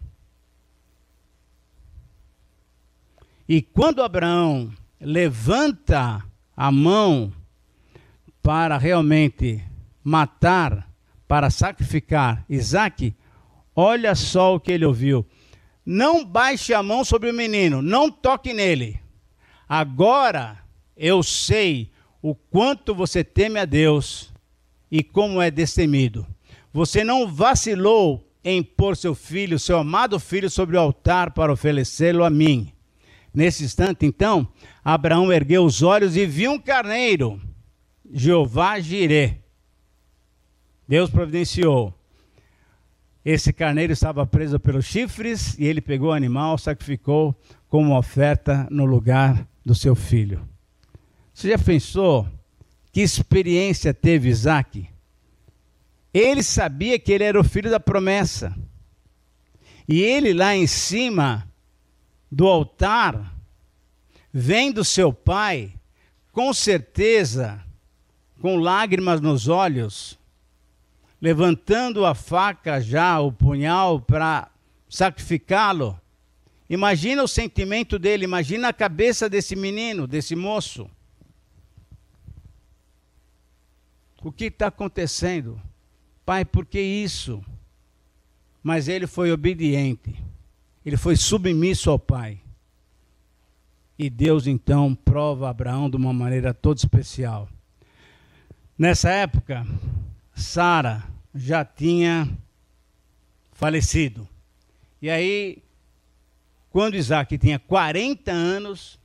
E 3.49 3.63
quando 3.63 4.03
Abraão 4.03 4.73
levanta 5.01 6.25
a 6.57 6.71
mão 6.73 7.33
para 8.43 8.77
realmente 8.77 9.63
matar, 10.03 10.91
para 11.27 11.51
sacrificar 11.51 12.45
Isaac, 12.49 13.15
olha 13.75 14.15
só 14.15 14.55
o 14.55 14.61
que 14.61 14.73
ele 14.73 14.85
ouviu. 14.85 15.27
Não 15.85 16.25
baixe 16.25 16.73
a 16.73 16.83
mão 16.83 17.05
sobre 17.05 17.31
o 17.31 17.35
menino, 17.35 17.83
não 17.83 18.11
toque 18.11 18.53
nele. 18.53 19.01
Agora 19.69 20.59
eu 20.97 21.23
sei 21.23 21.91
o 22.23 22.35
quanto 22.35 22.95
você 22.95 23.23
teme 23.23 23.59
a 23.59 23.65
Deus 23.65 24.34
e 24.91 25.03
como 25.03 25.41
é 25.41 25.51
destemido. 25.51 26.27
Você 26.73 27.05
não 27.05 27.27
vacilou 27.27 28.29
em 28.45 28.63
pôr 28.63 28.97
seu 28.97 29.15
filho, 29.15 29.59
seu 29.59 29.79
amado 29.79 30.21
filho, 30.21 30.51
sobre 30.51 30.77
o 30.77 30.81
altar 30.81 31.33
para 31.33 31.53
oferecê-lo 31.53 32.25
a 32.25 32.31
mim. 32.31 32.71
Nesse 33.33 33.65
instante, 33.65 34.05
então, 34.05 34.47
Abraão 34.85 35.33
ergueu 35.33 35.65
os 35.65 35.83
olhos 35.83 36.17
e 36.17 36.27
viu 36.27 36.53
um 36.53 36.59
carneiro, 36.59 37.41
Jeová 38.13 38.79
Jirê. 38.79 39.39
Deus 40.87 41.11
providenciou. 41.11 41.93
Esse 43.25 43.53
carneiro 43.53 43.93
estava 43.93 44.27
preso 44.27 44.61
pelos 44.61 44.85
chifres 44.85 45.59
e 45.59 45.65
ele 45.65 45.81
pegou 45.81 46.11
o 46.11 46.13
animal, 46.13 46.59
sacrificou 46.59 47.35
como 47.69 47.97
oferta 47.97 48.69
no 48.71 48.85
lugar 48.85 49.49
do 49.65 49.75
seu 49.75 49.95
filho. 49.95 50.47
Você 51.33 51.49
já 51.49 51.59
pensou 51.59 52.29
que 52.95 53.01
experiência 53.01 53.93
teve 53.93 54.29
Isaac? 54.29 54.89
Ele 56.15 56.45
sabia 56.45 56.97
que 56.97 57.11
ele 57.11 57.25
era 57.25 57.41
o 57.41 57.43
filho 57.43 57.69
da 57.69 57.81
promessa. 57.81 58.57
E 59.89 60.01
ele 60.01 60.33
lá 60.33 60.55
em 60.55 60.69
cima 60.69 61.45
do 62.31 62.47
altar, 62.47 63.35
vendo 64.33 64.85
seu 64.85 65.13
pai, 65.13 65.75
com 66.31 66.55
certeza, 66.55 67.61
com 68.41 68.59
lágrimas 68.59 69.21
nos 69.21 69.49
olhos, 69.49 70.17
levantando 71.21 72.07
a 72.07 72.15
faca 72.15 72.81
já, 72.81 73.19
o 73.19 73.33
punhal, 73.33 74.01
para 74.01 74.49
sacrificá-lo. 74.89 76.01
Imagina 76.71 77.25
o 77.25 77.29
sentimento 77.29 77.99
dele, 77.99 78.23
imagina 78.23 78.69
a 78.69 78.73
cabeça 78.73 79.29
desse 79.29 79.57
menino, 79.57 80.07
desse 80.07 80.37
moço. 80.37 80.89
O 84.25 84.33
que 84.33 84.47
está 84.47 84.69
acontecendo? 84.69 85.61
Pai, 86.25 86.47
por 86.47 86.65
que 86.65 86.81
isso? 86.81 87.45
Mas 88.63 88.89
ele 88.89 89.07
foi 89.07 89.31
obediente. 89.31 90.19
Ele 90.85 90.97
foi 90.97 91.15
submisso 91.15 91.91
ao 91.91 91.99
pai. 91.99 92.41
E 93.99 94.09
Deus 94.09 94.47
então 94.47 94.95
prova 94.95 95.51
Abraão 95.51 95.91
de 95.91 95.97
uma 95.97 96.11
maneira 96.11 96.55
toda 96.55 96.79
especial. 96.79 97.51
Nessa 98.79 99.11
época, 99.11 99.67
Sara 100.35 101.05
já 101.35 101.63
tinha 101.63 102.27
falecido. 103.53 104.27
E 105.03 105.11
aí, 105.11 105.63
quando 106.71 106.95
Isaac 106.95 107.37
tinha 107.37 107.59
40 107.59 108.33
anos, 108.33 108.99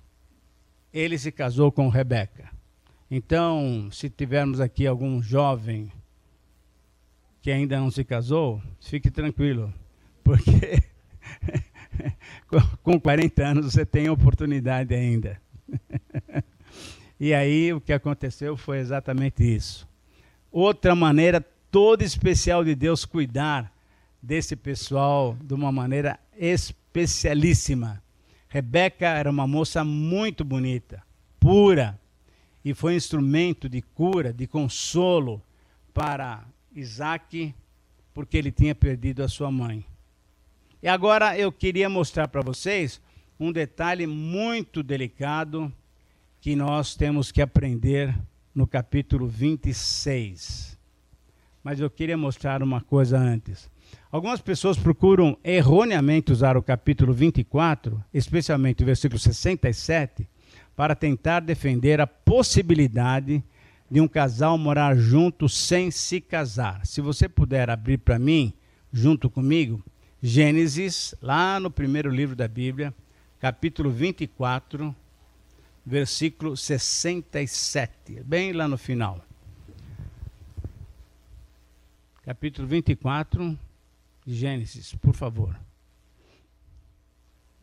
ele 0.93 1.17
se 1.17 1.29
casou 1.29 1.73
com 1.73 1.89
Rebeca. 1.89 2.57
Então, 3.11 3.89
se 3.91 4.09
tivermos 4.09 4.59
aqui 4.59 4.85
algum 4.85 5.21
jovem 5.21 5.91
que 7.41 7.49
ainda 7.49 7.79
não 7.79 7.89
se 7.89 8.03
casou, 8.03 8.61
fique 8.79 9.09
tranquilo, 9.09 9.73
porque 10.23 10.83
com 12.83 12.99
40 12.99 13.43
anos 13.43 13.73
você 13.73 13.83
tem 13.83 14.09
oportunidade 14.09 14.93
ainda. 14.93 15.41
e 17.19 17.33
aí 17.33 17.73
o 17.73 17.81
que 17.81 17.93
aconteceu 17.93 18.55
foi 18.55 18.77
exatamente 18.77 19.43
isso. 19.43 19.87
Outra 20.51 20.93
maneira 20.95 21.43
toda 21.71 22.03
especial 22.03 22.63
de 22.63 22.75
Deus 22.75 23.05
cuidar 23.05 23.73
desse 24.21 24.55
pessoal 24.55 25.35
de 25.41 25.53
uma 25.53 25.71
maneira 25.71 26.19
especialíssima. 26.37 28.03
Rebeca 28.49 29.07
era 29.07 29.29
uma 29.29 29.47
moça 29.47 29.83
muito 29.83 30.43
bonita, 30.43 31.03
pura, 31.39 31.99
e 32.63 32.73
foi 32.73 32.95
instrumento 32.95 33.69
de 33.69 33.81
cura, 33.81 34.33
de 34.33 34.47
consolo 34.47 35.41
para 35.93 36.45
Isaac, 36.75 37.53
porque 38.13 38.37
ele 38.37 38.51
tinha 38.51 38.75
perdido 38.75 39.23
a 39.23 39.27
sua 39.27 39.51
mãe. 39.51 39.85
E 40.81 40.87
agora 40.87 41.37
eu 41.37 41.51
queria 41.51 41.89
mostrar 41.89 42.27
para 42.27 42.41
vocês 42.41 43.01
um 43.39 43.51
detalhe 43.51 44.05
muito 44.05 44.83
delicado 44.83 45.71
que 46.41 46.55
nós 46.55 46.95
temos 46.95 47.31
que 47.31 47.41
aprender 47.41 48.17
no 48.53 48.65
capítulo 48.65 49.27
26. 49.27 50.77
Mas 51.63 51.79
eu 51.79 51.89
queria 51.89 52.17
mostrar 52.17 52.63
uma 52.63 52.81
coisa 52.81 53.17
antes. 53.17 53.69
Algumas 54.11 54.41
pessoas 54.41 54.77
procuram 54.77 55.37
erroneamente 55.43 56.31
usar 56.31 56.57
o 56.57 56.63
capítulo 56.63 57.13
24, 57.13 58.03
especialmente 58.13 58.83
o 58.83 58.85
versículo 58.85 59.19
67, 59.19 60.27
para 60.79 60.95
tentar 60.95 61.41
defender 61.41 61.99
a 61.99 62.07
possibilidade 62.07 63.43
de 63.91 63.99
um 63.99 64.07
casal 64.07 64.57
morar 64.57 64.95
junto 64.95 65.49
sem 65.49 65.91
se 65.91 66.21
casar. 66.21 66.85
Se 66.85 67.01
você 67.01 67.27
puder 67.27 67.69
abrir 67.69 67.97
para 67.97 68.17
mim, 68.17 68.53
junto 68.89 69.29
comigo, 69.29 69.83
Gênesis, 70.21 71.13
lá 71.21 71.59
no 71.59 71.69
primeiro 71.69 72.09
livro 72.09 72.33
da 72.33 72.47
Bíblia, 72.47 72.95
capítulo 73.41 73.91
24, 73.91 74.95
versículo 75.85 76.55
67, 76.55 78.23
bem 78.23 78.53
lá 78.53 78.65
no 78.65 78.77
final. 78.77 79.19
Capítulo 82.23 82.65
24 82.65 83.59
de 84.25 84.33
Gênesis, 84.33 84.95
por 84.95 85.13
favor. 85.13 85.59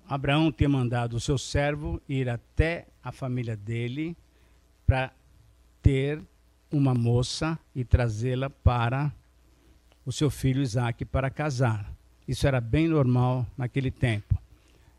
Abraão 0.08 0.52
tinha 0.52 0.68
mandado 0.68 1.16
o 1.16 1.20
seu 1.20 1.36
servo 1.36 2.00
ir 2.08 2.28
até 2.28 2.86
a 3.02 3.10
família 3.10 3.56
dele 3.56 4.16
para 4.86 5.12
ter 5.82 6.22
uma 6.70 6.94
moça 6.94 7.58
e 7.74 7.84
trazê-la 7.84 8.48
para 8.48 9.12
o 10.04 10.12
seu 10.12 10.30
filho 10.30 10.62
Isaac 10.62 11.04
para 11.04 11.28
casar. 11.30 11.92
Isso 12.26 12.46
era 12.46 12.60
bem 12.60 12.88
normal 12.88 13.46
naquele 13.56 13.90
tempo. 13.90 14.36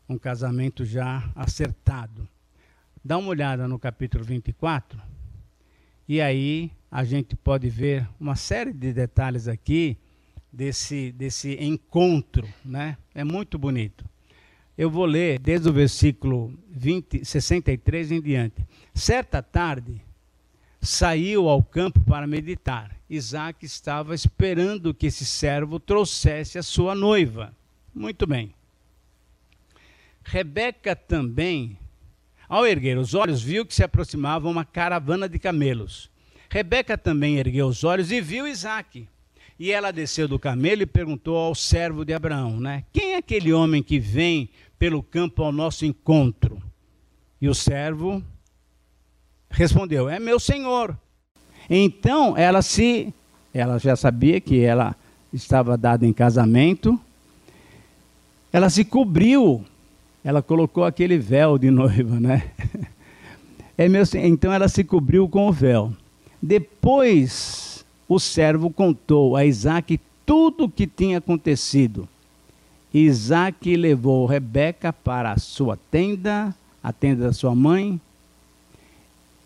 Um 0.08 0.18
casamento 0.18 0.84
já 0.84 1.30
acertado. 1.34 2.28
Dá 3.04 3.16
uma 3.16 3.28
olhada 3.28 3.66
no 3.66 3.78
capítulo 3.78 4.24
24, 4.24 5.00
e 6.08 6.22
aí 6.22 6.72
a 6.90 7.04
gente 7.04 7.36
pode 7.36 7.68
ver 7.68 8.08
uma 8.18 8.34
série 8.34 8.72
de 8.72 8.94
detalhes 8.94 9.46
aqui 9.46 9.96
desse, 10.50 11.12
desse 11.12 11.54
encontro, 11.62 12.48
né? 12.64 12.96
É 13.14 13.22
muito 13.22 13.58
bonito. 13.58 14.07
Eu 14.78 14.88
vou 14.88 15.04
ler 15.04 15.40
desde 15.40 15.68
o 15.68 15.72
versículo 15.72 16.56
20, 16.70 17.24
63 17.24 18.12
em 18.12 18.20
diante. 18.20 18.64
Certa 18.94 19.42
tarde, 19.42 20.00
saiu 20.80 21.48
ao 21.48 21.60
campo 21.64 21.98
para 21.98 22.28
meditar. 22.28 22.96
Isaac 23.10 23.66
estava 23.66 24.14
esperando 24.14 24.94
que 24.94 25.06
esse 25.06 25.24
servo 25.24 25.80
trouxesse 25.80 26.58
a 26.58 26.62
sua 26.62 26.94
noiva. 26.94 27.52
Muito 27.92 28.24
bem. 28.24 28.54
Rebeca 30.22 30.94
também. 30.94 31.76
Ao 32.48 32.64
erguer 32.64 32.96
os 32.98 33.14
olhos, 33.14 33.42
viu 33.42 33.66
que 33.66 33.74
se 33.74 33.82
aproximava 33.82 34.48
uma 34.48 34.64
caravana 34.64 35.28
de 35.28 35.40
camelos. 35.40 36.08
Rebeca 36.48 36.96
também 36.96 37.36
ergueu 37.38 37.66
os 37.66 37.82
olhos 37.82 38.12
e 38.12 38.20
viu 38.20 38.46
Isaac. 38.46 39.08
E 39.58 39.72
ela 39.72 39.90
desceu 39.90 40.28
do 40.28 40.38
camelo 40.38 40.82
e 40.82 40.86
perguntou 40.86 41.36
ao 41.36 41.52
servo 41.54 42.04
de 42.04 42.14
Abraão, 42.14 42.60
né? 42.60 42.84
Quem 42.92 43.14
é 43.14 43.16
aquele 43.16 43.52
homem 43.52 43.82
que 43.82 43.98
vem 43.98 44.48
pelo 44.78 45.02
campo 45.02 45.42
ao 45.42 45.52
nosso 45.52 45.84
encontro? 45.84 46.62
E 47.40 47.48
o 47.48 47.54
servo 47.54 48.22
respondeu: 49.50 50.08
É 50.08 50.18
meu 50.18 50.38
senhor. 50.38 50.96
Então 51.68 52.36
ela 52.36 52.62
se, 52.62 53.12
ela 53.52 53.78
já 53.78 53.96
sabia 53.96 54.40
que 54.40 54.60
ela 54.60 54.96
estava 55.32 55.76
dada 55.76 56.06
em 56.06 56.12
casamento. 56.12 56.98
Ela 58.52 58.70
se 58.70 58.84
cobriu. 58.84 59.64
Ela 60.24 60.42
colocou 60.42 60.84
aquele 60.84 61.18
véu 61.18 61.58
de 61.58 61.70
noiva, 61.70 62.18
né? 62.20 62.50
É 63.80 63.88
meu, 63.88 64.02
então 64.14 64.52
ela 64.52 64.66
se 64.66 64.82
cobriu 64.82 65.28
com 65.28 65.46
o 65.46 65.52
véu. 65.52 65.92
Depois 66.42 67.86
o 68.08 68.18
servo 68.18 68.70
contou 68.70 69.36
a 69.36 69.46
Isaac 69.46 70.00
tudo 70.26 70.64
o 70.64 70.68
que 70.68 70.84
tinha 70.84 71.18
acontecido. 71.18 72.08
Isaac 72.92 73.76
levou 73.76 74.26
Rebeca 74.26 74.92
para 74.92 75.32
a 75.32 75.38
sua 75.38 75.78
tenda, 75.90 76.54
a 76.82 76.92
tenda 76.92 77.26
da 77.26 77.32
sua 77.32 77.54
mãe, 77.54 78.00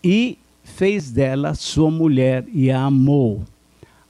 e 0.03 0.37
fez 0.63 1.11
dela 1.11 1.53
sua 1.53 1.91
mulher 1.91 2.45
e 2.53 2.71
a 2.71 2.83
amou. 2.83 3.43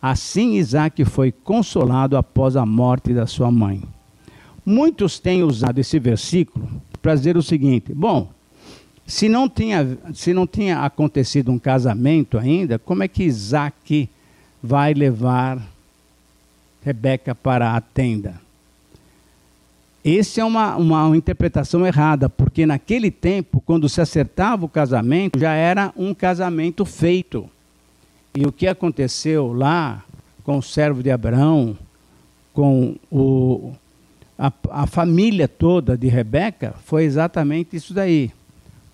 Assim 0.02 0.56
Isaac 0.56 1.04
foi 1.06 1.32
consolado 1.32 2.18
após 2.18 2.56
a 2.56 2.66
morte 2.66 3.14
da 3.14 3.26
sua 3.26 3.50
mãe. 3.50 3.82
Muitos 4.66 5.20
têm 5.20 5.44
usado 5.44 5.80
esse 5.80 5.98
versículo 6.00 6.68
para 7.02 7.16
dizer 7.16 7.38
o 7.38 7.44
seguinte: 7.44 7.94
bom, 7.94 8.30
se 9.06 9.28
não 9.28 9.50
tinha, 9.50 9.98
se 10.14 10.34
não 10.34 10.48
tinha 10.48 10.80
acontecido 10.80 11.52
um 11.52 11.60
casamento 11.60 12.38
ainda, 12.38 12.80
como 12.80 13.04
é 13.04 13.08
que 13.08 13.24
Isaac 13.24 14.10
vai 14.62 14.94
levar 14.94 15.62
Rebeca 16.84 17.34
para 17.34 17.76
a 17.76 17.82
tenda? 17.82 18.43
Essa 20.06 20.42
é 20.42 20.44
uma, 20.44 20.76
uma, 20.76 21.16
interpretação 21.16 21.88
errada, 21.88 22.28
porque 22.28 22.66
naquele 22.66 23.10
tempo, 23.10 23.62
quando 23.66 23.88
se 23.88 24.02
acertava 24.02 24.66
o 24.66 24.70
casamento, 24.70 25.40
já 25.40 25.54
era 25.54 25.94
um 25.96 26.14
casamento 26.14 26.84
feito. 26.84 27.50
E 28.36 28.46
o 28.46 28.52
que 28.52 28.68
aconteceu 28.68 29.54
lá 29.54 30.04
com 30.44 30.58
o 30.58 30.62
servo 30.62 31.02
de 31.02 31.10
Abraão, 31.10 31.78
com 32.54 32.98
o, 33.10 33.72
a, 34.38 34.52
a 34.72 34.88
família 34.88 35.48
toda 35.48 35.98
de 35.98 36.10
Rebeca, 36.10 36.76
foi 36.84 37.06
exatamente 37.06 37.78
isso 37.78 37.94
daí. 37.94 38.30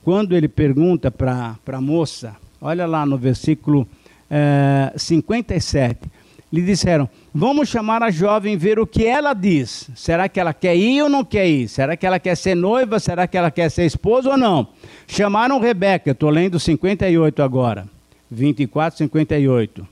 Quando 0.03 0.35
ele 0.35 0.47
pergunta 0.47 1.09
para 1.09 1.57
a 1.71 1.81
moça, 1.81 2.35
olha 2.61 2.85
lá 2.85 3.03
no 3.03 3.17
versículo 3.17 3.87
é, 4.29 4.91
eh, 4.93 4.97
57, 4.97 6.07
lhe 6.51 6.61
disseram: 6.61 7.09
Vamos 7.33 7.69
chamar 7.69 8.01
a 8.01 8.09
jovem 8.09 8.57
ver 8.57 8.79
o 8.79 8.87
que 8.87 9.05
ela 9.05 9.33
diz. 9.33 9.89
Será 9.95 10.27
que 10.27 10.39
ela 10.39 10.53
quer 10.53 10.75
ir 10.75 11.01
ou 11.03 11.09
não 11.09 11.23
quer 11.23 11.47
ir? 11.47 11.67
Será 11.67 11.95
que 11.95 12.05
ela 12.05 12.19
quer 12.19 12.35
ser 12.35 12.55
noiva? 12.55 12.99
Será 12.99 13.27
que 13.27 13.37
ela 13.37 13.51
quer 13.51 13.69
ser 13.69 13.85
esposa 13.85 14.31
ou 14.31 14.37
não? 14.37 14.67
Chamaram 15.07 15.59
Rebeca, 15.59 16.11
estou 16.11 16.29
lendo 16.29 16.59
58 16.59 17.43
agora. 17.43 17.87
24, 18.29 18.97
58. 18.97 19.87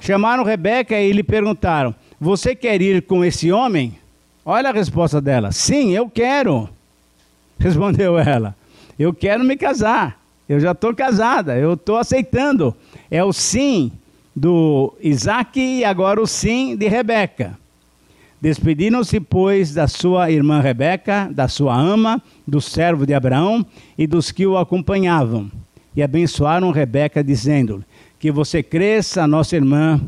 Chamaram 0.00 0.44
Rebeca 0.44 0.98
e 1.00 1.12
lhe 1.12 1.22
perguntaram: 1.22 1.94
Você 2.20 2.54
quer 2.54 2.80
ir 2.80 3.02
com 3.02 3.24
esse 3.24 3.50
homem? 3.50 3.98
Olha 4.44 4.70
a 4.70 4.72
resposta 4.72 5.20
dela: 5.20 5.50
Sim, 5.52 5.92
eu 5.92 6.08
quero. 6.08 6.68
Respondeu 7.58 8.18
ela: 8.18 8.54
Eu 8.98 9.12
quero 9.12 9.42
me 9.42 9.56
casar. 9.56 10.20
Eu 10.48 10.60
já 10.60 10.70
estou 10.70 10.94
casada, 10.94 11.58
eu 11.58 11.74
estou 11.74 11.96
aceitando. 11.96 12.72
É 13.10 13.24
o 13.24 13.32
sim 13.32 13.90
do 14.36 14.92
Isaac 15.02 15.58
e 15.58 15.82
agora 15.82 16.20
o 16.20 16.26
sim 16.26 16.76
de 16.76 16.86
Rebeca. 16.88 17.58
Despediram-se, 18.38 19.18
pois, 19.18 19.72
da 19.72 19.88
sua 19.88 20.30
irmã 20.30 20.60
Rebeca, 20.60 21.30
da 21.32 21.48
sua 21.48 21.74
ama, 21.74 22.22
do 22.46 22.60
servo 22.60 23.06
de 23.06 23.14
Abraão 23.14 23.64
e 23.96 24.06
dos 24.06 24.30
que 24.30 24.46
o 24.46 24.58
acompanhavam. 24.58 25.50
E 25.96 26.02
abençoaram 26.02 26.70
Rebeca, 26.70 27.24
dizendo: 27.24 27.82
Que 28.20 28.30
você 28.30 28.62
cresça, 28.62 29.26
nossa 29.26 29.56
irmã, 29.56 29.98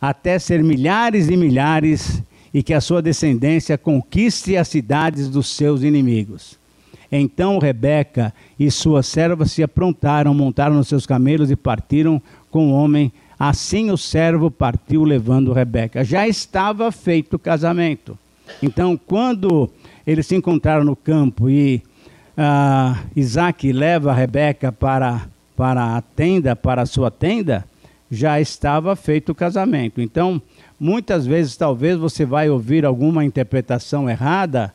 até 0.00 0.38
ser 0.38 0.64
milhares 0.64 1.28
e 1.28 1.36
milhares, 1.36 2.22
e 2.54 2.62
que 2.62 2.72
a 2.72 2.80
sua 2.80 3.02
descendência 3.02 3.76
conquiste 3.76 4.56
as 4.56 4.68
cidades 4.68 5.28
dos 5.28 5.48
seus 5.48 5.82
inimigos. 5.82 6.58
Então 7.12 7.58
Rebeca 7.58 8.32
e 8.58 8.70
sua 8.70 9.02
serva 9.02 9.44
se 9.44 9.62
aprontaram, 9.62 10.32
montaram 10.32 10.74
nos 10.74 10.88
seus 10.88 11.04
camelos 11.06 11.50
e 11.50 11.56
partiram 11.56 12.20
com 12.50 12.72
o 12.72 12.72
homem 12.72 13.12
Assim 13.46 13.90
o 13.90 13.98
servo 13.98 14.50
partiu 14.50 15.04
levando 15.04 15.52
Rebeca. 15.52 16.02
Já 16.02 16.26
estava 16.26 16.90
feito 16.90 17.34
o 17.34 17.38
casamento. 17.38 18.18
Então, 18.62 18.96
quando 18.96 19.70
eles 20.06 20.26
se 20.26 20.34
encontraram 20.34 20.82
no 20.82 20.96
campo 20.96 21.50
e 21.50 21.82
uh, 22.38 22.98
Isaac 23.14 23.70
leva 23.70 24.14
Rebeca 24.14 24.72
para, 24.72 25.28
para 25.54 25.94
a 25.94 26.00
tenda, 26.00 26.56
para 26.56 26.80
a 26.80 26.86
sua 26.86 27.10
tenda, 27.10 27.66
já 28.10 28.40
estava 28.40 28.96
feito 28.96 29.32
o 29.32 29.34
casamento. 29.34 30.00
Então, 30.00 30.40
muitas 30.80 31.26
vezes, 31.26 31.54
talvez 31.54 31.98
você 31.98 32.24
vai 32.24 32.48
ouvir 32.48 32.86
alguma 32.86 33.26
interpretação 33.26 34.08
errada 34.08 34.72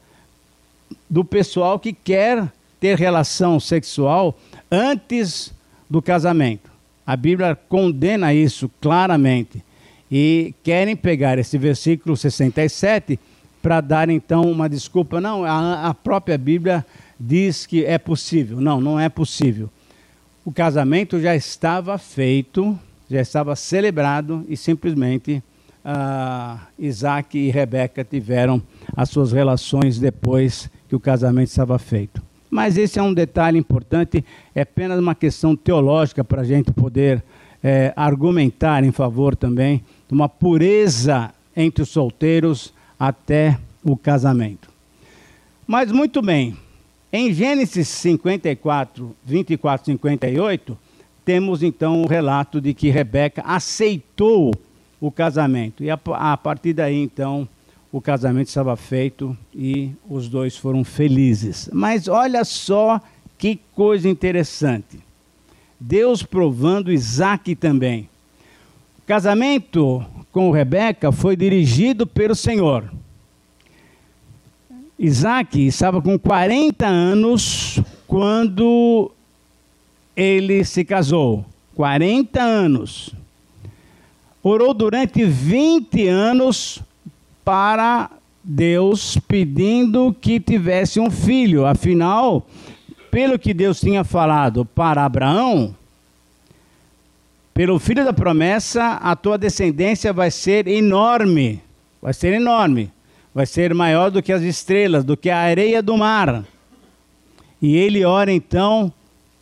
do 1.10 1.26
pessoal 1.26 1.80
que 1.80 1.92
quer 1.92 2.48
ter 2.80 3.00
relação 3.00 3.60
sexual 3.60 4.38
antes 4.70 5.52
do 5.90 6.04
casamento. 6.04 6.70
A 7.10 7.16
Bíblia 7.18 7.56
condena 7.56 8.32
isso 8.36 8.70
claramente. 8.80 9.66
E 10.12 10.54
querem 10.62 10.96
pegar 10.96 11.40
esse 11.40 11.58
versículo 11.58 12.16
67 12.16 13.20
para 13.64 13.82
dar 13.82 14.12
então 14.12 14.44
uma 14.44 14.70
desculpa. 14.70 15.20
Não, 15.20 15.44
a, 15.44 15.88
a 15.88 15.94
própria 15.96 16.38
Bíblia 16.38 16.86
diz 17.20 17.66
que 17.66 17.84
é 17.84 17.98
possível. 17.98 18.62
Não, 18.62 18.80
não 18.80 19.00
é 19.00 19.10
possível. 19.10 19.72
O 20.46 20.52
casamento 20.52 21.20
já 21.20 21.36
estava 21.36 21.98
feito, 21.98 22.78
já 23.10 23.22
estava 23.22 23.56
celebrado 23.56 24.46
e 24.48 24.56
simplesmente 24.56 25.42
uh, 25.84 26.60
Isaac 26.78 27.36
e 27.36 27.50
Rebeca 27.50 28.04
tiveram 28.04 28.62
as 28.96 29.10
suas 29.10 29.32
relações 29.32 29.98
depois 29.98 30.70
que 30.88 30.96
o 30.96 31.00
casamento 31.00 31.48
estava 31.48 31.80
feito. 31.80 32.29
Mas 32.50 32.78
esse 32.78 32.98
é 32.98 33.04
um 33.04 33.14
detalhe 33.14 33.58
importante, 33.58 34.26
é 34.56 34.62
apenas 34.62 35.00
uma 35.00 35.14
questão 35.14 35.56
teológica 35.56 36.24
para 36.24 36.42
a 36.42 36.46
gente 36.46 36.72
poder 36.72 37.24
é, 37.64 37.94
argumentar 37.96 38.84
em 38.84 38.92
favor 38.92 39.36
também 39.36 39.84
de 40.08 40.14
uma 40.14 40.28
pureza 40.28 41.32
entre 41.56 41.84
os 41.84 41.90
solteiros 41.90 42.74
até 43.00 43.58
o 43.84 43.96
casamento. 43.96 44.70
Mas 45.68 45.92
muito 45.92 46.22
bem, 46.22 46.58
em 47.14 47.32
Gênesis 47.34 47.88
54, 47.88 49.16
24, 49.24 49.86
58, 49.86 50.78
temos 51.24 51.62
então 51.62 52.02
o 52.02 52.08
relato 52.08 52.60
de 52.60 52.74
que 52.74 52.90
Rebeca 52.90 53.44
aceitou 53.46 54.54
o 55.00 55.12
casamento. 55.12 55.84
E 55.84 55.90
a, 55.92 56.00
a 56.14 56.36
partir 56.38 56.74
daí, 56.74 56.96
então, 56.96 57.48
o 57.92 58.00
casamento 58.00 58.48
estava 58.48 58.76
feito 58.76 59.36
e 59.54 59.92
os 60.08 60.28
dois 60.28 60.56
foram 60.56 60.84
felizes. 60.84 61.70
Mas 61.74 62.08
olha 62.08 62.44
só 62.44 63.02
que 63.38 63.60
coisa 63.74 64.08
interessante. 64.08 65.00
Deus 65.80 66.22
provando 66.22 66.92
Isaac 66.92 67.56
também. 67.56 68.10
O 69.00 69.08
casamento 69.08 70.06
com 70.32 70.52
Rebeca 70.52 71.12
foi 71.12 71.36
dirigido 71.36 72.06
pelo 72.06 72.36
Senhor. 72.36 72.92
Isaac 74.98 75.66
estava 75.66 76.02
com 76.02 76.20
40 76.20 76.86
anos 76.86 77.80
quando 78.06 79.10
ele 80.16 80.64
se 80.64 80.84
casou. 80.84 81.46
40 81.74 82.40
anos. 82.42 83.16
Orou 84.44 84.74
durante 84.74 85.24
20 85.24 86.08
anos 86.08 86.84
para 87.50 88.12
Deus 88.44 89.18
pedindo 89.28 90.16
que 90.22 90.40
tivesse 90.40 91.00
um 91.00 91.10
filho. 91.10 91.66
Afinal, 91.66 92.46
pelo 93.10 93.40
que 93.40 93.56
Deus 93.56 93.80
tinha 93.80 94.04
falado 94.04 94.64
para 94.64 95.04
Abraão, 95.04 95.76
pelo 97.52 97.80
filho 97.80 98.06
da 98.06 98.14
promessa, 98.14 99.00
a 99.02 99.16
tua 99.16 99.36
descendência 99.36 100.14
vai 100.14 100.30
ser 100.30 100.68
enorme. 100.68 101.60
Vai 102.00 102.14
ser 102.14 102.34
enorme. 102.34 102.92
Vai 103.34 103.48
ser 103.48 103.74
maior 103.74 104.12
do 104.12 104.22
que 104.22 104.32
as 104.32 104.44
estrelas, 104.44 105.04
do 105.04 105.18
que 105.18 105.32
a 105.32 105.40
areia 105.40 105.82
do 105.82 105.98
mar. 105.98 106.46
E 107.60 107.76
ele 107.76 108.06
ora 108.06 108.32
então 108.32 108.94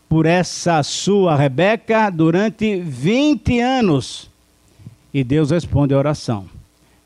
por 0.08 0.26
essa 0.26 0.82
sua 0.82 1.36
Rebeca 1.36 2.10
durante 2.10 2.80
20 2.80 3.60
anos. 3.60 4.30
E 5.14 5.26
Deus 5.26 5.52
responde 5.52 5.94
a 5.94 5.98
oração. 5.98 6.56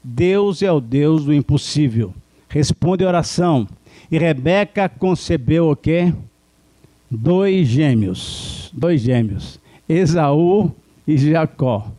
Deus 0.04 0.62
é 0.62 0.72
o 0.72 0.80
Deus 0.80 1.26
do 1.26 1.34
impossível. 1.34 2.14
Responde 2.49 3.04
a 3.04 3.08
oração. 3.08 3.68
E 4.12 4.18
Rebeca 4.18 4.89
concebeu 4.89 5.70
o 5.70 5.76
quê? 5.76 6.14
dois 7.12 7.68
gêmeos, 7.68 8.72
dois 8.74 9.02
gêmeos, 9.02 9.60
Esaú 9.88 10.72
e 11.06 11.18
Jacó. 11.18 11.91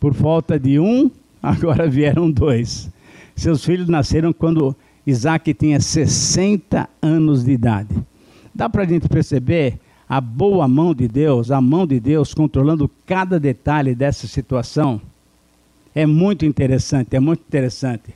Por 0.00 0.14
falta 0.14 0.58
de 0.58 0.80
um, 0.80 1.10
agora 1.42 1.86
vieram 1.86 2.30
dois. 2.30 2.90
Seus 3.34 3.62
filhos 3.62 3.88
nasceram 3.88 4.32
quando 4.32 4.74
Isaac 5.06 5.52
tinha 5.52 5.78
60 5.78 6.88
anos 7.02 7.44
de 7.44 7.52
idade. 7.52 7.94
Dá 8.54 8.70
para 8.70 8.84
a 8.84 8.86
gente 8.86 9.08
perceber 9.08 9.78
a 10.08 10.20
boa 10.20 10.66
mão 10.66 10.94
de 10.94 11.06
Deus, 11.06 11.50
a 11.50 11.60
mão 11.60 11.86
de 11.86 12.00
Deus 12.00 12.32
controlando 12.32 12.90
cada 13.04 13.38
detalhe 13.38 13.94
dessa 13.94 14.26
situação? 14.26 15.00
É 15.96 16.04
muito 16.04 16.44
interessante, 16.44 17.16
é 17.16 17.20
muito 17.20 17.40
interessante. 17.40 18.14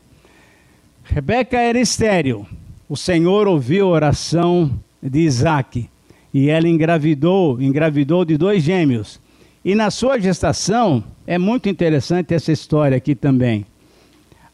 Rebeca 1.03 1.59
era 1.59 1.81
estéril. 1.81 2.47
O 2.87 2.95
Senhor 2.95 3.49
ouviu 3.49 3.87
a 3.87 3.93
oração 3.93 4.70
de 5.03 5.20
Isaac 5.20 5.89
e 6.35 6.51
ela 6.51 6.68
engravidou, 6.68 7.59
engravidou 7.59 8.22
de 8.22 8.37
dois 8.37 8.62
gêmeos. 8.62 9.18
E 9.64 9.74
na 9.74 9.91
sua 9.91 10.20
gestação, 10.20 11.03
é 11.26 11.39
muito 11.39 11.70
interessante 11.70 12.35
essa 12.35 12.53
história 12.53 12.99
aqui 12.99 13.14
também. 13.14 13.64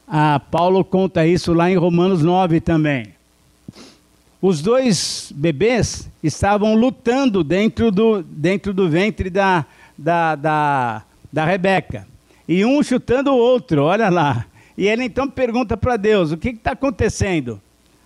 Ah, 0.06 0.38
Paulo 0.38 0.84
conta 0.84 1.26
isso 1.26 1.52
lá 1.52 1.68
em 1.68 1.76
Romanos 1.76 2.22
9 2.22 2.60
também. 2.60 3.08
Os 4.40 4.62
dois 4.62 5.32
bebês 5.34 6.08
estavam 6.22 6.76
lutando 6.76 7.42
dentro 7.42 7.90
do, 7.90 8.22
dentro 8.22 8.72
do 8.72 8.88
ventre 8.88 9.28
da, 9.28 9.66
da, 9.98 10.36
da, 10.36 11.02
da 11.32 11.44
Rebeca. 11.44 12.06
E 12.48 12.64
um 12.64 12.82
chutando 12.82 13.32
o 13.32 13.36
outro, 13.36 13.82
olha 13.82 14.08
lá. 14.08 14.46
E 14.76 14.86
ele 14.86 15.04
então 15.04 15.28
pergunta 15.28 15.76
para 15.76 15.96
Deus: 15.96 16.32
o 16.32 16.36
que 16.36 16.50
está 16.50 16.72
acontecendo? 16.72 17.60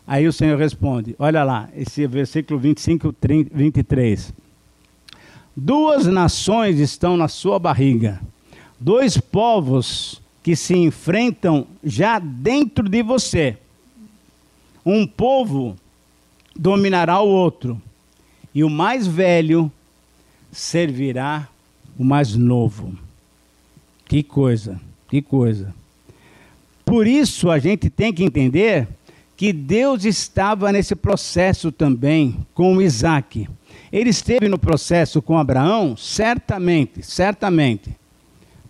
Aí 0.07 0.27
o 0.27 0.33
Senhor 0.33 0.59
responde: 0.59 1.15
olha 1.19 1.45
lá, 1.45 1.69
esse 1.77 2.07
versículo 2.07 2.59
25, 2.59 3.13
30, 3.13 3.51
23. 3.57 4.33
Duas 5.57 6.07
nações 6.07 6.79
estão 6.79 7.17
na 7.17 7.29
sua 7.29 7.59
barriga, 7.59 8.21
dois 8.79 9.19
povos 9.19 10.23
que 10.43 10.57
se 10.57 10.75
enfrentam 10.77 11.67
já 11.85 12.19
dentro 12.19 12.89
de 12.89 13.03
você. 13.03 13.59
Um 14.87 15.07
povo 15.07 15.77
dominará 16.57 17.21
o 17.21 17.29
outro, 17.29 17.81
e 18.55 18.65
o 18.65 18.71
mais 18.71 19.07
velho 19.07 19.71
servirá 20.51 21.49
o 21.99 22.05
mais 22.05 22.35
novo. 22.35 22.97
Que 24.11 24.25
coisa, 24.25 24.81
que 25.09 25.23
coisa. 25.23 25.73
Por 26.85 27.07
isso 27.07 27.49
a 27.49 27.61
gente 27.61 27.89
tem 27.89 28.13
que 28.13 28.25
entender 28.25 28.89
que 29.37 29.53
Deus 29.53 30.05
estava 30.05 30.73
nesse 30.73 30.97
processo 30.97 31.71
também 31.71 32.45
com 32.53 32.83
Isaac. 32.83 33.49
Ele 33.93 34.11
esteve 34.11 34.49
no 34.49 34.59
processo 34.59 35.23
com 35.23 35.39
Abraão? 35.39 35.97
Certamente, 35.97 37.05
certamente. 37.05 37.95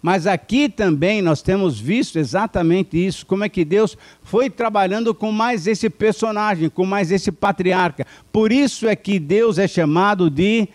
Mas 0.03 0.26
aqui 0.26 0.68
também 0.68 1.22
nós 1.22 1.41
temos 1.41 1.80
visto 1.80 2.18
exatamente 2.18 3.03
isso, 3.03 3.24
como 3.24 3.43
é 3.43 3.49
que 3.49 3.64
Deus 3.64 3.97
foi 4.22 4.51
trabalhando 4.51 5.14
com 5.14 5.32
mais 5.32 5.66
esse 5.66 5.88
personagem, 5.88 6.68
com 6.68 6.84
mais 6.84 7.11
esse 7.11 7.32
patriarca. 7.32 8.07
Por 8.30 8.53
isso 8.53 8.86
é 8.86 8.95
que 8.95 9.18
Deus 9.18 9.57
é 9.57 9.66
chamado 9.66 10.28
de 10.28 10.68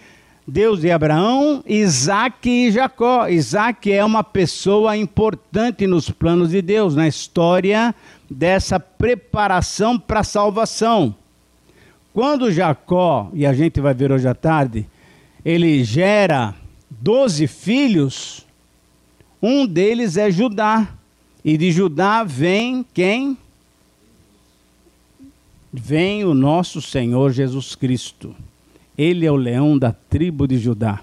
Deus 0.48 0.82
de 0.82 0.92
Abraão, 0.92 1.64
Isaac 1.66 2.48
e 2.48 2.72
Jacó. 2.72 3.28
Isaac 3.28 3.92
é 3.92 4.06
uma 4.06 4.24
pessoa 4.24 4.96
importante 4.96 5.88
nos 5.88 6.12
planos 6.12 6.52
de 6.52 6.62
Deus, 6.62 6.96
na 6.96 7.08
história 7.08 7.96
dessa 8.30 8.80
preparação 8.80 9.98
para 9.98 10.20
a 10.20 10.24
salvação. 10.24 11.16
Quando 12.14 12.52
Jacó, 12.52 13.30
e 13.34 13.46
a 13.46 13.54
gente 13.54 13.82
vai 13.82 13.94
ver 13.94 14.12
hoje 14.12 14.28
à 14.28 14.36
tarde, 14.36 14.88
ele 15.44 15.84
gera 15.84 16.54
doze 16.90 17.48
filhos, 17.48 18.46
um 19.42 19.66
deles 19.66 20.16
é 20.16 20.30
Judá. 20.30 20.88
E 21.44 21.58
de 21.58 21.72
Judá 21.72 22.24
vem 22.24 22.86
quem? 22.94 23.38
Vem 25.74 26.24
o 26.24 26.34
nosso 26.34 26.82
Senhor 26.82 27.32
Jesus 27.32 27.76
Cristo. 27.76 28.36
Ele 28.98 29.26
é 29.26 29.32
o 29.32 29.36
leão 29.36 29.78
da 29.78 29.92
tribo 29.92 30.48
de 30.48 30.58
Judá. 30.58 31.02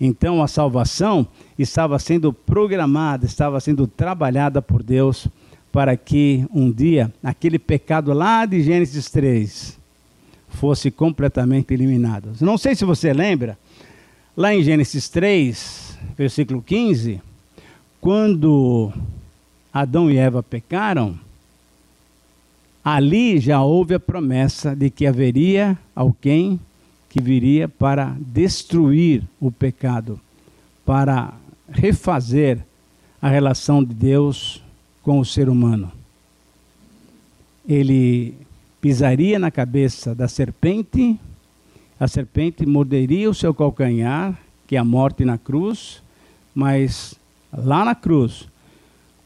Então 0.00 0.42
a 0.42 0.48
salvação 0.48 1.26
estava 1.58 1.98
sendo 1.98 2.32
programada, 2.32 3.24
estava 3.24 3.58
sendo 3.60 3.86
trabalhada 3.86 4.60
por 4.60 4.82
Deus 4.82 5.26
para 5.72 5.96
que 5.96 6.46
um 6.54 6.70
dia 6.70 7.12
aquele 7.22 7.58
pecado 7.58 8.12
lá 8.12 8.44
de 8.44 8.62
Gênesis 8.62 9.10
3 9.10 9.78
fosse 10.48 10.90
completamente 10.90 11.72
eliminado. 11.72 12.32
Não 12.40 12.56
sei 12.58 12.74
se 12.74 12.84
você 12.84 13.12
lembra, 13.12 13.58
lá 14.36 14.54
em 14.54 14.62
Gênesis 14.62 15.08
3, 15.08 15.98
versículo 16.16 16.62
15, 16.62 17.20
quando 18.00 18.92
Adão 19.72 20.10
e 20.10 20.16
Eva 20.16 20.42
pecaram, 20.42 21.18
ali 22.84 23.38
já 23.38 23.62
houve 23.62 23.94
a 23.94 24.00
promessa 24.00 24.74
de 24.74 24.90
que 24.90 25.06
haveria 25.06 25.76
alguém 25.94 26.60
que 27.16 27.22
viria 27.22 27.66
para 27.66 28.14
destruir 28.20 29.22
o 29.40 29.50
pecado, 29.50 30.20
para 30.84 31.32
refazer 31.66 32.58
a 33.22 33.30
relação 33.30 33.82
de 33.82 33.94
Deus 33.94 34.62
com 35.02 35.18
o 35.18 35.24
ser 35.24 35.48
humano. 35.48 35.90
Ele 37.66 38.34
pisaria 38.82 39.38
na 39.38 39.50
cabeça 39.50 40.14
da 40.14 40.28
serpente, 40.28 41.18
a 41.98 42.06
serpente 42.06 42.66
morderia 42.66 43.30
o 43.30 43.34
seu 43.34 43.54
calcanhar, 43.54 44.38
que 44.66 44.76
é 44.76 44.78
a 44.78 44.84
morte 44.84 45.24
na 45.24 45.38
cruz, 45.38 46.02
mas 46.54 47.14
lá 47.50 47.82
na 47.82 47.94
cruz, 47.94 48.46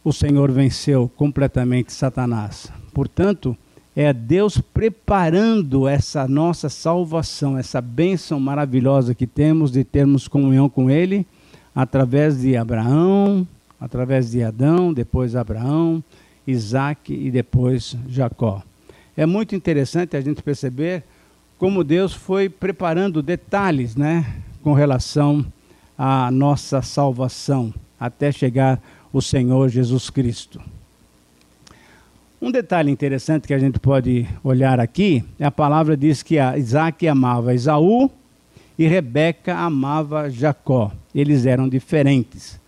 o 0.05 0.13
Senhor 0.13 0.53
venceu 0.53 1.11
completamente 1.17 1.93
Satanás. 1.93 2.71
Portanto, 2.95 3.57
é 3.95 4.13
Deus 4.13 4.59
preparando 4.59 5.89
essa 5.89 6.29
nossa 6.29 6.69
salvação, 6.69 7.59
essa 7.59 7.81
bênção 7.81 8.39
maravilhosa 8.39 9.15
que 9.15 9.27
temos 9.27 9.71
de 9.71 9.83
termos 9.83 10.29
comunhão 10.29 10.69
com 10.69 10.91
Ele, 10.91 11.27
através 11.75 12.41
de 12.41 12.57
Abraão, 12.57 13.47
através 13.81 14.31
de 14.31 14.43
Adão, 14.43 14.93
depois 14.93 15.35
Abraão, 15.35 16.03
Isaac 16.47 17.13
e 17.13 17.31
depois 17.31 17.97
Jacó. 18.09 18.63
É 19.17 19.27
muito 19.27 19.55
interessante 19.55 20.17
a 20.17 20.21
gente 20.21 20.43
perceber 20.43 21.03
como 21.59 21.85
Deus 21.85 22.15
foi 22.15 22.49
preparando 22.49 23.23
detalhes 23.23 23.97
né, 23.97 24.25
com 24.63 24.73
relação 24.73 25.45
à 25.99 26.31
nossa 26.31 26.81
salvação 26.81 27.75
até 27.99 28.33
chegar 28.33 28.81
o 29.13 29.21
Senhor 29.21 29.69
Jesus 29.69 30.09
Cristo. 30.09 30.61
Um 32.43 32.51
detalhe 32.51 32.91
interessante 32.91 33.47
que 33.47 33.53
a 33.53 33.59
gente 33.59 33.79
pode 33.79 34.27
olhar 34.43 34.81
aqui 34.81 35.23
é 35.39 35.45
a 35.45 35.51
palavra 35.51 35.95
diz 35.95 36.23
que 36.23 36.37
Isaac 36.57 37.07
amava 37.07 37.55
Esaú 37.55 38.11
e 38.79 38.87
Rebeca 38.87 39.55
amava 39.55 40.31
Jacó. 40.31 40.91
Eles 41.15 41.45
eram 41.45 41.69
diferentes. 41.69 42.59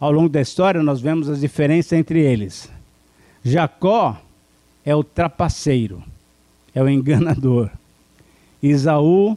Ao 0.00 0.10
longo 0.10 0.30
da 0.30 0.40
história 0.40 0.82
nós 0.82 1.02
vemos 1.02 1.28
as 1.28 1.40
diferenças 1.40 1.92
entre 1.92 2.18
eles. 2.18 2.70
Jacó 3.44 4.18
é 4.86 4.96
o 4.96 5.04
trapaceiro, 5.04 6.02
é 6.74 6.82
o 6.82 6.88
enganador. 6.88 7.68
Esaú 8.62 9.36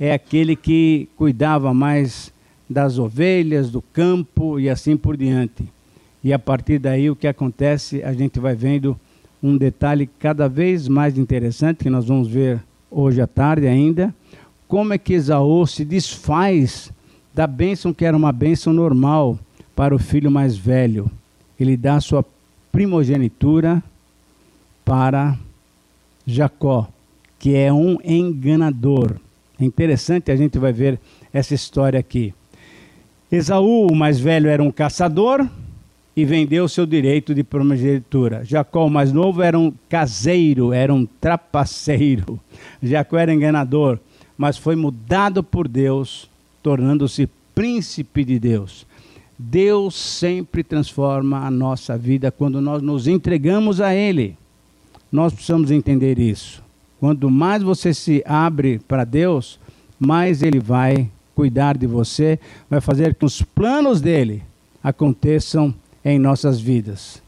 é 0.00 0.14
aquele 0.14 0.56
que 0.56 1.06
cuidava 1.18 1.74
mais 1.74 2.32
das 2.68 2.98
ovelhas, 2.98 3.70
do 3.70 3.82
campo 3.82 4.58
e 4.58 4.70
assim 4.70 4.96
por 4.96 5.18
diante. 5.18 5.68
E 6.24 6.32
a 6.32 6.38
partir 6.38 6.78
daí 6.78 7.10
o 7.10 7.16
que 7.16 7.26
acontece, 7.26 8.02
a 8.02 8.12
gente 8.12 8.38
vai 8.38 8.54
vendo 8.54 8.98
um 9.42 9.56
detalhe 9.56 10.08
cada 10.18 10.48
vez 10.48 10.86
mais 10.86 11.18
interessante 11.18 11.78
que 11.78 11.90
nós 11.90 12.06
vamos 12.06 12.28
ver 12.28 12.60
hoje 12.90 13.20
à 13.20 13.26
tarde 13.26 13.66
ainda, 13.66 14.14
como 14.68 14.92
é 14.92 14.98
que 14.98 15.14
Esaú 15.14 15.66
se 15.66 15.84
desfaz 15.84 16.92
da 17.34 17.46
bênção 17.46 17.92
que 17.92 18.04
era 18.04 18.16
uma 18.16 18.30
bênção 18.30 18.72
normal 18.72 19.38
para 19.74 19.94
o 19.94 19.98
filho 19.98 20.30
mais 20.30 20.56
velho. 20.56 21.10
Ele 21.58 21.76
dá 21.76 22.00
sua 22.00 22.24
primogenitura 22.70 23.82
para 24.84 25.36
Jacó, 26.26 26.88
que 27.38 27.56
é 27.56 27.72
um 27.72 27.98
enganador. 28.04 29.16
É 29.60 29.64
interessante, 29.64 30.30
a 30.30 30.36
gente 30.36 30.58
vai 30.58 30.72
ver 30.72 31.00
essa 31.32 31.54
história 31.54 31.98
aqui. 31.98 32.32
Esaú, 33.30 33.88
o 33.90 33.94
mais 33.94 34.20
velho, 34.20 34.48
era 34.48 34.62
um 34.62 34.70
caçador 34.70 35.48
e 36.16 36.24
vendeu 36.24 36.68
seu 36.68 36.84
direito 36.84 37.34
de 37.34 37.42
primogenitura. 37.42 38.44
Jacó, 38.44 38.86
o 38.86 38.90
mais 38.90 39.12
novo, 39.12 39.42
era 39.42 39.58
um 39.58 39.72
caseiro, 39.88 40.72
era 40.72 40.92
um 40.92 41.06
trapaceiro. 41.06 42.38
Jacó 42.82 43.16
era 43.16 43.32
enganador, 43.32 43.98
mas 44.36 44.56
foi 44.58 44.76
mudado 44.76 45.42
por 45.42 45.66
Deus, 45.66 46.28
tornando-se 46.62 47.28
príncipe 47.54 48.24
de 48.24 48.38
Deus. 48.38 48.86
Deus 49.38 49.94
sempre 49.94 50.62
transforma 50.62 51.46
a 51.46 51.50
nossa 51.50 51.96
vida 51.96 52.30
quando 52.30 52.60
nós 52.60 52.82
nos 52.82 53.06
entregamos 53.06 53.80
a 53.80 53.94
Ele. 53.94 54.36
Nós 55.10 55.32
precisamos 55.32 55.70
entender 55.70 56.18
isso. 56.18 56.62
Quanto 57.00 57.28
mais 57.28 57.62
você 57.62 57.92
se 57.92 58.22
abre 58.24 58.78
para 58.86 59.04
Deus, 59.04 59.58
mais 59.98 60.42
ele 60.42 60.60
vai 60.60 61.10
cuidar 61.34 61.76
de 61.76 61.86
você, 61.86 62.38
vai 62.70 62.80
fazer 62.80 63.14
que 63.14 63.24
os 63.24 63.42
planos 63.42 64.00
dele 64.00 64.42
aconteçam 64.82 65.74
em 66.04 66.18
nossas 66.18 66.60
vidas. 66.60 67.22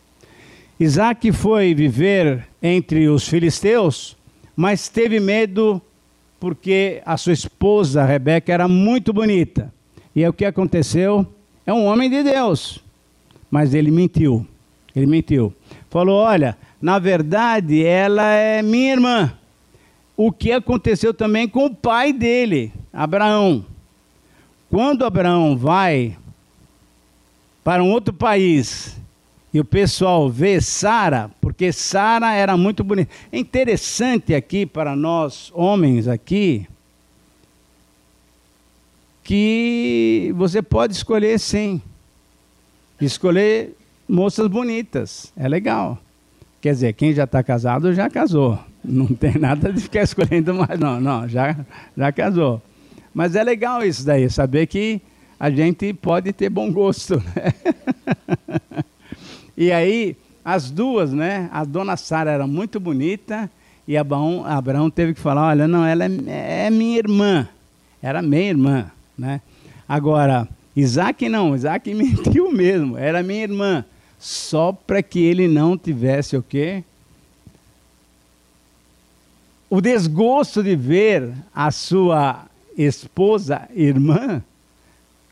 Isaac 0.78 1.30
foi 1.32 1.74
viver 1.74 2.46
entre 2.62 3.08
os 3.08 3.28
filisteus, 3.28 4.16
mas 4.56 4.88
teve 4.88 5.20
medo 5.20 5.80
porque 6.40 7.00
a 7.06 7.16
sua 7.16 7.32
esposa 7.32 8.04
Rebeca 8.04 8.52
era 8.52 8.68
muito 8.68 9.12
bonita. 9.12 9.72
E 10.14 10.22
é 10.22 10.28
o 10.28 10.32
que 10.32 10.44
aconteceu? 10.44 11.26
É 11.66 11.72
um 11.72 11.86
homem 11.86 12.10
de 12.10 12.22
Deus, 12.22 12.80
mas 13.50 13.72
ele 13.72 13.90
mentiu. 13.90 14.46
Ele 14.94 15.06
mentiu. 15.06 15.54
Falou: 15.88 16.20
Olha, 16.20 16.56
na 16.80 16.98
verdade 16.98 17.84
ela 17.84 18.32
é 18.32 18.62
minha 18.62 18.92
irmã. 18.92 19.32
O 20.16 20.30
que 20.30 20.52
aconteceu 20.52 21.14
também 21.14 21.48
com 21.48 21.66
o 21.66 21.74
pai 21.74 22.12
dele, 22.12 22.72
Abraão. 22.92 23.64
Quando 24.70 25.04
Abraão 25.04 25.56
vai 25.56 26.16
para 27.64 27.82
um 27.82 27.90
outro 27.90 28.12
país 28.12 28.96
e 29.52 29.58
o 29.58 29.64
pessoal 29.64 30.28
vê 30.28 30.60
Sara, 30.60 31.30
porque 31.40 31.72
Sara 31.72 32.34
era 32.34 32.56
muito 32.56 32.84
bonita. 32.84 33.10
É 33.32 33.38
interessante 33.38 34.34
aqui 34.34 34.66
para 34.66 34.94
nós 34.94 35.50
homens 35.54 36.06
aqui 36.06 36.66
que 39.22 40.34
você 40.36 40.60
pode 40.60 40.92
escolher 40.92 41.38
sim. 41.38 41.80
Escolher 43.00 43.76
moças 44.08 44.48
bonitas, 44.48 45.32
é 45.36 45.48
legal. 45.48 45.98
Quer 46.60 46.72
dizer, 46.72 46.92
quem 46.94 47.12
já 47.12 47.24
está 47.24 47.42
casado 47.42 47.94
já 47.94 48.10
casou. 48.10 48.58
Não 48.84 49.06
tem 49.06 49.34
nada 49.38 49.72
de 49.72 49.80
ficar 49.80 50.02
escolhendo 50.02 50.52
mais, 50.52 50.78
não, 50.78 51.00
não, 51.00 51.28
já, 51.28 51.56
já 51.96 52.10
casou. 52.10 52.60
Mas 53.14 53.36
é 53.36 53.44
legal 53.44 53.84
isso 53.84 54.04
daí, 54.04 54.28
saber 54.28 54.66
que 54.66 55.00
a 55.39 55.51
gente 55.51 55.93
pode 55.93 56.32
ter 56.32 56.49
bom 56.49 56.70
gosto. 56.72 57.16
Né? 57.16 57.53
e 59.57 59.72
aí, 59.72 60.16
as 60.45 60.70
duas, 60.70 61.12
né? 61.12 61.49
A 61.53 61.64
dona 61.64 61.97
Sara 61.97 62.30
era 62.30 62.47
muito 62.47 62.78
bonita 62.78 63.51
e 63.87 63.97
Abraão, 63.97 64.45
Abraão 64.45 64.91
teve 64.91 65.14
que 65.14 65.20
falar: 65.20 65.49
olha, 65.49 65.68
não, 65.68 65.85
ela 65.85 66.05
é, 66.05 66.66
é 66.66 66.70
minha 66.70 66.99
irmã. 66.99 67.49
Era 68.03 68.20
minha 68.22 68.49
irmã, 68.49 68.91
né? 69.16 69.41
Agora, 69.89 70.49
Isaac 70.76 71.28
não, 71.28 71.55
Isaac 71.55 71.93
mentiu 71.95 72.51
mesmo, 72.53 72.99
era 72.99 73.22
minha 73.22 73.43
irmã. 73.43 73.85
Só 74.18 74.72
para 74.72 75.03
que 75.03 75.20
ele 75.20 75.47
não 75.49 75.76
tivesse 75.76 76.37
o 76.37 76.43
quê? 76.43 76.82
O 79.68 79.80
desgosto 79.80 80.62
de 80.62 80.76
ver 80.76 81.32
a 81.55 81.70
sua 81.70 82.47
esposa, 82.76 83.68
irmã, 83.74 84.43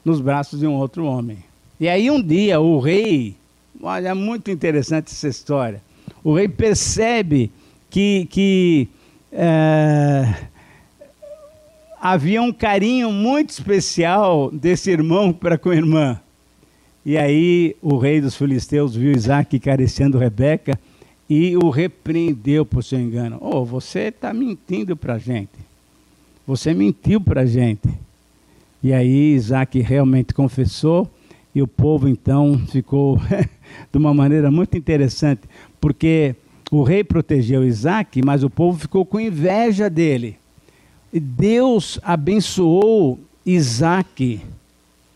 nos 0.05 0.21
braços 0.21 0.61
de 0.61 0.67
um 0.67 0.75
outro 0.75 1.05
homem. 1.05 1.39
E 1.79 1.89
aí 1.89 2.11
um 2.11 2.23
dia 2.23 2.61
o 2.61 2.79
rei, 2.79 3.37
olha, 3.83 4.09
é 4.09 4.15
muito 4.15 4.51
interessante 4.51 5.13
essa 5.13 5.29
história. 5.29 5.83
O 6.23 6.35
rei 6.35 6.49
percebe 6.49 7.51
que, 7.91 8.27
que 8.31 8.89
é, 9.33 10.35
havia 12.01 12.43
um 12.43 12.53
carinho 12.53 13.11
muito 13.13 13.51
especial 13.51 14.51
desse 14.51 14.91
irmão 14.91 15.33
para 15.33 15.59
com 15.59 15.71
a 15.71 15.77
irmã. 15.77 16.21
E 17.05 17.19
aí 17.19 17.77
o 17.83 17.99
rei 17.99 18.21
dos 18.21 18.37
filisteus 18.37 18.95
viu 18.95 19.13
Isaac 19.13 19.59
careciando 19.59 20.19
Rebeca 20.19 20.79
e 21.29 21.57
o 21.57 21.71
repreendeu 21.71 22.65
por 22.65 22.85
seu 22.85 23.01
engano. 23.01 23.39
Oh, 23.41 23.65
você 23.65 24.09
está 24.09 24.33
mentindo 24.33 24.97
para 24.97 25.15
a 25.15 25.19
gente. 25.19 25.51
Você 26.47 26.75
mentiu 26.75 27.21
para 27.21 27.43
a 27.43 27.47
gente. 27.47 27.89
E 28.83 28.93
aí 28.93 29.35
Isaac 29.35 29.78
realmente 29.80 30.35
confessou, 30.35 31.09
e 31.55 31.62
o 31.62 31.68
povo 31.68 32.09
então 32.09 32.59
ficou 32.68 33.18
de 33.93 33.99
uma 33.99 34.12
maneira 34.12 34.51
muito 34.51 34.76
interessante, 34.76 35.43
porque 35.80 36.35
o 36.70 36.83
rei 36.83 37.05
protegeu 37.05 37.64
Isaac, 37.64 38.22
mas 38.24 38.43
o 38.43 38.51
povo 38.51 38.78
ficou 38.78 39.05
com 39.05 39.20
inveja 39.20 39.91
dele. 39.91 40.37
E 41.12 41.20
Deus 41.20 42.01
abençoou 42.03 43.20
Isaac 43.45 44.41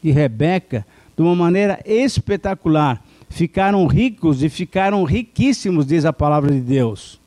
e 0.05 0.11
Rebeca 0.11 0.87
de 1.17 1.23
uma 1.23 1.35
maneira 1.35 1.81
espetacular. 1.87 3.03
Ficaram 3.31 3.87
ricos 3.87 4.43
e 4.43 4.49
ficaram 4.49 5.03
riquíssimos, 5.05 5.87
diz 5.87 6.05
a 6.05 6.13
palavra 6.13 6.53
de 6.53 6.61
Deus. 6.61 7.19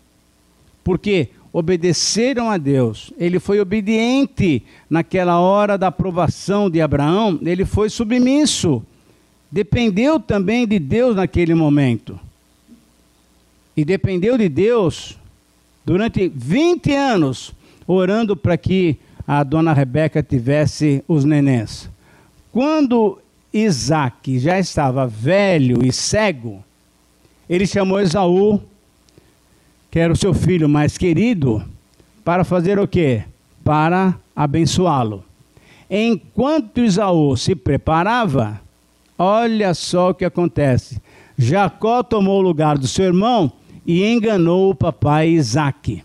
Porque 0.84 1.30
obedeceram 1.52 2.50
a 2.50 2.58
Deus. 2.58 3.12
Ele 3.18 3.40
foi 3.40 3.60
obediente 3.60 4.64
naquela 4.90 5.40
hora 5.40 5.78
da 5.78 5.88
aprovação 5.88 6.70
de 6.70 6.82
Abraão, 6.82 7.40
ele 7.42 7.66
foi 7.66 7.90
submisso. 7.90 8.84
Dependeu 9.52 10.20
também 10.20 10.68
de 10.68 10.78
Deus 10.78 11.16
naquele 11.16 11.56
momento. 11.56 12.20
E 13.76 13.84
dependeu 13.84 14.38
de 14.38 14.48
Deus 14.48 15.18
durante 15.86 16.28
20 16.28 16.94
anos, 16.94 17.52
orando 17.88 18.36
para 18.36 18.58
que 18.58 18.98
a 19.26 19.44
dona 19.44 19.74
Rebeca 19.74 20.22
tivesse 20.22 21.04
os 21.08 21.24
nenéns. 21.24 21.90
Quando 22.52 23.20
Isaac 23.54 24.38
já 24.38 24.60
estava 24.60 25.08
velho 25.08 25.84
e 25.84 25.92
cego, 25.92 26.64
ele 27.50 27.66
chamou 27.66 28.00
Esaú 28.00 28.62
que 29.92 30.00
era 30.00 30.14
o 30.14 30.18
seu 30.18 30.34
filho 30.34 30.70
mais 30.70 30.98
querido, 30.98 31.64
para 32.24 32.44
fazer 32.44 32.78
o 32.80 32.88
quê? 32.88 33.24
Para 33.64 34.16
abençoá-lo. 34.36 35.24
Enquanto 35.90 36.82
Isaú 36.82 37.36
se 37.36 37.56
preparava, 37.56 38.62
olha 39.18 39.74
só 39.74 40.12
o 40.12 40.14
que 40.14 40.24
acontece. 40.24 41.02
Jacó 41.38 42.04
tomou 42.04 42.40
o 42.40 42.44
lugar 42.44 42.78
do 42.78 42.88
seu 42.88 43.06
irmão 43.06 43.52
e 43.86 44.06
enganou 44.06 44.70
o 44.70 44.76
papai 44.76 45.30
Isaac. 45.30 46.04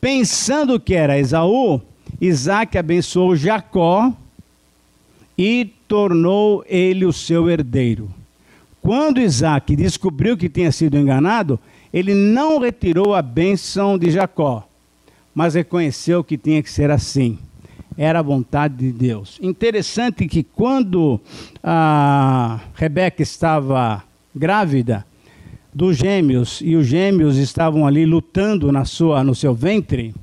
Pensando 0.00 0.80
que 0.80 0.94
era 0.94 1.18
Esaú, 1.18 1.80
Isaac 2.20 2.76
abençoou 2.76 3.36
Jacó 3.36 4.12
e 5.38 5.70
tornou 5.86 6.64
ele 6.66 7.04
o 7.04 7.12
seu 7.12 7.48
herdeiro. 7.48 8.10
Quando 8.80 9.20
Isaac 9.20 9.76
descobriu 9.76 10.36
que 10.36 10.48
tinha 10.48 10.72
sido 10.72 10.96
enganado, 10.96 11.60
ele 11.96 12.14
não 12.14 12.58
retirou 12.58 13.14
a 13.14 13.22
bênção 13.22 13.96
de 13.96 14.10
Jacó, 14.10 14.68
mas 15.34 15.54
reconheceu 15.54 16.22
que 16.22 16.36
tinha 16.36 16.62
que 16.62 16.70
ser 16.70 16.90
assim. 16.90 17.38
Era 17.96 18.18
a 18.18 18.22
vontade 18.22 18.76
de 18.76 18.92
Deus. 18.92 19.38
Interessante 19.40 20.28
que 20.28 20.42
quando 20.42 21.18
a 21.64 22.60
Rebeca 22.74 23.22
estava 23.22 24.04
grávida 24.34 25.06
dos 25.72 25.96
gêmeos 25.96 26.60
e 26.62 26.76
os 26.76 26.86
gêmeos 26.86 27.38
estavam 27.38 27.86
ali 27.86 28.04
lutando 28.04 28.70
na 28.70 28.84
sua, 28.84 29.24
no 29.24 29.34
seu 29.34 29.54
ventre, 29.54 30.14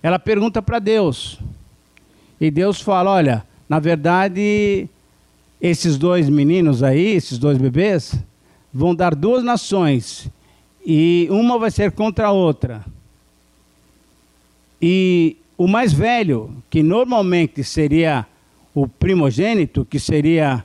ela 0.00 0.20
pergunta 0.20 0.62
para 0.62 0.78
Deus. 0.78 1.40
E 2.40 2.52
Deus 2.52 2.80
fala: 2.80 3.10
Olha, 3.10 3.44
na 3.68 3.80
verdade, 3.80 4.88
esses 5.60 5.98
dois 5.98 6.28
meninos 6.28 6.84
aí, 6.84 7.16
esses 7.16 7.36
dois 7.36 7.58
bebês, 7.58 8.14
vão 8.72 8.94
dar 8.94 9.12
duas 9.12 9.42
nações 9.42 10.30
e 10.84 11.28
uma 11.30 11.58
vai 11.58 11.70
ser 11.70 11.92
contra 11.92 12.28
a 12.28 12.32
outra. 12.32 12.84
E 14.80 15.36
o 15.56 15.68
mais 15.68 15.92
velho, 15.92 16.56
que 16.68 16.82
normalmente 16.82 17.62
seria 17.62 18.26
o 18.74 18.88
primogênito, 18.88 19.84
que 19.84 20.00
seria 20.00 20.64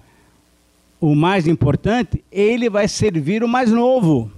o 1.00 1.14
mais 1.14 1.48
importante, 1.48 2.24
ele 2.32 2.70
vai 2.70 2.88
servir 2.88 3.44
o 3.44 3.48
mais 3.48 3.72
novo. 3.72 4.32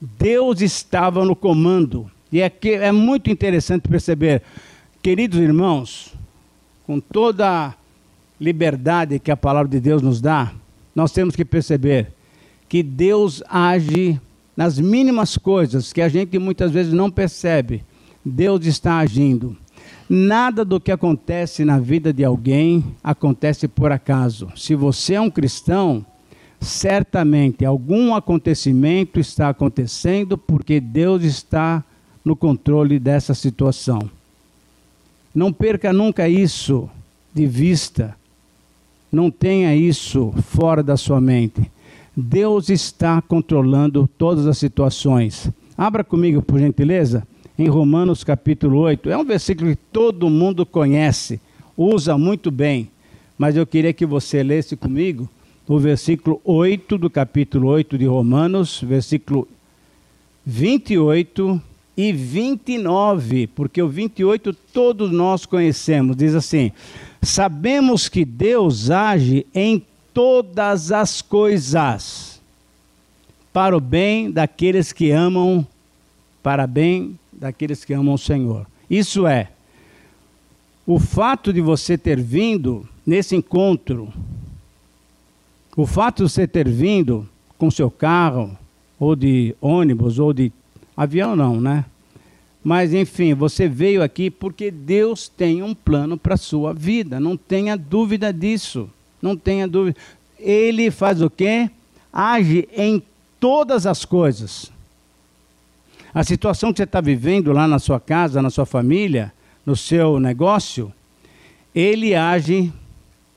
Deus 0.00 0.60
estava 0.60 1.24
no 1.24 1.34
comando. 1.34 2.10
E 2.32 2.40
é, 2.40 2.48
que 2.48 2.70
é 2.70 2.92
muito 2.92 3.28
interessante 3.28 3.88
perceber, 3.88 4.42
queridos 5.02 5.38
irmãos, 5.40 6.14
com 6.86 7.00
toda 7.00 7.48
a 7.48 7.74
liberdade 8.40 9.18
que 9.18 9.30
a 9.30 9.36
palavra 9.36 9.68
de 9.68 9.80
Deus 9.80 10.00
nos 10.00 10.20
dá, 10.20 10.52
nós 10.94 11.12
temos 11.12 11.36
que 11.36 11.44
perceber 11.44 12.12
que 12.68 12.82
Deus 12.82 13.42
age 13.48 14.20
nas 14.56 14.78
mínimas 14.78 15.36
coisas 15.36 15.92
que 15.92 16.02
a 16.02 16.08
gente 16.08 16.38
muitas 16.38 16.70
vezes 16.70 16.92
não 16.92 17.10
percebe. 17.10 17.84
Deus 18.24 18.66
está 18.66 18.98
agindo. 18.98 19.56
Nada 20.08 20.64
do 20.64 20.80
que 20.80 20.90
acontece 20.90 21.64
na 21.64 21.78
vida 21.78 22.12
de 22.12 22.24
alguém 22.24 22.84
acontece 23.02 23.68
por 23.68 23.92
acaso. 23.92 24.48
Se 24.56 24.74
você 24.74 25.14
é 25.14 25.20
um 25.20 25.30
cristão, 25.30 26.04
certamente 26.60 27.64
algum 27.64 28.14
acontecimento 28.14 29.18
está 29.18 29.48
acontecendo 29.48 30.36
porque 30.36 30.80
Deus 30.80 31.22
está 31.22 31.82
no 32.24 32.36
controle 32.36 32.98
dessa 32.98 33.34
situação. 33.34 34.10
Não 35.34 35.52
perca 35.52 35.92
nunca 35.92 36.28
isso 36.28 36.90
de 37.32 37.46
vista. 37.46 38.16
Não 39.10 39.30
tenha 39.30 39.74
isso 39.74 40.32
fora 40.48 40.82
da 40.82 40.96
sua 40.96 41.20
mente. 41.20 41.70
Deus 42.16 42.68
está 42.68 43.20
controlando 43.22 44.08
todas 44.18 44.46
as 44.46 44.58
situações. 44.58 45.50
Abra 45.76 46.04
comigo, 46.04 46.42
por 46.42 46.58
gentileza, 46.58 47.26
em 47.58 47.68
Romanos 47.68 48.22
capítulo 48.22 48.78
8. 48.78 49.10
É 49.10 49.16
um 49.16 49.24
versículo 49.24 49.70
que 49.70 49.82
todo 49.92 50.30
mundo 50.30 50.64
conhece, 50.64 51.40
usa 51.76 52.16
muito 52.16 52.50
bem, 52.50 52.90
mas 53.38 53.56
eu 53.56 53.66
queria 53.66 53.92
que 53.92 54.06
você 54.06 54.42
lesse 54.42 54.76
comigo 54.76 55.28
o 55.66 55.78
versículo 55.78 56.40
8 56.44 56.98
do 56.98 57.08
capítulo 57.08 57.68
8 57.68 57.96
de 57.96 58.04
Romanos, 58.04 58.82
versículo 58.84 59.46
28 60.44 61.62
e 61.96 62.12
29, 62.12 63.46
porque 63.48 63.80
o 63.80 63.88
28 63.88 64.52
todos 64.72 65.12
nós 65.12 65.46
conhecemos. 65.46 66.16
Diz 66.16 66.34
assim: 66.34 66.72
Sabemos 67.22 68.08
que 68.08 68.24
Deus 68.24 68.90
age 68.90 69.46
em 69.54 69.84
todas 70.14 70.90
as 70.90 71.20
coisas 71.20 72.40
para 73.52 73.76
o 73.76 73.80
bem 73.80 74.30
daqueles 74.30 74.92
que 74.92 75.10
amam, 75.10 75.66
para 76.42 76.66
bem 76.66 77.18
daqueles 77.32 77.84
que 77.84 77.92
amam 77.92 78.14
o 78.14 78.18
Senhor. 78.18 78.66
Isso 78.88 79.26
é, 79.26 79.48
o 80.86 80.98
fato 80.98 81.52
de 81.52 81.60
você 81.60 81.98
ter 81.98 82.20
vindo 82.20 82.88
nesse 83.06 83.36
encontro, 83.36 84.12
o 85.76 85.86
fato 85.86 86.24
de 86.24 86.30
você 86.30 86.46
ter 86.46 86.68
vindo 86.68 87.28
com 87.58 87.70
seu 87.70 87.90
carro, 87.90 88.56
ou 88.98 89.16
de 89.16 89.54
ônibus, 89.60 90.18
ou 90.18 90.32
de 90.32 90.52
avião, 90.96 91.34
não, 91.34 91.60
né? 91.60 91.84
Mas 92.62 92.92
enfim, 92.92 93.34
você 93.34 93.68
veio 93.68 94.02
aqui 94.02 94.30
porque 94.30 94.70
Deus 94.70 95.28
tem 95.28 95.62
um 95.62 95.74
plano 95.74 96.16
para 96.18 96.34
a 96.34 96.38
sua 96.38 96.74
vida, 96.74 97.18
não 97.18 97.36
tenha 97.36 97.76
dúvida 97.76 98.32
disso. 98.32 98.88
Não 99.20 99.36
tenha 99.36 99.68
dúvida. 99.68 99.98
Ele 100.38 100.90
faz 100.90 101.20
o 101.20 101.28
quê? 101.28 101.70
Age 102.12 102.68
em 102.74 103.02
todas 103.38 103.86
as 103.86 104.04
coisas. 104.04 104.72
A 106.12 106.24
situação 106.24 106.72
que 106.72 106.78
você 106.78 106.84
está 106.84 107.00
vivendo 107.00 107.52
lá 107.52 107.68
na 107.68 107.78
sua 107.78 108.00
casa, 108.00 108.42
na 108.42 108.50
sua 108.50 108.66
família, 108.66 109.32
no 109.64 109.76
seu 109.76 110.18
negócio, 110.18 110.92
ele 111.74 112.14
age 112.14 112.72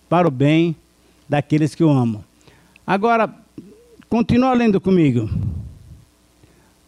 para 0.09 0.27
o 0.27 0.31
bem 0.31 0.75
daqueles 1.27 1.75
que 1.75 1.83
o 1.83 1.89
amam. 1.89 2.23
Agora, 2.85 3.31
continua 4.09 4.53
lendo 4.53 4.81
comigo. 4.81 5.29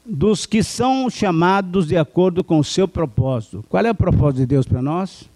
Dos 0.06 0.46
que 0.46 0.62
são 0.62 1.10
chamados 1.10 1.88
de 1.88 1.98
acordo 1.98 2.44
com 2.44 2.60
o 2.60 2.64
seu 2.64 2.88
propósito. 2.88 3.66
Qual 3.68 3.84
é 3.84 3.90
o 3.90 3.96
propósito 3.96 4.42
de 4.42 4.46
Deus 4.46 4.68
para 4.68 4.82
nós? 4.82 5.28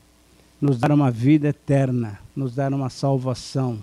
Nos 0.61 0.77
dar 0.77 0.91
uma 0.91 1.09
vida 1.09 1.47
eterna, 1.47 2.19
nos 2.35 2.53
dar 2.53 2.71
uma 2.73 2.89
salvação. 2.89 3.79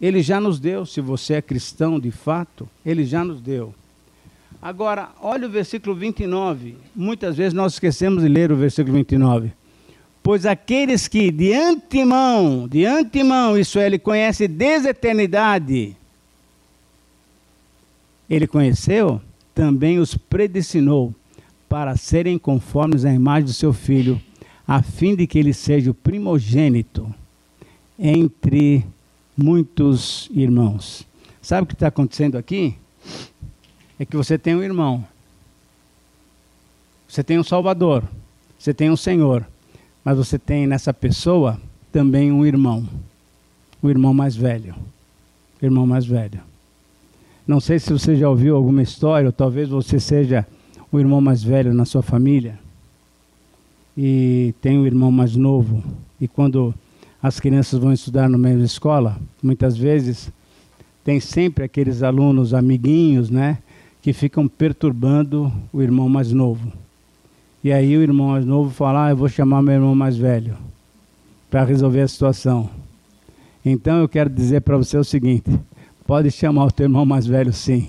Ele 0.00 0.20
já 0.20 0.40
nos 0.40 0.60
deu, 0.60 0.84
se 0.84 1.00
você 1.00 1.34
é 1.34 1.42
cristão 1.42 1.98
de 1.98 2.10
fato, 2.10 2.68
ele 2.84 3.04
já 3.04 3.24
nos 3.24 3.40
deu. 3.40 3.72
Agora, 4.60 5.10
olha 5.20 5.48
o 5.48 5.50
versículo 5.50 5.94
29. 5.94 6.76
Muitas 6.94 7.36
vezes 7.36 7.52
nós 7.52 7.72
esquecemos 7.72 8.22
de 8.22 8.28
ler 8.28 8.52
o 8.52 8.56
versículo 8.56 8.96
29. 8.96 9.52
Pois 10.22 10.46
aqueles 10.46 11.08
que 11.08 11.32
de 11.32 11.52
antemão, 11.52 12.68
de 12.68 12.84
antemão, 12.84 13.58
isso 13.58 13.78
é, 13.78 13.86
ele 13.86 13.98
conhece 13.98 14.46
desde 14.46 14.86
a 14.86 14.90
eternidade, 14.92 15.96
ele 18.30 18.46
conheceu, 18.46 19.20
também 19.54 19.98
os 19.98 20.16
predestinou 20.16 21.14
para 21.68 21.96
serem 21.96 22.38
conformes 22.38 23.04
à 23.04 23.12
imagem 23.12 23.44
do 23.44 23.52
seu 23.52 23.72
filho, 23.72 24.20
a 24.66 24.82
fim 24.82 25.16
de 25.16 25.26
que 25.26 25.38
ele 25.38 25.52
seja 25.52 25.90
o 25.90 25.94
primogênito 25.94 27.12
entre 27.98 28.84
muitos 29.36 30.28
irmãos. 30.32 31.06
Sabe 31.40 31.64
o 31.64 31.66
que 31.66 31.74
está 31.74 31.88
acontecendo 31.88 32.36
aqui? 32.36 32.74
É 33.98 34.04
que 34.04 34.16
você 34.16 34.38
tem 34.38 34.54
um 34.54 34.62
irmão, 34.62 35.04
você 37.08 37.22
tem 37.22 37.38
um 37.38 37.44
Salvador, 37.44 38.04
você 38.58 38.72
tem 38.72 38.90
um 38.90 38.96
Senhor, 38.96 39.46
mas 40.04 40.16
você 40.16 40.38
tem 40.38 40.66
nessa 40.66 40.92
pessoa 40.92 41.60
também 41.92 42.32
um 42.32 42.44
irmão, 42.44 42.88
o 43.82 43.90
irmão 43.90 44.14
mais 44.14 44.34
velho. 44.34 44.74
O 45.60 45.64
irmão 45.64 45.86
mais 45.86 46.04
velho. 46.04 46.40
Não 47.46 47.60
sei 47.60 47.78
se 47.78 47.92
você 47.92 48.16
já 48.16 48.28
ouviu 48.28 48.56
alguma 48.56 48.82
história, 48.82 49.26
ou 49.26 49.32
talvez 49.32 49.68
você 49.68 49.98
seja 49.98 50.46
o 50.90 50.98
irmão 50.98 51.20
mais 51.20 51.42
velho 51.42 51.74
na 51.74 51.84
sua 51.84 52.02
família 52.02 52.58
e 53.96 54.54
tem 54.60 54.78
um 54.78 54.86
irmão 54.86 55.10
mais 55.10 55.36
novo. 55.36 55.82
E 56.20 56.28
quando 56.28 56.74
as 57.22 57.38
crianças 57.38 57.78
vão 57.78 57.92
estudar 57.92 58.28
no 58.28 58.38
meio 58.38 58.58
da 58.58 58.64
escola, 58.64 59.18
muitas 59.42 59.76
vezes 59.76 60.30
tem 61.04 61.20
sempre 61.20 61.64
aqueles 61.64 62.02
alunos 62.02 62.54
amiguinhos, 62.54 63.28
né, 63.28 63.58
que 64.00 64.12
ficam 64.12 64.48
perturbando 64.48 65.52
o 65.72 65.82
irmão 65.82 66.08
mais 66.08 66.32
novo. 66.32 66.72
E 67.62 67.72
aí 67.72 67.96
o 67.96 68.02
irmão 68.02 68.28
mais 68.28 68.44
novo 68.44 68.70
fala: 68.70 69.06
ah, 69.06 69.10
eu 69.10 69.16
vou 69.16 69.28
chamar 69.28 69.62
meu 69.62 69.74
irmão 69.74 69.94
mais 69.94 70.16
velho 70.16 70.56
para 71.50 71.64
resolver 71.64 72.00
a 72.00 72.08
situação. 72.08 72.68
Então 73.64 73.98
eu 73.98 74.08
quero 74.08 74.28
dizer 74.28 74.62
para 74.62 74.76
você 74.76 74.96
o 74.96 75.04
seguinte: 75.04 75.50
pode 76.06 76.30
chamar 76.30 76.66
o 76.66 76.70
teu 76.70 76.84
irmão 76.84 77.04
mais 77.04 77.26
velho, 77.26 77.52
sim, 77.52 77.88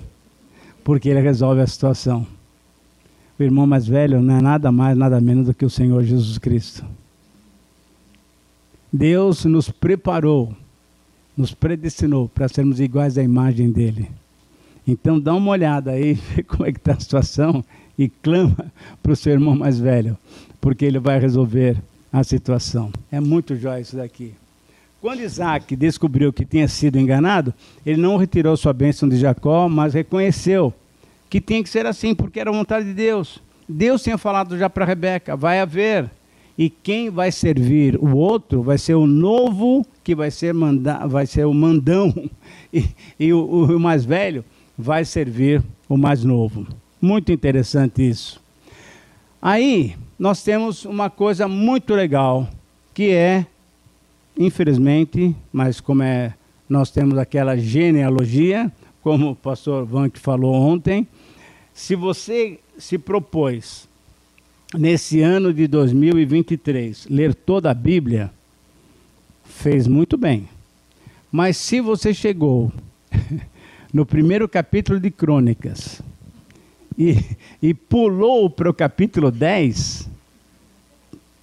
porque 0.82 1.08
ele 1.08 1.20
resolve 1.20 1.60
a 1.60 1.66
situação. 1.66 2.26
O 3.38 3.42
irmão 3.42 3.66
mais 3.66 3.86
velho 3.86 4.22
não 4.22 4.36
é 4.36 4.40
nada 4.40 4.70
mais, 4.70 4.96
nada 4.96 5.20
menos 5.20 5.46
do 5.46 5.54
que 5.54 5.64
o 5.64 5.70
Senhor 5.70 6.02
Jesus 6.04 6.38
Cristo. 6.38 6.84
Deus 8.92 9.44
nos 9.44 9.68
preparou, 9.70 10.54
nos 11.36 11.52
predestinou 11.52 12.28
para 12.28 12.48
sermos 12.48 12.78
iguais 12.78 13.18
à 13.18 13.22
imagem 13.22 13.70
dele. 13.70 14.08
Então 14.86 15.18
dá 15.18 15.34
uma 15.34 15.50
olhada 15.50 15.90
aí, 15.90 16.14
vê 16.36 16.42
como 16.42 16.66
é 16.66 16.72
que 16.72 16.78
está 16.78 16.92
a 16.92 17.00
situação 17.00 17.64
e 17.98 18.08
clama 18.08 18.72
para 19.02 19.12
o 19.12 19.16
seu 19.16 19.32
irmão 19.32 19.56
mais 19.56 19.80
velho, 19.80 20.16
porque 20.60 20.84
ele 20.84 21.00
vai 21.00 21.18
resolver 21.18 21.76
a 22.12 22.22
situação. 22.22 22.92
É 23.10 23.18
muito 23.18 23.56
jóia 23.56 23.80
isso 23.80 23.96
daqui. 23.96 24.34
Quando 25.04 25.20
Isaac 25.20 25.76
descobriu 25.76 26.32
que 26.32 26.46
tinha 26.46 26.66
sido 26.66 26.98
enganado, 26.98 27.52
ele 27.84 28.00
não 28.00 28.16
retirou 28.16 28.56
sua 28.56 28.72
bênção 28.72 29.06
de 29.06 29.18
Jacó, 29.18 29.68
mas 29.68 29.92
reconheceu 29.92 30.72
que 31.28 31.42
tinha 31.42 31.62
que 31.62 31.68
ser 31.68 31.84
assim, 31.84 32.14
porque 32.14 32.40
era 32.40 32.48
a 32.48 32.54
vontade 32.54 32.86
de 32.86 32.94
Deus. 32.94 33.38
Deus 33.68 34.02
tinha 34.02 34.16
falado 34.16 34.56
já 34.56 34.70
para 34.70 34.86
Rebeca: 34.86 35.36
vai 35.36 35.60
haver 35.60 36.10
e 36.56 36.70
quem 36.70 37.10
vai 37.10 37.30
servir 37.30 37.98
o 37.98 38.16
outro 38.16 38.62
vai 38.62 38.78
ser 38.78 38.94
o 38.94 39.06
novo 39.06 39.84
que 40.02 40.14
vai 40.14 40.30
ser, 40.30 40.54
manda, 40.54 41.06
vai 41.06 41.26
ser 41.26 41.44
o 41.44 41.52
mandão 41.52 42.10
e, 42.72 42.86
e 43.20 43.30
o, 43.30 43.44
o, 43.44 43.78
mais 43.78 44.06
velho 44.06 44.42
vai 44.78 45.04
servir 45.04 45.62
o 45.86 45.98
mais 45.98 46.24
novo. 46.24 46.66
Muito 46.98 47.30
interessante 47.30 48.08
isso. 48.08 48.40
Aí 49.42 49.96
nós 50.18 50.42
temos 50.42 50.86
uma 50.86 51.10
coisa 51.10 51.46
muito 51.46 51.94
legal 51.94 52.48
que 52.94 53.10
é, 53.10 53.44
infelizmente, 54.36 55.34
mas 55.52 55.80
como 55.80 56.02
é, 56.02 56.34
nós 56.68 56.90
temos 56.90 57.18
aquela 57.18 57.56
genealogia, 57.56 58.70
como 59.02 59.30
o 59.30 59.36
pastor 59.36 59.84
Vank 59.84 60.18
falou 60.18 60.54
ontem, 60.54 61.06
se 61.72 61.94
você 61.94 62.58
se 62.78 62.98
propôs 62.98 63.88
nesse 64.76 65.20
ano 65.20 65.52
de 65.52 65.66
2023, 65.66 67.06
ler 67.08 67.34
toda 67.34 67.70
a 67.70 67.74
Bíblia, 67.74 68.30
fez 69.44 69.86
muito 69.86 70.16
bem. 70.16 70.48
Mas 71.30 71.56
se 71.56 71.80
você 71.80 72.14
chegou 72.14 72.72
no 73.92 74.06
primeiro 74.06 74.48
capítulo 74.48 74.98
de 74.98 75.10
Crônicas 75.10 76.00
e, 76.96 77.16
e 77.62 77.74
pulou 77.74 78.48
para 78.48 78.70
o 78.70 78.74
capítulo 78.74 79.30
10, 79.30 80.08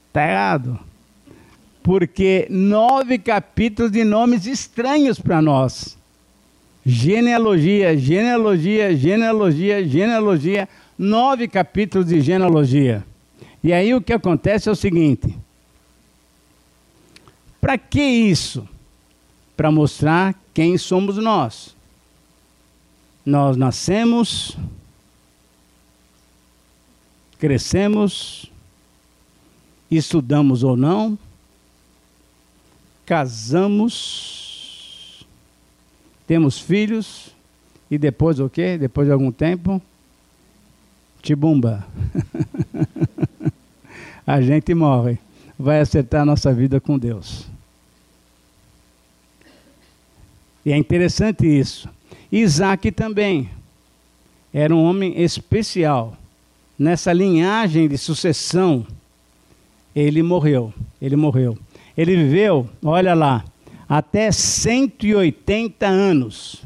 está 0.07 0.29
errado. 0.29 0.90
Porque 1.83 2.47
nove 2.49 3.17
capítulos 3.17 3.91
de 3.91 4.03
nomes 4.03 4.45
estranhos 4.45 5.19
para 5.19 5.41
nós. 5.41 5.97
Genealogia, 6.85 7.97
genealogia, 7.97 8.95
genealogia, 8.95 9.87
genealogia. 9.87 10.69
Nove 10.97 11.47
capítulos 11.47 12.07
de 12.07 12.21
genealogia. 12.21 13.03
E 13.63 13.73
aí 13.73 13.93
o 13.93 14.01
que 14.01 14.13
acontece 14.13 14.69
é 14.69 14.71
o 14.71 14.75
seguinte: 14.75 15.35
para 17.59 17.77
que 17.77 18.01
isso? 18.01 18.67
Para 19.55 19.71
mostrar 19.71 20.35
quem 20.53 20.77
somos 20.77 21.17
nós. 21.17 21.75
Nós 23.23 23.55
nascemos, 23.55 24.57
crescemos, 27.37 28.51
estudamos 29.91 30.63
ou 30.63 30.75
não, 30.75 31.17
casamos, 33.11 34.47
temos 36.25 36.57
filhos 36.57 37.35
e 37.89 37.97
depois 37.97 38.39
o 38.39 38.49
quê? 38.49 38.77
Depois 38.77 39.05
de 39.05 39.11
algum 39.11 39.33
tempo, 39.33 39.81
tibumba. 41.21 41.85
a 44.25 44.39
gente 44.39 44.73
morre. 44.73 45.17
Vai 45.59 45.81
acertar 45.81 46.21
a 46.21 46.25
nossa 46.25 46.53
vida 46.53 46.79
com 46.79 46.97
Deus. 46.97 47.47
E 50.65 50.71
é 50.71 50.77
interessante 50.77 51.45
isso. 51.45 51.89
Isaac 52.31 52.89
também 52.93 53.49
era 54.53 54.73
um 54.73 54.81
homem 54.81 55.21
especial 55.21 56.15
nessa 56.79 57.11
linhagem 57.11 57.89
de 57.89 57.97
sucessão, 57.97 58.87
ele 59.93 60.23
morreu. 60.23 60.73
Ele 61.01 61.17
morreu. 61.17 61.57
Ele 62.01 62.15
viveu, 62.15 62.67
olha 62.83 63.13
lá, 63.13 63.45
até 63.87 64.31
180 64.31 65.85
anos. 65.85 66.63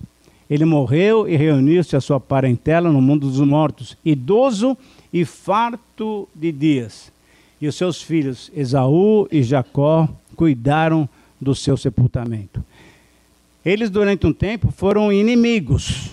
Ele 0.50 0.64
morreu 0.64 1.28
e 1.28 1.36
reuniu-se 1.36 1.94
a 1.94 2.00
sua 2.00 2.22
parentela 2.22 2.90
no 2.90 3.02
mundo 3.02 3.28
dos 3.28 3.42
mortos, 3.42 3.98
idoso 4.06 4.78
e 5.12 5.26
farto 5.26 6.26
de 6.34 6.54
dias. 6.54 7.12
E 7.60 7.68
os 7.68 7.76
seus 7.76 8.02
filhos, 8.02 8.50
Esaú 8.56 9.28
e 9.30 9.44
Jacó, 9.44 10.08
cuidaram 10.38 11.10
do 11.42 11.54
seu 11.54 11.76
sepultamento. 11.76 12.64
Eles, 13.66 13.90
durante 13.90 14.26
um 14.26 14.32
tempo, 14.32 14.72
foram 14.72 15.12
inimigos, 15.12 16.12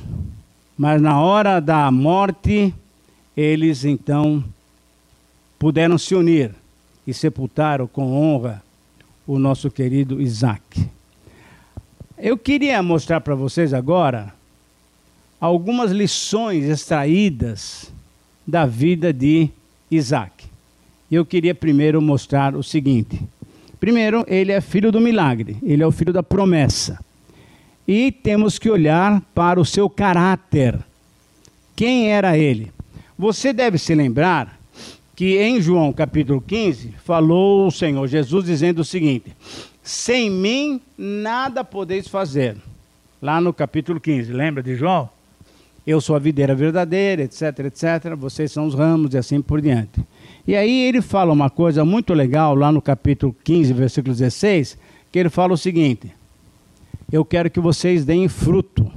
mas 0.76 1.00
na 1.00 1.20
hora 1.20 1.60
da 1.60 1.88
morte, 1.92 2.74
eles 3.36 3.84
então 3.84 4.42
puderam 5.60 5.96
se 5.96 6.12
unir 6.12 6.52
e 7.06 7.14
sepultaram 7.14 7.86
com 7.86 8.14
honra 8.14 8.60
o 9.26 9.38
nosso 9.38 9.70
querido 9.70 10.20
Isaac. 10.20 10.88
Eu 12.18 12.38
queria 12.38 12.82
mostrar 12.82 13.20
para 13.20 13.34
vocês 13.34 13.74
agora 13.74 14.32
algumas 15.40 15.90
lições 15.90 16.64
extraídas 16.64 17.92
da 18.46 18.64
vida 18.64 19.12
de 19.12 19.48
Isaac. 19.90 20.46
Eu 21.10 21.26
queria 21.26 21.54
primeiro 21.54 22.00
mostrar 22.00 22.54
o 22.54 22.62
seguinte: 22.62 23.20
primeiro, 23.80 24.24
ele 24.28 24.52
é 24.52 24.60
filho 24.60 24.92
do 24.92 25.00
milagre, 25.00 25.56
ele 25.62 25.82
é 25.82 25.86
o 25.86 25.92
filho 25.92 26.12
da 26.12 26.22
promessa. 26.22 26.98
E 27.86 28.12
temos 28.12 28.58
que 28.58 28.70
olhar 28.70 29.20
para 29.34 29.60
o 29.60 29.64
seu 29.64 29.90
caráter. 29.90 30.78
Quem 31.74 32.12
era 32.12 32.38
ele? 32.38 32.70
Você 33.18 33.52
deve 33.52 33.78
se 33.78 33.94
lembrar 33.94 34.61
que 35.22 35.38
em 35.38 35.62
João 35.62 35.92
capítulo 35.92 36.40
15 36.40 36.94
falou 37.04 37.68
o 37.68 37.70
Senhor 37.70 38.04
Jesus 38.08 38.44
dizendo 38.44 38.80
o 38.80 38.84
seguinte: 38.84 39.30
Sem 39.80 40.28
mim 40.28 40.80
nada 40.98 41.62
podeis 41.62 42.08
fazer. 42.08 42.56
Lá 43.22 43.40
no 43.40 43.52
capítulo 43.52 44.00
15, 44.00 44.32
lembra 44.32 44.64
de 44.64 44.74
João? 44.74 45.08
Eu 45.86 46.00
sou 46.00 46.16
a 46.16 46.18
videira 46.18 46.56
verdadeira, 46.56 47.22
etc, 47.22 47.56
etc. 47.66 48.16
Vocês 48.18 48.50
são 48.50 48.66
os 48.66 48.74
ramos 48.74 49.14
e 49.14 49.16
assim 49.16 49.40
por 49.40 49.60
diante. 49.60 50.00
E 50.44 50.56
aí 50.56 50.88
ele 50.88 51.00
fala 51.00 51.32
uma 51.32 51.48
coisa 51.48 51.84
muito 51.84 52.12
legal 52.12 52.56
lá 52.56 52.72
no 52.72 52.82
capítulo 52.82 53.32
15, 53.44 53.72
versículo 53.74 54.12
16, 54.12 54.76
que 55.12 55.20
ele 55.20 55.30
fala 55.30 55.52
o 55.52 55.56
seguinte: 55.56 56.12
Eu 57.12 57.24
quero 57.24 57.48
que 57.48 57.60
vocês 57.60 58.04
deem 58.04 58.26
fruto 58.26 58.90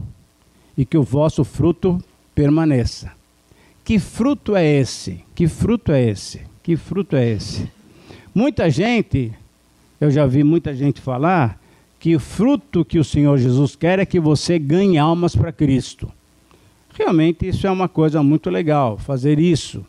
e 0.76 0.88
que 0.88 0.98
o 0.98 1.04
vosso 1.04 1.44
fruto 1.44 2.04
permaneça. 2.34 3.12
Que 3.86 4.00
fruto 4.00 4.56
é 4.56 4.66
esse? 4.66 5.24
Que 5.36 5.48
fruto 5.48 5.92
é 5.92 6.10
esse? 6.10 6.42
Que 6.64 6.76
fruto 6.76 7.16
é 7.16 7.30
esse? 7.30 7.70
Muita 8.34 8.68
gente, 8.68 9.32
eu 10.02 10.10
já 10.10 10.26
vi 10.26 10.44
muita 10.44 10.74
gente 10.74 11.00
falar 11.00 11.62
que 12.00 12.16
o 12.16 12.20
fruto 12.20 12.84
que 12.84 12.98
o 12.98 13.04
Senhor 13.04 13.38
Jesus 13.38 13.76
quer 13.76 14.00
é 14.00 14.06
que 14.06 14.20
você 14.20 14.58
ganhe 14.58 14.98
almas 14.98 15.36
para 15.36 15.52
Cristo. 15.52 16.12
Realmente 16.98 17.48
isso 17.48 17.68
é 17.68 17.70
uma 17.70 17.88
coisa 17.88 18.24
muito 18.24 18.50
legal, 18.50 18.98
fazer 18.98 19.38
isso. 19.38 19.86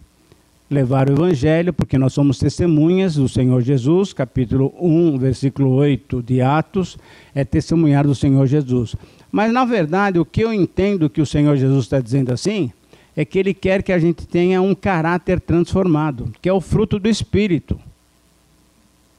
Levar 0.70 1.08
o 1.08 1.14
Evangelho, 1.14 1.72
porque 1.72 1.96
nós 1.96 2.12
somos 2.12 2.38
testemunhas 2.38 3.14
do 3.14 3.26
Senhor 3.30 3.62
Jesus, 3.62 4.12
capítulo 4.12 4.74
1, 4.78 5.16
versículo 5.16 5.70
8 5.70 6.22
de 6.22 6.42
Atos, 6.42 6.98
é 7.34 7.46
testemunhar 7.46 8.06
do 8.06 8.14
Senhor 8.14 8.46
Jesus. 8.46 8.94
Mas, 9.32 9.50
na 9.50 9.64
verdade, 9.64 10.18
o 10.18 10.24
que 10.26 10.42
eu 10.42 10.52
entendo 10.52 11.08
que 11.08 11.22
o 11.22 11.26
Senhor 11.26 11.56
Jesus 11.56 11.84
está 11.84 11.98
dizendo 11.98 12.30
assim, 12.30 12.70
é 13.16 13.24
que 13.24 13.38
ele 13.38 13.54
quer 13.54 13.82
que 13.82 13.92
a 13.92 13.98
gente 13.98 14.26
tenha 14.26 14.60
um 14.60 14.74
caráter 14.74 15.40
transformado, 15.40 16.30
que 16.42 16.48
é 16.48 16.52
o 16.52 16.60
fruto 16.60 16.98
do 16.98 17.08
Espírito. 17.08 17.80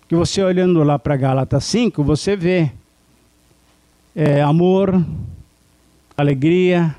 Que 0.08 0.16
você 0.16 0.42
olhando 0.42 0.84
lá 0.84 1.00
para 1.00 1.18
Gálatas 1.18 1.66
5, 1.66 2.04
você 2.04 2.36
vê 2.36 2.72
é, 4.16 4.42
amor, 4.42 5.04
alegria, 6.16 6.96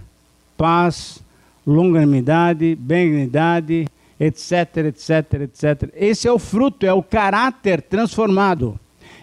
paz, 0.57 1.22
longanimidade, 1.64 2.74
benignidade, 2.74 3.86
etc, 4.18 4.76
etc, 4.88 5.34
etc. 5.42 5.90
Esse 5.94 6.26
é 6.26 6.32
o 6.32 6.38
fruto, 6.38 6.84
é 6.84 6.92
o 6.92 7.03
caráter 7.03 7.80
transformado. 7.80 8.78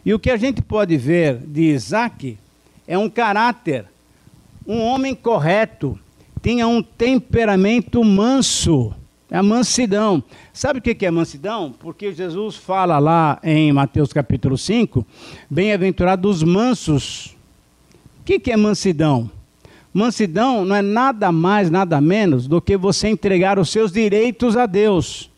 E 0.05 0.13
o 0.13 0.19
que 0.19 0.31
a 0.31 0.37
gente 0.37 0.61
pode 0.61 0.95
ver 0.95 1.37
de 1.37 1.63
Isaac 1.63 2.37
é 2.87 2.97
um 2.97 3.09
caráter, 3.09 3.85
um 4.65 4.79
homem 4.79 5.13
correto, 5.13 5.99
tinha 6.45 6.67
um 6.67 6.83
temperamento 6.83 8.03
manso. 8.03 8.93
É 9.31 9.37
a 9.37 9.41
mansidão. 9.41 10.23
Sabe 10.53 10.77
o 10.77 10.81
que 10.81 11.03
é 11.03 11.09
mansidão? 11.09 11.73
Porque 11.79 12.13
Jesus 12.13 12.55
fala 12.55 12.99
lá 12.99 13.39
em 13.41 13.73
Mateus 13.73 14.13
capítulo 14.13 14.55
5: 14.55 15.03
Bem-aventurados 15.49 16.37
os 16.37 16.43
mansos. 16.43 17.35
O 18.19 18.23
que 18.23 18.51
é 18.51 18.55
mansidão? 18.55 19.31
Mansidão 19.91 20.63
não 20.63 20.75
é 20.75 20.83
nada 20.83 21.31
mais, 21.31 21.71
nada 21.71 21.99
menos 21.99 22.47
do 22.47 22.61
que 22.61 22.77
você 22.77 23.07
entregar 23.07 23.57
os 23.57 23.71
seus 23.71 23.91
direitos 23.91 24.55
a 24.55 24.67
Deus. 24.67 25.31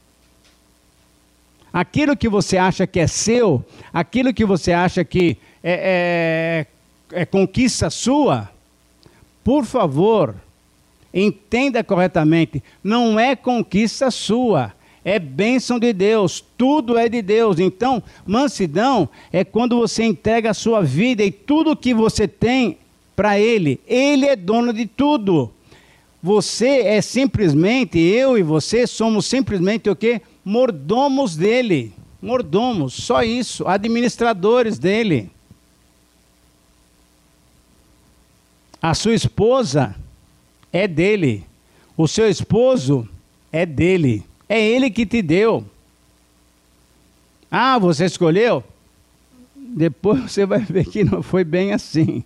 Aquilo 1.72 2.18
que 2.18 2.28
você 2.28 2.58
acha 2.58 2.86
que 2.86 3.00
é 3.00 3.08
seu, 3.08 3.64
aquilo 3.94 4.34
que 4.34 4.44
você 4.44 4.74
acha 4.74 5.06
que 5.06 5.38
é, 5.64 6.66
é, 7.14 7.22
é 7.22 7.26
conquista 7.26 7.90
sua, 7.90 8.50
por 9.42 9.64
favor, 9.64 10.36
Entenda 11.14 11.84
corretamente, 11.84 12.62
não 12.84 13.20
é 13.20 13.36
conquista 13.36 14.12
sua, 14.12 14.74
é 15.04 15.18
bênção 15.18 15.80
de 15.80 15.94
Deus, 15.94 16.44
tudo 16.58 16.98
é 16.98 17.08
de 17.08 17.22
Deus. 17.22 17.60
Então, 17.60 18.04
mansidão 18.26 19.08
é 19.32 19.44
quando 19.44 19.78
você 19.78 20.04
entrega 20.04 20.50
a 20.50 20.54
sua 20.54 20.84
vida 20.84 21.24
e 21.24 21.32
tudo 21.32 21.78
que 21.78 21.94
você 21.94 22.28
tem 22.28 22.78
para 23.16 23.40
Ele. 23.40 23.80
Ele 23.88 24.26
é 24.26 24.36
dono 24.36 24.74
de 24.74 24.86
tudo. 24.86 25.50
Você 26.22 26.82
é 26.82 27.02
simplesmente, 27.02 27.98
eu 27.98 28.38
e 28.38 28.44
você 28.44 28.86
somos 28.86 29.26
simplesmente 29.26 29.90
o 29.90 29.96
que? 29.96 30.22
Mordomos 30.44 31.38
dele. 31.38 31.94
Mordomos, 32.22 32.94
só 32.94 33.24
isso, 33.24 33.66
administradores 33.66 34.78
dele. 34.78 35.32
A 38.82 38.94
sua 38.94 39.14
esposa 39.14 39.96
é 40.72 40.88
dele. 40.88 41.44
O 41.96 42.08
seu 42.08 42.30
esposo 42.30 43.08
é 43.52 43.66
dele. 43.66 44.24
É 44.48 44.62
ele 44.62 44.90
que 44.90 45.06
te 45.06 45.22
deu. 45.22 45.66
Ah, 47.50 47.78
você 47.78 48.06
escolheu? 48.06 48.64
Depois 49.56 50.32
você 50.32 50.46
vai 50.46 50.60
ver 50.60 50.86
que 50.86 51.04
não 51.04 51.22
foi 51.22 51.44
bem 51.44 51.74
assim. 51.74 52.24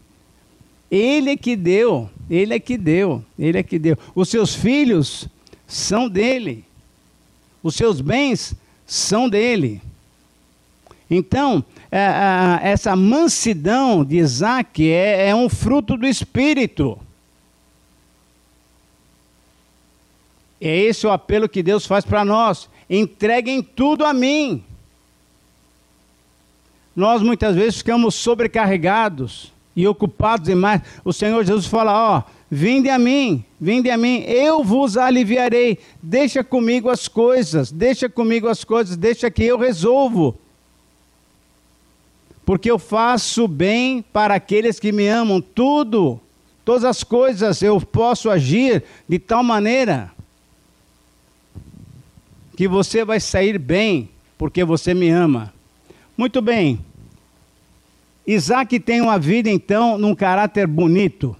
Ele 0.89 1.31
é 1.31 1.37
que 1.37 1.55
deu, 1.55 2.09
ele 2.29 2.53
é 2.53 2.59
que 2.59 2.77
deu, 2.77 3.23
ele 3.39 3.57
é 3.57 3.63
que 3.63 3.79
deu. 3.79 3.97
Os 4.13 4.27
seus 4.27 4.53
filhos 4.53 5.27
são 5.65 6.09
dele. 6.09 6.65
Os 7.63 7.75
seus 7.75 8.01
bens 8.01 8.53
são 8.85 9.29
dele. 9.29 9.81
Então, 11.09 11.63
é, 11.91 11.99
é, 11.99 12.69
essa 12.69 12.95
mansidão 12.95 14.03
de 14.03 14.17
Isaac 14.17 14.89
é, 14.89 15.29
é 15.29 15.35
um 15.35 15.47
fruto 15.47 15.95
do 15.95 16.07
Espírito. 16.07 16.97
É 20.61 20.77
esse 20.77 21.07
o 21.07 21.11
apelo 21.11 21.49
que 21.49 21.63
Deus 21.63 21.87
faz 21.87 22.05
para 22.05 22.23
nós. 22.23 22.69
Entreguem 22.87 23.63
tudo 23.63 24.05
a 24.05 24.13
mim. 24.13 24.63
Nós 26.95 27.23
muitas 27.23 27.55
vezes 27.55 27.77
ficamos 27.77 28.13
sobrecarregados 28.13 29.51
e 29.75 29.87
ocupados 29.87 30.47
demais. 30.47 30.81
O 31.03 31.11
Senhor 31.11 31.43
Jesus 31.43 31.65
fala: 31.65 32.17
Ó, 32.17 32.23
vinde 32.49 32.89
a 32.89 32.99
mim, 32.99 33.43
vinde 33.59 33.89
a 33.89 33.97
mim, 33.97 34.19
eu 34.27 34.63
vos 34.63 34.97
aliviarei. 34.97 35.79
Deixa 36.03 36.43
comigo 36.43 36.89
as 36.89 37.07
coisas, 37.07 37.71
deixa 37.71 38.07
comigo 38.07 38.47
as 38.47 38.63
coisas, 38.63 38.95
deixa 38.95 39.31
que 39.31 39.43
eu 39.43 39.57
resolvo. 39.57 40.37
Porque 42.45 42.69
eu 42.69 42.77
faço 42.77 43.47
bem 43.47 44.03
para 44.13 44.35
aqueles 44.35 44.79
que 44.79 44.91
me 44.91 45.07
amam, 45.07 45.41
tudo, 45.41 46.19
todas 46.63 46.83
as 46.83 47.03
coisas 47.03 47.63
eu 47.63 47.79
posso 47.81 48.29
agir 48.29 48.83
de 49.07 49.17
tal 49.17 49.43
maneira 49.43 50.11
que 52.61 52.67
você 52.67 53.03
vai 53.03 53.19
sair 53.19 53.57
bem, 53.57 54.07
porque 54.37 54.63
você 54.63 54.93
me 54.93 55.09
ama. 55.09 55.51
Muito 56.15 56.43
bem. 56.43 56.79
Isaac 58.27 58.79
tem 58.79 59.01
uma 59.01 59.17
vida, 59.17 59.49
então, 59.49 59.97
num 59.97 60.13
caráter 60.13 60.67
bonito. 60.67 61.35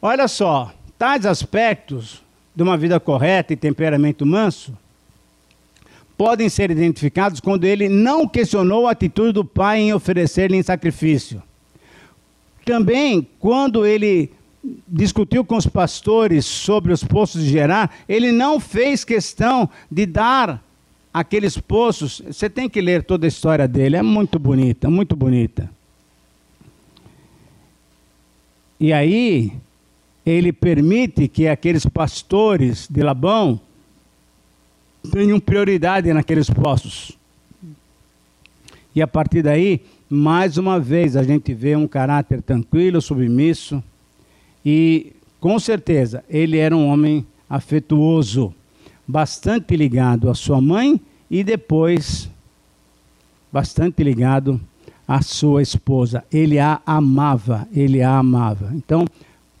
Olha 0.00 0.28
só, 0.28 0.72
tais 0.96 1.26
aspectos 1.26 2.22
de 2.54 2.62
uma 2.62 2.76
vida 2.76 3.00
correta 3.00 3.52
e 3.52 3.56
temperamento 3.56 4.24
manso 4.24 4.78
podem 6.16 6.48
ser 6.48 6.70
identificados 6.70 7.40
quando 7.40 7.64
ele 7.64 7.88
não 7.88 8.28
questionou 8.28 8.86
a 8.86 8.92
atitude 8.92 9.32
do 9.32 9.44
pai 9.44 9.80
em 9.80 9.92
oferecer-lhe 9.92 10.56
em 10.56 10.62
sacrifício. 10.62 11.42
Também 12.64 13.26
quando 13.40 13.84
ele 13.84 14.30
discutiu 14.88 15.44
com 15.44 15.56
os 15.56 15.66
pastores 15.66 16.46
sobre 16.46 16.92
os 16.92 17.04
poços 17.04 17.42
de 17.42 17.50
Gerar, 17.50 17.90
ele 18.08 18.32
não 18.32 18.58
fez 18.58 19.04
questão 19.04 19.68
de 19.90 20.06
dar 20.06 20.64
aqueles 21.12 21.58
poços. 21.58 22.22
Você 22.26 22.48
tem 22.48 22.68
que 22.68 22.80
ler 22.80 23.04
toda 23.04 23.26
a 23.26 23.28
história 23.28 23.68
dele, 23.68 23.96
é 23.96 24.02
muito 24.02 24.38
bonita, 24.38 24.88
muito 24.88 25.14
bonita. 25.14 25.70
E 28.80 28.92
aí, 28.92 29.52
ele 30.24 30.52
permite 30.52 31.28
que 31.28 31.46
aqueles 31.46 31.86
pastores 31.86 32.88
de 32.90 33.02
Labão 33.02 33.60
tenham 35.12 35.38
prioridade 35.38 36.12
naqueles 36.12 36.48
poços. 36.48 37.12
E 38.94 39.02
a 39.02 39.06
partir 39.06 39.42
daí, 39.42 39.82
mais 40.08 40.56
uma 40.56 40.80
vez, 40.80 41.16
a 41.16 41.22
gente 41.22 41.52
vê 41.52 41.76
um 41.76 41.86
caráter 41.86 42.40
tranquilo, 42.40 43.00
submisso, 43.00 43.82
e 44.64 45.12
com 45.40 45.58
certeza 45.58 46.24
ele 46.28 46.58
era 46.58 46.76
um 46.76 46.86
homem 46.88 47.26
afetuoso, 47.48 48.54
bastante 49.06 49.76
ligado 49.76 50.30
à 50.30 50.34
sua 50.34 50.60
mãe 50.60 51.00
e 51.30 51.44
depois 51.44 52.30
bastante 53.52 54.02
ligado 54.02 54.60
à 55.06 55.22
sua 55.22 55.62
esposa. 55.62 56.24
Ele 56.32 56.58
a 56.58 56.80
amava, 56.86 57.68
ele 57.74 58.02
a 58.02 58.18
amava. 58.18 58.72
Então, 58.74 59.04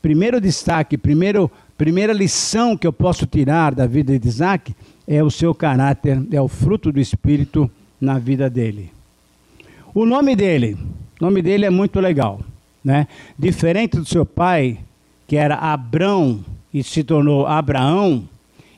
primeiro 0.00 0.40
destaque, 0.40 0.96
primeiro, 0.96 1.50
primeira 1.76 2.12
lição 2.12 2.76
que 2.76 2.86
eu 2.86 2.92
posso 2.92 3.26
tirar 3.26 3.74
da 3.74 3.86
vida 3.86 4.18
de 4.18 4.26
Isaac 4.26 4.74
é 5.06 5.22
o 5.22 5.30
seu 5.30 5.54
caráter, 5.54 6.20
é 6.32 6.40
o 6.40 6.48
fruto 6.48 6.90
do 6.90 6.98
Espírito 6.98 7.70
na 8.00 8.18
vida 8.18 8.48
dele. 8.48 8.90
O 9.94 10.04
nome 10.04 10.34
dele, 10.34 10.76
o 11.20 11.24
nome 11.24 11.40
dele 11.40 11.66
é 11.66 11.70
muito 11.70 12.00
legal, 12.00 12.40
né? 12.82 13.06
Diferente 13.38 13.96
do 13.96 14.04
seu 14.04 14.26
pai, 14.26 14.78
que 15.26 15.36
era 15.36 15.56
Abrão 15.56 16.44
e 16.72 16.82
se 16.82 17.04
tornou 17.04 17.46
Abraão, 17.46 18.28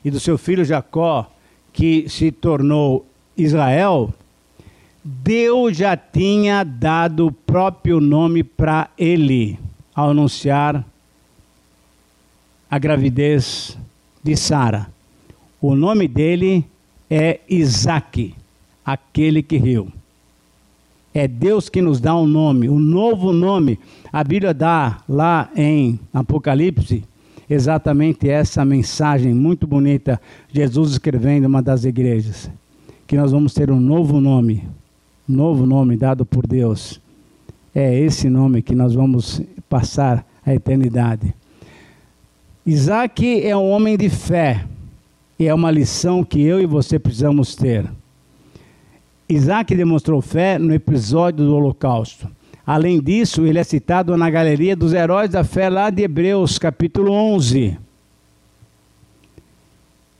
e 0.03 0.11
do 0.11 0.19
seu 0.19 0.37
filho 0.37 0.63
Jacó, 0.63 1.29
que 1.73 2.07
se 2.07 2.31
tornou 2.31 3.05
Israel, 3.35 4.13
Deus 5.03 5.77
já 5.77 5.95
tinha 5.95 6.63
dado 6.63 7.27
o 7.27 7.31
próprio 7.31 7.99
nome 7.99 8.43
para 8.43 8.89
ele 8.97 9.57
ao 9.95 10.09
anunciar 10.09 10.85
a 12.69 12.77
gravidez 12.77 13.77
de 14.23 14.35
Sara. 14.35 14.87
O 15.61 15.75
nome 15.75 16.07
dele 16.07 16.65
é 17.09 17.39
Isaac, 17.49 18.35
aquele 18.85 19.41
que 19.41 19.57
riu. 19.57 19.91
É 21.13 21.27
Deus 21.27 21.69
que 21.69 21.81
nos 21.81 21.99
dá 21.99 22.15
um 22.15 22.27
nome, 22.27 22.69
um 22.69 22.77
novo 22.77 23.33
nome. 23.33 23.79
A 24.17 24.23
Bíblia 24.23 24.51
dá 24.51 24.97
lá 25.07 25.47
em 25.55 25.99
Apocalipse 26.11 27.03
exatamente 27.47 28.27
essa 28.27 28.65
mensagem 28.65 29.31
muito 29.31 29.67
bonita, 29.67 30.19
Jesus 30.51 30.93
escrevendo 30.93 31.45
uma 31.45 31.61
das 31.61 31.85
igrejas, 31.85 32.49
que 33.05 33.15
nós 33.15 33.31
vamos 33.31 33.53
ter 33.53 33.69
um 33.69 33.79
novo 33.79 34.19
nome, 34.19 34.67
novo 35.27 35.67
nome 35.67 35.95
dado 35.95 36.25
por 36.25 36.47
Deus. 36.47 36.99
É 37.75 37.95
esse 37.95 38.27
nome 38.27 38.63
que 38.63 38.73
nós 38.73 38.95
vamos 38.95 39.39
passar 39.69 40.25
a 40.43 40.51
eternidade. 40.51 41.31
Isaac 42.65 43.45
é 43.45 43.55
um 43.55 43.69
homem 43.69 43.95
de 43.95 44.09
fé, 44.09 44.65
e 45.37 45.45
é 45.45 45.53
uma 45.53 45.69
lição 45.69 46.23
que 46.23 46.41
eu 46.41 46.59
e 46.59 46.65
você 46.65 46.97
precisamos 46.97 47.55
ter. 47.55 47.85
Isaac 49.29 49.75
demonstrou 49.75 50.23
fé 50.23 50.57
no 50.57 50.73
episódio 50.73 51.45
do 51.45 51.53
Holocausto. 51.55 52.35
Além 52.67 52.99
disso, 52.99 53.45
ele 53.45 53.59
é 53.59 53.63
citado 53.63 54.17
na 54.17 54.29
galeria 54.29 54.75
dos 54.75 54.91
heróis 54.91 55.29
da 55.29 55.41
fé 55.45 55.69
lá 55.69 55.89
de 55.89 56.03
Hebreus, 56.03 56.59
capítulo 56.59 57.13
11. 57.13 57.79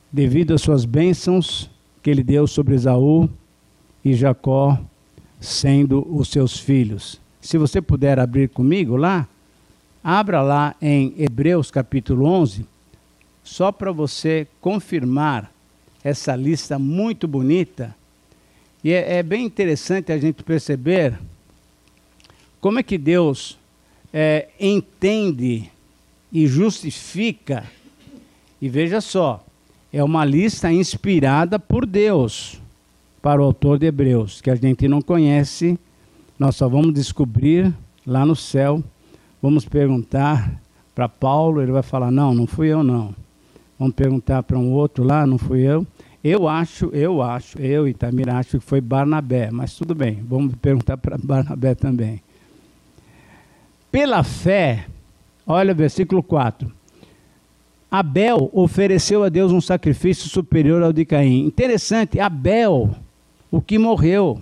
Devido 0.09 0.53
às 0.53 0.61
suas 0.61 0.85
bênçãos 0.85 1.69
que 2.01 2.09
ele 2.09 2.23
deu 2.23 2.47
sobre 2.47 2.73
Esaú 2.73 3.29
e 4.01 4.13
Jacó, 4.13 4.79
sendo 5.41 6.07
os 6.09 6.29
seus 6.29 6.57
filhos. 6.57 7.19
Se 7.41 7.57
você 7.57 7.81
puder 7.81 8.17
abrir 8.17 8.47
comigo 8.47 8.95
lá, 8.95 9.27
abra 10.01 10.41
lá 10.41 10.73
em 10.81 11.13
Hebreus 11.17 11.69
capítulo 11.69 12.25
11, 12.25 12.65
só 13.43 13.73
para 13.73 13.91
você 13.91 14.47
confirmar 14.61 15.51
essa 16.01 16.33
lista 16.33 16.79
muito 16.79 17.27
bonita 17.27 17.93
e 18.81 18.93
é, 18.93 19.17
é 19.17 19.23
bem 19.23 19.45
interessante 19.45 20.13
a 20.13 20.17
gente 20.17 20.43
perceber 20.43 21.19
como 22.59 22.79
é 22.79 22.83
que 22.83 22.97
Deus 22.97 23.57
é, 24.13 24.49
entende 24.59 25.69
e 26.31 26.47
justifica. 26.47 27.63
E 28.61 28.67
veja 28.67 29.01
só, 29.01 29.43
é 29.91 30.03
uma 30.03 30.25
lista 30.25 30.71
inspirada 30.71 31.59
por 31.59 31.85
Deus 31.85 32.59
para 33.21 33.41
o 33.41 33.45
autor 33.45 33.77
de 33.77 33.85
Hebreus, 33.85 34.41
que 34.41 34.49
a 34.49 34.55
gente 34.55 34.87
não 34.87 35.01
conhece, 35.01 35.77
nós 36.37 36.55
só 36.55 36.67
vamos 36.67 36.93
descobrir 36.93 37.73
lá 38.05 38.25
no 38.25 38.35
céu. 38.35 38.83
Vamos 39.41 39.65
perguntar 39.65 40.59
para 40.95 41.09
Paulo, 41.09 41.61
ele 41.61 41.71
vai 41.71 41.83
falar: 41.83 42.11
Não, 42.11 42.33
não 42.33 42.47
fui 42.47 42.67
eu, 42.69 42.83
não. 42.83 43.13
Vamos 43.77 43.95
perguntar 43.95 44.43
para 44.43 44.57
um 44.57 44.71
outro 44.71 45.03
lá, 45.03 45.27
não 45.27 45.37
fui 45.37 45.61
eu. 45.61 45.85
Eu 46.23 46.47
acho, 46.47 46.87
eu 46.87 47.21
acho, 47.21 47.59
eu 47.59 47.87
e 47.87 47.93
Tamir 47.93 48.27
acho 48.29 48.59
que 48.59 48.65
foi 48.65 48.81
Barnabé, 48.81 49.51
mas 49.51 49.75
tudo 49.75 49.93
bem, 49.93 50.23
vamos 50.27 50.55
perguntar 50.55 50.97
para 50.97 51.17
Barnabé 51.17 51.75
também. 51.75 52.21
Pela 53.91 54.23
fé, 54.23 54.85
olha 55.45 55.73
o 55.73 55.75
versículo 55.75 56.21
4. 56.21 56.71
Abel 57.89 58.49
ofereceu 58.53 59.23
a 59.23 59.29
Deus 59.29 59.51
um 59.51 59.61
sacrifício 59.61 60.29
superior 60.29 60.83
ao 60.83 60.91
de 60.91 61.05
Caim. 61.05 61.45
Interessante, 61.45 62.19
Abel, 62.19 62.93
o 63.49 63.61
que 63.61 63.77
morreu. 63.77 64.41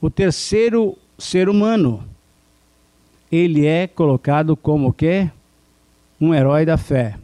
O 0.00 0.10
terceiro 0.10 0.96
ser 1.16 1.48
humano. 1.48 2.04
Ele 3.30 3.66
é 3.66 3.86
colocado 3.86 4.56
como 4.56 4.88
o 4.88 4.92
quê? 4.92 5.30
Um 6.20 6.34
herói 6.34 6.64
da 6.64 6.76
fé. 6.76 7.16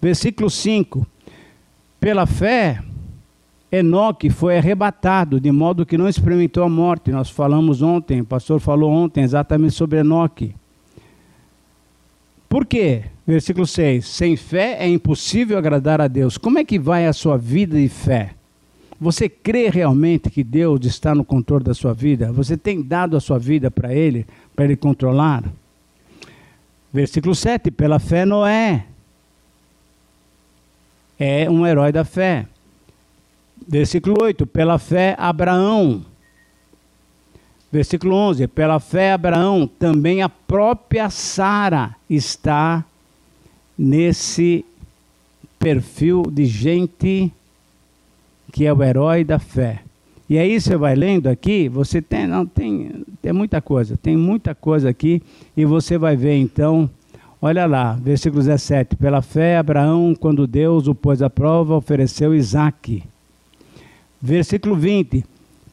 Versículo 0.00 0.48
5. 0.48 1.06
Pela 1.98 2.26
fé, 2.26 2.82
Enoque 3.72 4.28
foi 4.28 4.58
arrebatado, 4.58 5.40
de 5.40 5.50
modo 5.50 5.86
que 5.86 5.96
não 5.96 6.06
experimentou 6.06 6.62
a 6.62 6.68
morte. 6.68 7.10
Nós 7.10 7.30
falamos 7.30 7.80
ontem, 7.80 8.20
o 8.20 8.24
pastor 8.24 8.60
falou 8.60 8.92
ontem 8.92 9.24
exatamente 9.24 9.72
sobre 9.72 10.00
Enoque. 10.00 10.54
Por 12.50 12.66
quê? 12.66 13.04
Versículo 13.26 13.66
6. 13.66 14.06
Sem 14.06 14.36
fé 14.36 14.76
é 14.78 14.86
impossível 14.86 15.56
agradar 15.56 16.02
a 16.02 16.06
Deus. 16.06 16.36
Como 16.36 16.58
é 16.58 16.64
que 16.66 16.78
vai 16.78 17.06
a 17.06 17.14
sua 17.14 17.38
vida 17.38 17.78
de 17.78 17.88
fé? 17.88 18.34
Você 19.00 19.26
crê 19.26 19.70
realmente 19.70 20.28
que 20.28 20.44
Deus 20.44 20.84
está 20.84 21.14
no 21.14 21.24
controle 21.24 21.64
da 21.64 21.72
sua 21.72 21.94
vida? 21.94 22.30
Você 22.30 22.58
tem 22.58 22.82
dado 22.82 23.16
a 23.16 23.20
sua 23.20 23.38
vida 23.38 23.70
para 23.70 23.94
Ele, 23.94 24.26
para 24.54 24.66
Ele 24.66 24.76
controlar? 24.76 25.44
Versículo 26.92 27.34
7. 27.34 27.70
Pela 27.70 27.98
fé, 27.98 28.26
Noé 28.26 28.84
é 31.18 31.48
um 31.50 31.66
herói 31.66 31.90
da 31.90 32.04
fé. 32.04 32.46
Versículo 33.68 34.22
8: 34.22 34.46
pela 34.46 34.78
fé, 34.78 35.14
Abraão. 35.18 36.04
Versículo 37.70 38.14
11: 38.14 38.46
pela 38.48 38.78
fé, 38.80 39.12
Abraão, 39.12 39.66
também 39.66 40.22
a 40.22 40.28
própria 40.28 41.10
Sara 41.10 41.96
está 42.08 42.84
nesse 43.78 44.64
perfil 45.58 46.22
de 46.30 46.44
gente 46.44 47.32
que 48.52 48.66
é 48.66 48.72
o 48.72 48.82
herói 48.82 49.24
da 49.24 49.38
fé. 49.38 49.82
E 50.28 50.38
aí 50.38 50.60
você 50.60 50.76
vai 50.76 50.94
lendo 50.94 51.28
aqui, 51.28 51.68
você 51.68 52.00
tem, 52.02 52.26
não 52.26 52.46
tem, 52.46 53.04
tem 53.20 53.32
muita 53.32 53.60
coisa, 53.60 53.96
tem 53.96 54.16
muita 54.16 54.54
coisa 54.54 54.88
aqui 54.90 55.22
e 55.56 55.64
você 55.64 55.98
vai 55.98 56.16
ver 56.16 56.36
então 56.36 56.90
Olha 57.44 57.66
lá, 57.66 57.94
versículo 57.94 58.40
17. 58.40 58.94
Pela 58.94 59.20
fé, 59.20 59.56
Abraão, 59.56 60.14
quando 60.14 60.46
Deus 60.46 60.86
o 60.86 60.94
pôs 60.94 61.20
à 61.20 61.28
prova, 61.28 61.74
ofereceu 61.74 62.32
Isaac. 62.32 63.02
Versículo 64.22 64.76
20. 64.76 65.24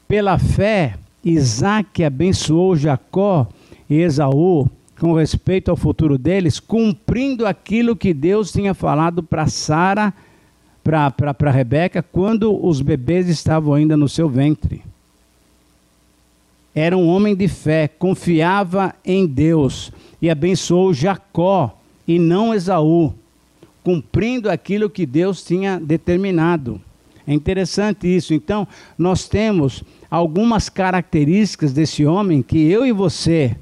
Pela 0.07 0.39
fé, 0.39 0.95
Isaac 1.23 2.03
abençoou 2.03 2.75
Jacó 2.75 3.47
e 3.87 3.97
Esaú 3.97 4.67
com 4.99 5.13
respeito 5.13 5.71
ao 5.71 5.77
futuro 5.77 6.17
deles, 6.17 6.59
cumprindo 6.59 7.45
aquilo 7.45 7.95
que 7.95 8.13
Deus 8.13 8.51
tinha 8.51 8.73
falado 8.73 9.23
para 9.23 9.47
Sara, 9.47 10.13
para 10.83 11.51
Rebeca, 11.51 12.03
quando 12.03 12.65
os 12.65 12.81
bebês 12.81 13.29
estavam 13.29 13.73
ainda 13.75 13.95
no 13.95 14.09
seu 14.09 14.27
ventre. 14.27 14.81
Era 16.75 16.97
um 16.97 17.07
homem 17.07 17.35
de 17.35 17.47
fé, 17.47 17.87
confiava 17.87 18.93
em 19.05 19.25
Deus 19.25 19.91
e 20.21 20.29
abençoou 20.29 20.93
Jacó 20.93 21.77
e 22.07 22.19
não 22.19 22.53
Esaú, 22.53 23.13
cumprindo 23.83 24.49
aquilo 24.49 24.89
que 24.89 25.05
Deus 25.05 25.43
tinha 25.43 25.79
determinado. 25.79 26.81
É 27.29 27.33
interessante 27.33 28.07
isso. 28.07 28.33
Então, 28.33 28.67
nós 28.97 29.27
temos 29.29 29.83
algumas 30.09 30.67
características 30.67 31.71
desse 31.71 32.03
homem 32.03 32.41
que 32.41 32.57
eu 32.57 32.87
e 32.87 32.91
você 32.91 33.55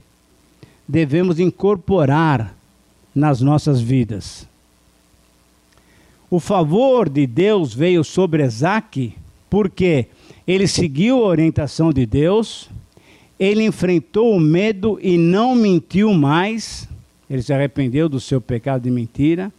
devemos 0.87 1.37
incorporar 1.37 2.55
nas 3.13 3.41
nossas 3.41 3.81
vidas. 3.81 4.47
O 6.31 6.39
favor 6.39 7.09
de 7.09 7.27
Deus 7.27 7.73
veio 7.73 8.05
sobre 8.05 8.45
Isaac 8.45 9.13
porque 9.49 10.07
ele 10.47 10.65
seguiu 10.65 11.17
a 11.17 11.27
orientação 11.27 11.91
de 11.91 12.05
Deus, 12.05 12.69
ele 13.37 13.65
enfrentou 13.65 14.33
o 14.33 14.39
medo 14.39 14.97
e 15.01 15.17
não 15.17 15.53
mentiu 15.53 16.13
mais, 16.13 16.87
ele 17.29 17.41
se 17.41 17.51
arrependeu 17.51 18.07
do 18.07 18.21
seu 18.21 18.39
pecado 18.39 18.83
de 18.83 18.89
mentira, 18.89 19.51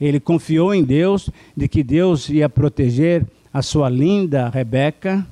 ele 0.00 0.18
confiou 0.18 0.74
em 0.74 0.82
Deus, 0.82 1.28
de 1.56 1.68
que 1.68 1.82
Deus 1.82 2.28
ia 2.28 2.48
proteger 2.48 3.26
a 3.52 3.62
sua 3.62 3.88
linda 3.88 4.48
Rebeca. 4.48 5.26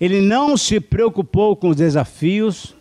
Ele 0.00 0.20
não 0.20 0.56
se 0.56 0.80
preocupou 0.80 1.54
com 1.54 1.68
os 1.68 1.76
desafios, 1.76 2.74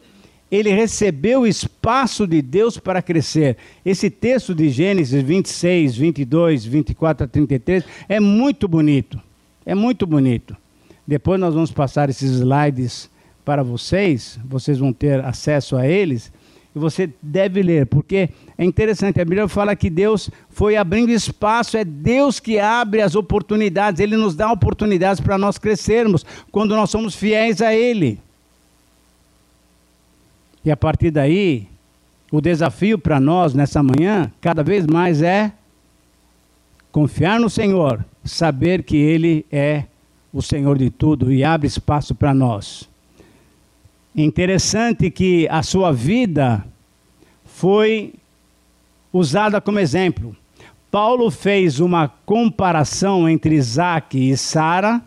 ele 0.51 0.71
recebeu 0.71 1.45
espaço 1.45 2.25
de 2.25 2.41
Deus 2.41 2.77
para 2.77 3.01
crescer. 3.01 3.57
Esse 3.85 4.09
texto 4.09 4.55
de 4.55 4.69
Gênesis 4.69 5.21
26, 5.21 5.95
22, 5.95 6.65
24 6.65 7.25
a 7.25 7.27
33 7.27 7.83
é 8.07 8.19
muito 8.19 8.67
bonito. 8.67 9.21
É 9.65 9.75
muito 9.75 10.07
bonito. 10.07 10.57
Depois 11.05 11.39
nós 11.39 11.53
vamos 11.53 11.71
passar 11.71 12.09
esses 12.09 12.31
slides 12.31 13.09
para 13.45 13.63
vocês, 13.63 14.39
vocês 14.45 14.79
vão 14.79 14.93
ter 14.93 15.23
acesso 15.23 15.75
a 15.75 15.87
eles. 15.87 16.31
E 16.75 16.79
você 16.79 17.09
deve 17.21 17.61
ler, 17.63 17.85
porque 17.87 18.29
é 18.57 18.63
interessante. 18.63 19.19
A 19.19 19.25
Bíblia 19.25 19.47
fala 19.47 19.75
que 19.75 19.89
Deus 19.89 20.29
foi 20.49 20.75
abrindo 20.75 21.11
espaço, 21.11 21.77
é 21.77 21.83
Deus 21.83 22.39
que 22.39 22.59
abre 22.59 23.01
as 23.01 23.15
oportunidades, 23.15 23.99
Ele 23.99 24.15
nos 24.15 24.35
dá 24.35 24.51
oportunidades 24.51 25.19
para 25.19 25.37
nós 25.37 25.57
crescermos, 25.57 26.25
quando 26.51 26.75
nós 26.75 26.89
somos 26.89 27.15
fiéis 27.15 27.61
a 27.61 27.73
Ele. 27.73 28.19
E 30.63 30.71
a 30.71 30.77
partir 30.77 31.09
daí, 31.11 31.67
o 32.31 32.41
desafio 32.41 32.99
para 32.99 33.19
nós 33.19 33.53
nessa 33.53 33.81
manhã, 33.81 34.31
cada 34.41 34.63
vez 34.63 34.85
mais 34.85 35.21
é 35.21 35.51
confiar 36.91 37.39
no 37.39 37.49
Senhor, 37.49 38.03
saber 38.23 38.83
que 38.83 38.97
Ele 38.97 39.45
é 39.51 39.85
o 40.31 40.41
Senhor 40.41 40.77
de 40.77 40.89
tudo 40.89 41.31
e 41.31 41.43
abre 41.43 41.67
espaço 41.67 42.13
para 42.13 42.33
nós. 42.33 42.88
Interessante 44.15 45.09
que 45.11 45.47
a 45.49 45.63
sua 45.63 45.91
vida 45.91 46.65
foi 47.45 48.13
usada 49.13 49.61
como 49.61 49.79
exemplo. 49.79 50.35
Paulo 50.91 51.29
fez 51.29 51.79
uma 51.79 52.07
comparação 52.25 53.29
entre 53.29 53.55
Isaac 53.55 54.17
e 54.17 54.35
Sara, 54.35 55.01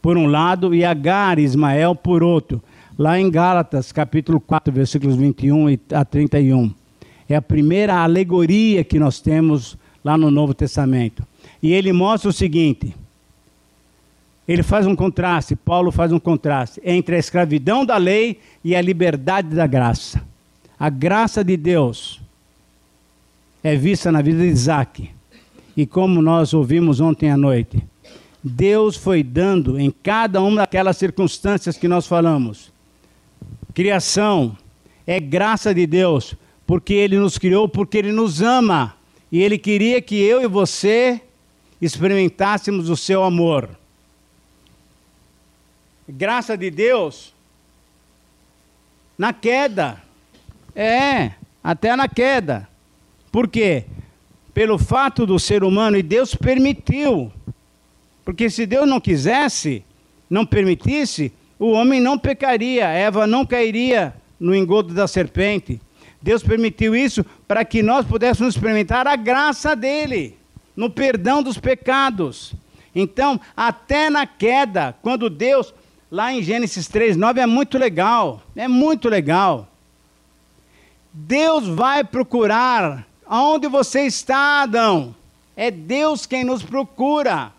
por 0.00 0.16
um 0.16 0.26
lado, 0.26 0.74
e 0.74 0.84
Agar 0.84 1.38
e 1.38 1.42
Ismael 1.42 1.94
por 1.94 2.22
outro 2.22 2.62
lá 3.00 3.18
em 3.18 3.30
Gálatas, 3.30 3.92
capítulo 3.92 4.38
4, 4.38 4.70
versículos 4.70 5.16
21 5.16 5.78
a 5.94 6.04
31. 6.04 6.70
É 7.26 7.34
a 7.34 7.40
primeira 7.40 7.94
alegoria 7.94 8.84
que 8.84 8.98
nós 8.98 9.20
temos 9.22 9.74
lá 10.04 10.18
no 10.18 10.30
Novo 10.30 10.52
Testamento. 10.52 11.26
E 11.62 11.72
ele 11.72 11.94
mostra 11.94 12.28
o 12.28 12.32
seguinte: 12.32 12.94
ele 14.52 14.62
faz 14.62 14.86
um 14.86 14.96
contraste, 14.96 15.54
Paulo 15.54 15.92
faz 15.92 16.12
um 16.12 16.18
contraste 16.18 16.80
entre 16.84 17.16
a 17.16 17.18
escravidão 17.18 17.84
da 17.84 17.96
lei 17.96 18.40
e 18.64 18.74
a 18.74 18.80
liberdade 18.80 19.54
da 19.54 19.66
graça. 19.66 20.22
A 20.78 20.88
graça 20.88 21.44
de 21.44 21.56
Deus 21.56 22.20
é 23.62 23.76
vista 23.76 24.10
na 24.10 24.22
vida 24.22 24.40
de 24.40 24.48
Isaac. 24.48 25.10
E 25.76 25.86
como 25.86 26.20
nós 26.20 26.52
ouvimos 26.52 27.00
ontem 27.00 27.30
à 27.30 27.36
noite, 27.36 27.82
Deus 28.42 28.96
foi 28.96 29.22
dando 29.22 29.78
em 29.78 29.90
cada 29.90 30.40
uma 30.42 30.62
daquelas 30.62 30.96
circunstâncias 30.96 31.76
que 31.76 31.86
nós 31.86 32.06
falamos 32.06 32.72
criação, 33.70 34.56
é 35.06 35.18
graça 35.18 35.74
de 35.74 35.86
Deus, 35.86 36.34
porque 36.66 36.92
Ele 36.92 37.18
nos 37.18 37.38
criou, 37.38 37.68
porque 37.68 37.98
Ele 37.98 38.12
nos 38.12 38.42
ama. 38.42 38.94
E 39.32 39.40
Ele 39.40 39.56
queria 39.56 40.02
que 40.02 40.16
eu 40.16 40.42
e 40.42 40.46
você 40.46 41.20
experimentássemos 41.80 42.90
o 42.90 42.96
seu 42.96 43.22
amor. 43.22 43.70
Graça 46.10 46.56
de 46.56 46.70
Deus 46.70 47.34
na 49.20 49.32
queda. 49.32 50.02
É, 50.74 51.32
até 51.62 51.94
na 51.94 52.08
queda. 52.08 52.66
Por 53.30 53.46
quê? 53.48 53.84
Pelo 54.54 54.78
fato 54.78 55.26
do 55.26 55.38
ser 55.38 55.62
humano, 55.62 55.96
e 55.96 56.02
Deus 56.02 56.34
permitiu. 56.34 57.30
Porque 58.24 58.48
se 58.48 58.64
Deus 58.64 58.88
não 58.88 59.00
quisesse, 59.00 59.84
não 60.28 60.46
permitisse, 60.46 61.32
o 61.58 61.72
homem 61.72 62.00
não 62.00 62.18
pecaria, 62.18 62.88
Eva 62.88 63.26
não 63.26 63.44
cairia 63.44 64.14
no 64.38 64.54
engodo 64.54 64.94
da 64.94 65.06
serpente. 65.06 65.80
Deus 66.22 66.42
permitiu 66.42 66.96
isso 66.96 67.24
para 67.46 67.64
que 67.64 67.82
nós 67.82 68.06
pudéssemos 68.06 68.54
experimentar 68.54 69.06
a 69.06 69.16
graça 69.16 69.76
dele, 69.76 70.36
no 70.74 70.88
perdão 70.88 71.42
dos 71.42 71.58
pecados. 71.58 72.54
Então, 72.94 73.38
até 73.56 74.08
na 74.08 74.26
queda, 74.26 74.94
quando 75.02 75.28
Deus, 75.28 75.74
lá 76.10 76.32
em 76.32 76.42
Gênesis 76.42 76.88
3, 76.88 77.16
9, 77.16 77.40
é 77.40 77.46
muito 77.46 77.78
legal, 77.78 78.42
é 78.56 78.66
muito 78.66 79.08
legal. 79.08 79.68
Deus 81.12 81.66
vai 81.68 82.04
procurar 82.04 83.06
aonde 83.26 83.68
você 83.68 84.02
está, 84.02 84.62
Adão. 84.62 85.14
É 85.56 85.70
Deus 85.70 86.26
quem 86.26 86.44
nos 86.44 86.62
procura. 86.62 87.52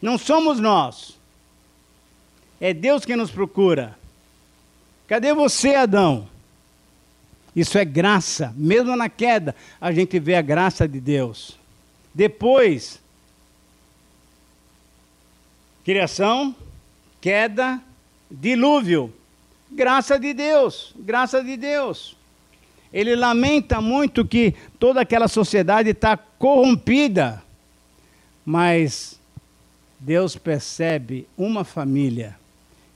Não 0.00 0.16
somos 0.16 0.58
nós. 0.58 1.18
É 2.60 2.72
Deus 2.72 3.04
quem 3.04 3.16
nos 3.16 3.30
procura. 3.30 3.98
Cadê 5.06 5.34
você, 5.34 5.74
Adão? 5.74 6.28
Isso 7.54 7.76
é 7.76 7.84
graça. 7.84 8.54
Mesmo 8.56 8.94
na 8.96 9.08
queda, 9.08 9.54
a 9.80 9.92
gente 9.92 10.18
vê 10.18 10.36
a 10.36 10.42
graça 10.42 10.86
de 10.86 11.00
Deus. 11.00 11.58
Depois, 12.14 12.99
criação, 15.90 16.54
queda, 17.20 17.82
dilúvio. 18.30 19.12
Graça 19.72 20.20
de 20.20 20.32
Deus, 20.32 20.94
graça 20.96 21.42
de 21.42 21.56
Deus. 21.56 22.16
Ele 22.92 23.16
lamenta 23.16 23.80
muito 23.80 24.24
que 24.24 24.54
toda 24.78 25.00
aquela 25.00 25.26
sociedade 25.26 25.90
está 25.90 26.16
corrompida, 26.16 27.42
mas 28.46 29.18
Deus 29.98 30.36
percebe 30.36 31.26
uma 31.36 31.64
família 31.64 32.36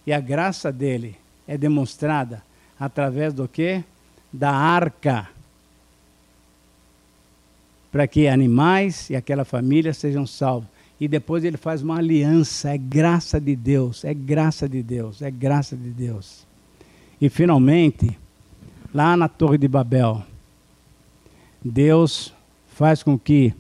e 0.07 0.13
a 0.13 0.21
graça 0.21 0.71
dele 0.71 1.17
é 1.49 1.59
demonstrada 1.59 2.45
através 2.79 3.35
do 3.35 3.49
que? 3.49 3.83
Da 4.33 4.53
arca. 4.53 5.29
Para 7.91 8.07
que 8.07 8.29
animais 8.29 9.11
e 9.11 9.17
aquela 9.17 9.45
família 9.45 9.93
sejam 9.93 10.25
salvos. 10.25 10.74
E 11.05 11.09
depois 11.09 11.45
ele 11.45 11.59
faz 11.59 11.83
uma 11.83 11.99
aliança, 11.99 12.71
é 12.71 12.79
graça 12.79 13.39
de 13.39 13.55
Deus, 13.55 14.07
é 14.07 14.15
graça 14.15 14.67
de 14.67 14.83
Deus, 14.83 15.21
é 15.21 15.31
graça 15.31 15.77
de 15.77 15.91
Deus. 15.91 16.47
E 17.21 17.29
finalmente, 17.29 18.19
lá 18.95 19.15
na 19.15 19.29
Torre 19.29 19.59
de 19.59 19.69
Babel, 19.69 20.23
Deus 21.63 22.33
faz 22.69 23.03
com 23.03 23.19
que 23.19 23.53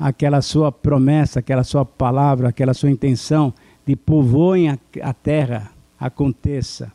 aquela 0.00 0.40
sua 0.40 0.72
promessa, 0.72 1.40
aquela 1.40 1.62
sua 1.62 1.84
palavra, 1.84 2.48
aquela 2.48 2.72
sua 2.72 2.90
intenção 2.90 3.52
de 3.86 3.94
povoem 3.94 4.70
a, 4.70 4.78
a 5.02 5.12
terra 5.12 5.70
aconteça. 6.00 6.90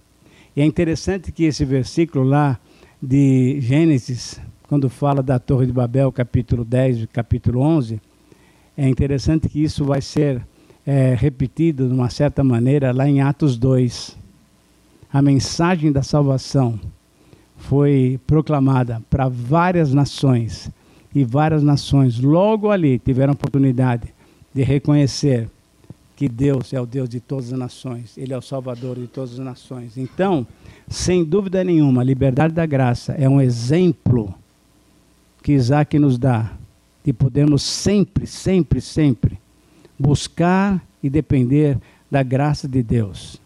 E 0.56 0.62
é 0.62 0.66
interessante 0.66 1.32
que 1.32 1.44
esse 1.44 1.64
versículo 1.64 2.26
lá 2.26 2.60
de 3.00 3.62
Gênesis, 3.62 4.42
quando 4.64 4.90
fala 4.90 5.22
da 5.22 5.38
Torre 5.38 5.68
de 5.68 5.72
Babel, 5.72 6.12
capítulo 6.12 6.66
10, 6.66 7.06
capítulo 7.14 7.62
11, 7.62 8.02
é 8.78 8.88
interessante 8.88 9.50
que 9.50 9.62
isso 9.62 9.84
vai 9.84 10.02
ser 10.02 10.42
é, 10.86 11.14
repetido 11.14 11.88
de 11.88 11.94
uma 11.94 12.10
certa 12.10 12.44
maneira 12.44 12.92
lá 12.92 13.08
em 13.08 13.22
Atos 13.22 13.58
2. 13.58 14.18
A 15.12 15.22
mensagem 15.22 15.92
da 15.92 16.02
salvação 16.02 16.80
foi 17.58 18.20
proclamada 18.26 19.02
para 19.10 19.28
várias 19.28 19.94
nações 19.94 20.72
e 21.14 21.24
várias 21.24 21.62
nações 21.62 22.20
logo 22.20 22.72
ali 22.72 22.98
tiveram 22.98 23.32
a 23.32 23.34
oportunidade 23.34 24.14
de 24.54 24.64
reconhecer 24.64 25.50
que 26.16 26.30
Deus 26.30 26.72
é 26.72 26.80
o 26.80 26.86
Deus 26.86 27.10
de 27.10 27.20
todas 27.20 27.52
as 27.52 27.58
nações, 27.58 28.18
Ele 28.18 28.34
é 28.34 28.38
o 28.38 28.42
Salvador 28.42 28.96
de 28.96 29.08
todas 29.08 29.34
as 29.34 29.40
nações. 29.40 29.98
Então, 29.98 30.46
sem 30.88 31.24
dúvida 31.24 31.64
nenhuma, 31.64 32.02
a 32.02 32.06
liberdade 32.06 32.54
da 32.54 32.66
graça 32.66 33.14
é 33.14 33.28
um 33.28 33.42
exemplo 33.42 34.34
que 35.42 35.54
Isaac 35.54 35.98
nos 35.98 36.18
dá 36.18 36.52
de 37.04 37.12
podermos 37.14 37.64
sempre, 37.64 38.28
sempre, 38.28 38.82
sempre 38.82 39.40
buscar 39.98 40.84
e 41.02 41.10
depender 41.10 41.78
da 42.10 42.24
graça 42.24 42.68
de 42.68 42.84
Deus. 42.84 43.40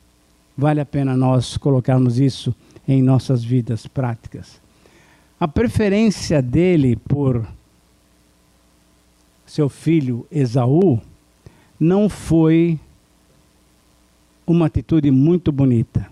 Vale 0.57 0.79
a 0.79 0.85
pena 0.85 1.15
nós 1.15 1.57
colocarmos 1.57 2.19
isso 2.19 2.55
em 2.87 3.01
nossas 3.01 3.43
vidas 3.43 3.87
práticas. 3.87 4.59
A 5.39 5.47
preferência 5.47 6.41
dele 6.41 6.95
por 6.95 7.45
seu 9.45 9.69
filho 9.69 10.25
Esaú 10.31 10.99
não 11.79 12.09
foi 12.09 12.79
uma 14.47 14.67
atitude 14.67 15.11
muito 15.11 15.51
bonita. 15.51 16.07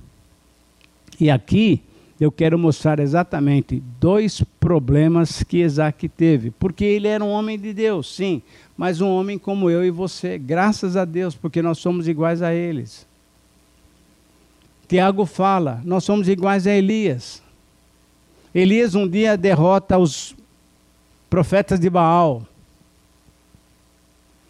E 1.20 1.30
aqui 1.30 1.82
eu 2.20 2.32
quero 2.32 2.58
mostrar 2.58 3.00
exatamente 3.00 3.82
dois 4.00 4.42
problemas 4.64 5.44
que 5.44 5.58
Isaac 5.58 6.08
teve. 6.08 6.50
Porque 6.50 6.86
ele 6.86 7.10
era 7.10 7.22
um 7.22 7.30
homem 7.30 7.60
de 7.60 7.74
Deus, 7.74 8.16
sim, 8.16 8.42
mas 8.78 9.02
um 9.02 9.10
homem 9.10 9.38
como 9.38 9.70
eu 9.70 9.84
e 9.84 9.92
você. 9.92 10.38
Graças 10.38 10.96
a 10.96 11.04
Deus, 11.04 11.36
porque 11.36 11.62
nós 11.62 11.80
somos 11.80 12.08
iguais 12.08 12.42
a 12.42 12.54
eles. 12.54 13.06
Tiago 14.88 15.26
fala: 15.26 15.82
nós 15.84 16.06
somos 16.06 16.30
iguais 16.30 16.66
a 16.66 16.72
Elias. 16.72 17.44
Elias 18.56 18.96
um 18.96 19.06
dia 19.06 19.36
derrota 19.36 19.98
os 19.98 20.34
profetas 21.30 21.78
de 21.78 21.90
Baal. 21.90 22.48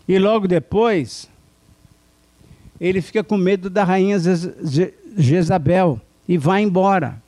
E 0.07 0.19
logo 0.19 0.47
depois, 0.47 1.27
ele 2.79 3.01
fica 3.01 3.23
com 3.23 3.35
medo 3.35 3.67
da 3.67 3.83
rainha 3.83 4.19
Jezabel 5.17 5.99
e 6.27 6.37
vai 6.37 6.61
embora. 6.61 7.22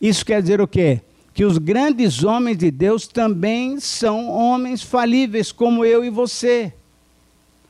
Isso 0.00 0.24
quer 0.24 0.40
dizer 0.42 0.60
o 0.60 0.68
quê? 0.68 1.00
Que 1.32 1.44
os 1.44 1.58
grandes 1.58 2.24
homens 2.24 2.58
de 2.58 2.70
Deus 2.70 3.06
também 3.06 3.78
são 3.80 4.28
homens 4.28 4.82
falíveis, 4.82 5.52
como 5.52 5.84
eu 5.84 6.04
e 6.04 6.10
você. 6.10 6.72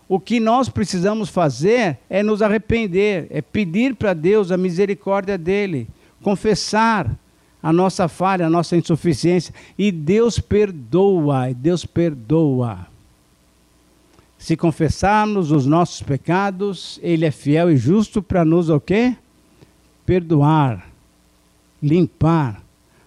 O 0.09 0.21
que 0.21 0.39
nós 0.39 0.69
precisamos 0.69 1.29
fazer 1.29 1.99
é 2.09 2.23
nos 2.23 2.41
arrepender, 2.41 3.27
é 3.29 3.43
pedir 3.43 3.97
para 3.97 4.15
Deus 4.15 4.53
a 4.53 4.57
misericórdia 4.57 5.37
dele, 5.37 5.89
confessar 6.23 7.11
a 7.61 7.73
nossa 7.73 8.07
falha, 8.07 8.47
a 8.47 8.51
nossa 8.51 8.77
insuficiência, 8.77 9.53
e 9.77 9.91
Deus 9.91 10.39
perdoa, 10.39 11.53
Deus 11.53 11.85
perdoa. 11.85 12.87
Se 14.39 14.57
confessarmos 14.57 15.51
os 15.51 15.67
nossos 15.67 16.03
pecados, 16.03 17.01
Ele 17.03 17.25
é 17.25 17.33
fiel 17.33 17.73
e 17.73 17.77
justo 17.77 18.23
para 18.23 18.45
nos 18.45 18.69
o 18.69 18.79
quê? 18.79 19.17
Perdoar, 20.05 20.87
limpar 21.83 22.63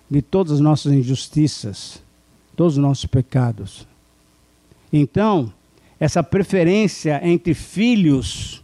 de 0.09 0.21
todas 0.21 0.53
as 0.53 0.59
nossas 0.59 0.91
injustiças, 0.91 2.01
todos 2.55 2.73
os 2.73 2.81
nossos 2.81 3.05
pecados. 3.05 3.87
Então, 4.91 5.53
essa 5.99 6.23
preferência 6.23 7.19
entre 7.23 7.53
filhos 7.53 8.63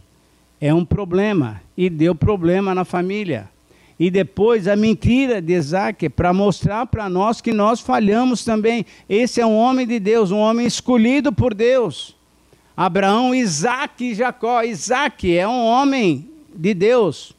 é 0.60 0.72
um 0.72 0.84
problema 0.84 1.60
e 1.76 1.90
deu 1.90 2.14
problema 2.14 2.74
na 2.74 2.84
família. 2.84 3.48
E 3.98 4.10
depois 4.10 4.68
a 4.68 4.76
mentira 4.76 5.40
de 5.40 5.54
Isaac 5.54 6.08
para 6.10 6.32
mostrar 6.32 6.86
para 6.86 7.08
nós 7.08 7.40
que 7.40 7.52
nós 7.52 7.80
falhamos 7.80 8.44
também. 8.44 8.84
Esse 9.08 9.40
é 9.40 9.46
um 9.46 9.56
homem 9.56 9.86
de 9.86 9.98
Deus, 9.98 10.30
um 10.30 10.38
homem 10.38 10.66
escolhido 10.66 11.32
por 11.32 11.54
Deus. 11.54 12.14
Abraão, 12.76 13.34
Isaac 13.34 14.04
e 14.04 14.14
Jacó. 14.14 14.62
Isaac 14.62 15.34
é 15.34 15.48
um 15.48 15.64
homem 15.64 16.28
de 16.54 16.74
Deus, 16.74 17.34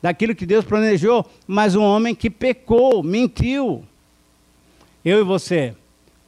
daquilo 0.00 0.34
que 0.34 0.46
Deus 0.46 0.64
planejou, 0.64 1.26
mas 1.46 1.74
um 1.74 1.82
homem 1.82 2.14
que 2.14 2.30
pecou, 2.30 3.02
mentiu. 3.02 3.84
Eu 5.04 5.20
e 5.20 5.24
você 5.24 5.74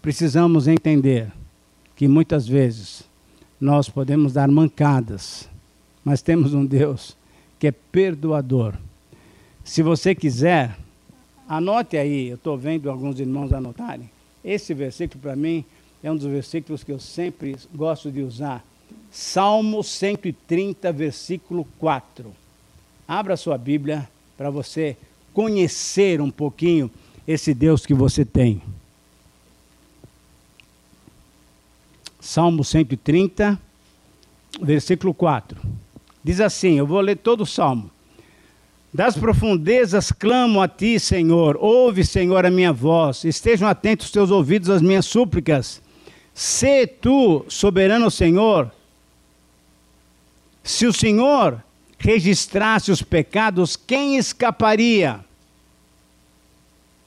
precisamos 0.00 0.66
entender 0.66 1.30
que 1.94 2.08
muitas 2.08 2.46
vezes 2.46 3.02
nós 3.60 3.88
podemos 3.88 4.32
dar 4.32 4.48
mancadas, 4.48 5.48
mas 6.04 6.22
temos 6.22 6.54
um 6.54 6.64
Deus 6.64 7.16
que 7.58 7.66
é 7.66 7.72
perdoador. 7.72 8.74
Se 9.62 9.82
você 9.82 10.14
quiser, 10.14 10.76
anote 11.46 11.96
aí, 11.96 12.28
eu 12.28 12.36
estou 12.36 12.56
vendo 12.56 12.90
alguns 12.90 13.20
irmãos 13.20 13.52
anotarem. 13.52 14.10
Esse 14.42 14.72
versículo 14.72 15.20
para 15.20 15.36
mim 15.36 15.64
é 16.02 16.10
um 16.10 16.16
dos 16.16 16.26
versículos 16.26 16.82
que 16.82 16.90
eu 16.90 16.98
sempre 16.98 17.56
gosto 17.74 18.10
de 18.10 18.22
usar. 18.22 18.64
Salmo 19.10 19.84
130, 19.84 20.90
versículo 20.92 21.66
4. 21.78 22.39
Abra 23.10 23.36
sua 23.36 23.58
Bíblia 23.58 24.08
para 24.36 24.50
você 24.50 24.96
conhecer 25.34 26.20
um 26.20 26.30
pouquinho 26.30 26.88
esse 27.26 27.52
Deus 27.52 27.84
que 27.84 27.92
você 27.92 28.24
tem. 28.24 28.62
Salmo 32.20 32.62
130, 32.62 33.60
versículo 34.62 35.12
4. 35.12 35.60
Diz 36.22 36.40
assim: 36.40 36.78
Eu 36.78 36.86
vou 36.86 37.00
ler 37.00 37.16
todo 37.16 37.40
o 37.40 37.46
salmo. 37.46 37.90
Das 38.94 39.16
profundezas 39.16 40.12
clamo 40.12 40.62
a 40.62 40.68
ti, 40.68 41.00
Senhor. 41.00 41.56
Ouve, 41.60 42.04
Senhor, 42.04 42.46
a 42.46 42.50
minha 42.50 42.72
voz. 42.72 43.24
Estejam 43.24 43.66
atentos 43.66 44.06
os 44.06 44.12
teus 44.12 44.30
ouvidos 44.30 44.70
às 44.70 44.80
minhas 44.80 45.06
súplicas. 45.06 45.82
Se 46.32 46.86
tu, 46.86 47.44
soberano 47.48 48.08
Senhor, 48.08 48.70
se 50.62 50.86
o 50.86 50.92
Senhor 50.92 51.60
registrasse 52.00 52.90
os 52.90 53.02
pecados, 53.02 53.76
quem 53.76 54.16
escaparia? 54.16 55.20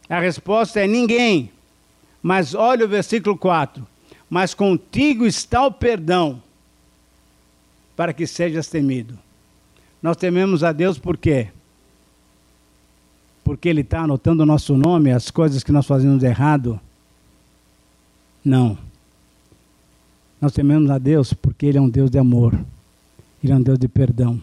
A 0.07 0.22
resposta 0.22 0.80
é 0.80 0.88
ninguém. 0.88 1.52
Mas 2.22 2.56
olha 2.56 2.86
o 2.86 2.90
versículo 2.90 3.38
4 3.38 3.91
mas 4.34 4.56
contigo 4.56 5.28
está 5.28 5.64
o 5.64 5.72
perdão, 5.72 6.41
para 7.95 8.11
que 8.11 8.26
sejas 8.26 8.65
temido. 8.65 9.15
Nós 10.02 10.18
tememos 10.18 10.64
a 10.64 10.72
Deus 10.72 10.98
por 10.98 11.15
quê? 11.15 11.49
Porque 13.44 13.70
Ele 13.70 13.82
está 13.82 13.99
anotando 13.99 14.41
o 14.41 14.45
nosso 14.48 14.76
nome, 14.76 15.11
as 15.11 15.30
coisas 15.30 15.64
que 15.64 15.72
nós 15.72 15.86
fazemos 15.86 16.24
errado? 16.24 16.80
Não. 18.44 18.76
Nós 20.41 20.52
tememos 20.52 20.90
a 20.90 20.98
Deus 20.98 21.32
porque 21.32 21.68
Ele 21.68 21.78
é 21.78 21.82
um 21.82 21.90
Deus 21.90 22.10
de 22.10 22.18
amor, 22.18 22.60
Ele 23.44 23.53
é 23.53 23.56
um 23.56 23.61
Deus 23.61 23.78
de 23.78 23.88
perdão. 23.88 24.41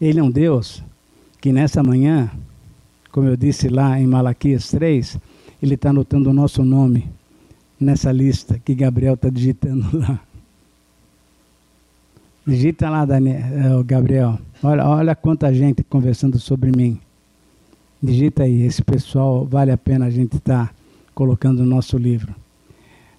Ele 0.00 0.20
é 0.20 0.22
um 0.22 0.30
Deus 0.30 0.82
que 1.40 1.52
nessa 1.52 1.82
manhã, 1.82 2.30
como 3.10 3.28
eu 3.28 3.36
disse 3.36 3.68
lá 3.68 3.98
em 3.98 4.06
Malaquias 4.06 4.70
3, 4.70 5.18
Ele 5.62 5.74
está 5.74 5.90
anotando 5.90 6.30
o 6.30 6.34
nosso 6.34 6.64
nome 6.64 7.08
nessa 7.78 8.12
lista 8.12 8.58
que 8.58 8.74
Gabriel 8.74 9.14
está 9.14 9.28
digitando 9.28 9.98
lá. 9.98 10.20
Digita 12.46 12.88
lá, 12.88 13.04
Daniel, 13.04 13.80
eh, 13.80 13.82
Gabriel. 13.84 14.38
Olha, 14.62 14.86
olha 14.86 15.16
quanta 15.16 15.52
gente 15.52 15.82
conversando 15.82 16.38
sobre 16.38 16.70
mim. 16.70 17.00
Digita 18.00 18.44
aí, 18.44 18.62
esse 18.62 18.82
pessoal 18.82 19.44
vale 19.44 19.72
a 19.72 19.76
pena 19.76 20.06
a 20.06 20.10
gente 20.10 20.36
estar 20.36 20.68
tá 20.68 20.74
colocando 21.12 21.64
no 21.64 21.68
nosso 21.68 21.98
livro. 21.98 22.32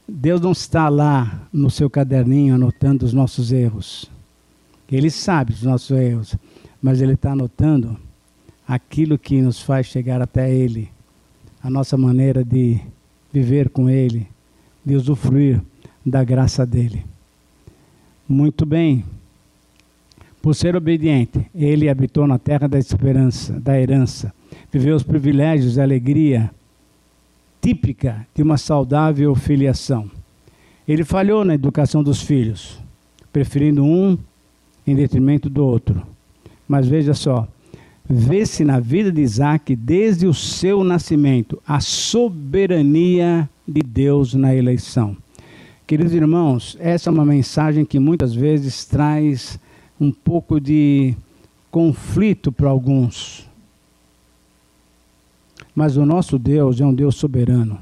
Deus 0.08 0.40
não 0.40 0.54
está 0.54 0.88
lá 0.88 1.42
no 1.52 1.70
seu 1.70 1.90
caderninho 1.90 2.56
anotando 2.56 3.06
os 3.06 3.12
nossos 3.12 3.52
erros. 3.52 4.10
Ele 4.90 5.10
sabe 5.10 5.52
os 5.52 5.64
nossos 5.64 5.92
erros, 5.92 6.36
mas 6.88 7.02
Ele 7.02 7.16
está 7.16 7.34
anotando 7.34 7.98
aquilo 8.66 9.18
que 9.18 9.42
nos 9.42 9.62
faz 9.62 9.88
chegar 9.88 10.22
até 10.22 10.50
Ele, 10.50 10.90
a 11.62 11.70
nossa 11.70 11.98
maneira 11.98 12.46
de 12.46 12.80
viver 13.30 13.68
com 13.68 13.90
Ele, 13.90 14.26
de 14.86 14.96
usufruir 14.96 15.62
da 16.06 16.24
graça 16.24 16.66
dele. 16.66 17.04
Muito 18.26 18.66
bem. 18.66 19.04
Por 20.42 20.56
ser 20.56 20.78
obediente, 20.78 21.46
ele 21.54 21.90
habitou 21.90 22.26
na 22.26 22.40
terra 22.40 22.70
da 22.70 22.80
esperança, 22.80 23.60
da 23.60 23.78
herança, 23.78 24.34
viveu 24.72 24.96
os 24.96 25.04
privilégios 25.04 25.76
e 25.76 25.82
alegria 25.82 26.50
típica 27.62 28.26
de 28.34 28.42
uma 28.42 28.58
saudável 28.58 29.36
filiação. 29.36 30.10
Ele 30.88 31.04
falhou 31.04 31.44
na 31.44 31.54
educação 31.54 32.02
dos 32.02 32.22
filhos, 32.22 32.80
preferindo 33.34 33.84
um 33.84 34.18
em 34.86 34.96
detrimento 34.96 35.50
do 35.50 35.66
outro. 35.66 36.16
Mas 36.68 36.88
veja 36.88 37.14
só, 37.14 37.48
vê-se 38.10 38.64
na 38.64 38.80
vida 38.80 39.12
de 39.12 39.22
Isaac, 39.22 39.76
desde 39.76 40.28
o 40.28 40.34
seu 40.34 40.84
nascimento, 40.84 41.62
a 41.66 41.80
soberania 41.80 43.50
de 43.68 43.82
Deus 43.82 44.34
na 44.34 44.54
eleição. 44.54 45.16
Queridos 45.86 46.14
irmãos, 46.14 46.76
essa 46.80 47.10
é 47.10 47.14
uma 47.14 47.26
mensagem 47.26 47.86
que 47.86 48.00
muitas 48.00 48.34
vezes 48.34 48.84
traz 48.86 49.58
um 50.00 50.12
pouco 50.12 50.60
de 50.60 51.16
conflito 51.72 52.52
para 52.52 52.70
alguns. 52.70 53.48
Mas 55.74 55.96
o 55.96 56.06
nosso 56.06 56.38
Deus 56.38 56.82
é 56.82 56.86
um 56.86 56.94
Deus 56.94 57.16
soberano. 57.16 57.80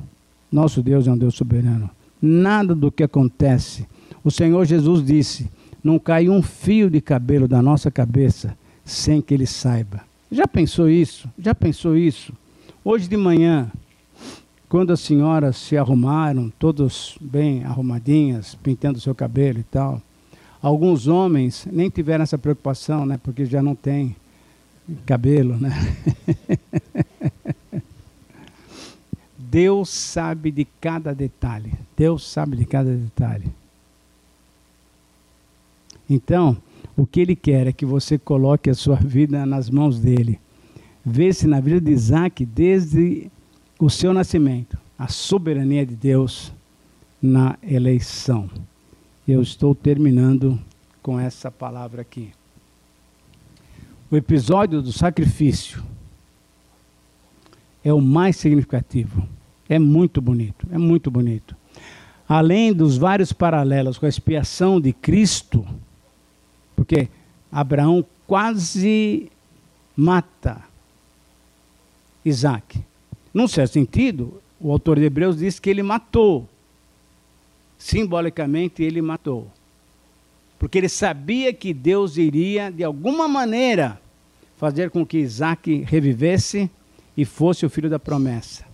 Nosso 0.52 0.84
Deus 0.84 1.08
é 1.08 1.12
um 1.12 1.18
Deus 1.18 1.34
soberano. 1.36 1.90
Nada 2.22 2.76
do 2.76 2.92
que 2.92 3.04
acontece. 3.04 3.88
O 4.24 4.30
Senhor 4.30 4.66
Jesus 4.66 5.04
disse: 5.04 5.50
não 5.84 5.98
cai 5.98 6.30
um 6.30 6.42
fio 6.42 6.90
de 6.90 7.00
cabelo 7.02 7.48
da 7.48 7.62
nossa 7.62 7.90
cabeça 7.90 8.56
sem 8.86 9.22
que 9.22 9.34
Ele 9.34 9.48
saiba. 9.48 10.02
Já 10.32 10.48
pensou 10.48 10.90
isso? 10.90 11.30
Já 11.38 11.56
pensou 11.56 11.98
isso? 11.98 12.32
Hoje 12.84 13.08
de 13.08 13.18
manhã, 13.18 13.72
quando 14.70 14.94
as 14.94 15.00
senhoras 15.00 15.58
se 15.58 15.76
arrumaram, 15.76 16.54
todas 16.60 17.18
bem 17.20 17.64
arrumadinhas, 17.64 18.56
pintando 18.56 19.00
seu 19.00 19.16
cabelo 19.16 19.60
e 19.60 19.64
tal, 19.64 20.02
alguns 20.62 21.08
homens 21.08 21.68
nem 21.72 21.90
tiveram 21.90 22.24
essa 22.24 22.38
preocupação, 22.38 23.06
né? 23.06 23.20
Porque 23.22 23.46
já 23.46 23.62
não 23.62 23.76
tem 23.76 24.16
cabelo, 25.06 25.58
né? 25.58 25.72
Deus 29.38 29.90
sabe 29.90 30.52
de 30.52 30.66
cada 30.82 31.16
detalhe. 31.16 31.74
Deus 31.96 32.30
sabe 32.30 32.58
de 32.58 32.66
cada 32.66 32.94
detalhe. 32.94 33.46
Então, 36.10 36.58
o 36.98 37.06
que 37.06 37.20
ele 37.20 37.36
quer 37.36 37.68
é 37.68 37.74
que 37.74 37.86
você 37.86 38.18
coloque 38.18 38.70
a 38.70 38.74
sua 38.74 38.96
vida 38.96 39.46
nas 39.46 39.70
mãos 39.70 40.00
dele. 40.00 40.40
Vê-se 41.06 41.46
na 41.46 41.60
vida 41.60 41.82
de 41.82 41.92
Isaac, 41.92 42.46
desde 42.46 43.30
o 43.80 43.90
seu 43.90 44.14
nascimento, 44.14 44.78
a 44.98 45.08
soberania 45.08 45.86
de 45.86 45.96
Deus 45.96 46.54
na 47.22 47.58
eleição. 47.62 48.50
Eu 49.28 49.42
estou 49.42 49.76
terminando 49.76 50.60
com 51.02 51.20
essa 51.20 51.52
palavra 51.52 52.02
aqui. 52.02 52.32
O 54.10 54.16
episódio 54.16 54.82
do 54.82 54.94
sacrifício 54.94 55.84
é 57.84 57.94
o 57.94 58.00
mais 58.02 58.38
significativo. 58.38 59.28
É 59.68 59.78
muito 59.78 60.22
bonito, 60.22 60.68
é 60.72 60.78
muito 60.78 61.12
bonito. 61.12 61.56
Além 62.28 62.74
dos 62.74 62.98
vários 62.98 63.34
paralelos 63.34 63.98
com 63.98 64.06
a 64.06 64.10
expiação 64.10 64.80
de 64.80 64.94
Cristo, 64.94 65.66
porque 66.76 67.08
Abraão 67.52 68.06
quase 68.28 69.32
mata 69.96 70.62
Isaac. 72.24 72.80
Num 73.34 73.48
certo 73.48 73.74
sentido, 73.74 74.42
o 74.60 74.72
autor 74.72 74.98
de 74.98 75.06
Hebreus 75.06 75.38
diz 75.38 75.60
que 75.60 75.70
ele 75.70 75.84
matou. 75.84 76.48
Simbolicamente, 77.78 78.82
ele 78.84 79.02
matou. 79.02 79.48
Porque 80.58 80.78
ele 80.78 80.90
sabia 80.90 81.54
que 81.54 81.74
Deus 81.74 82.18
iria, 82.18 82.72
de 82.72 82.84
alguma 82.84 83.28
maneira, 83.28 84.02
fazer 84.58 84.90
com 84.90 85.06
que 85.06 85.18
Isaac 85.18 85.84
revivesse 85.88 86.70
e 87.16 87.26
fosse 87.26 87.66
o 87.66 87.70
filho 87.70 87.90
da 87.90 88.00
promessa. 88.00 88.66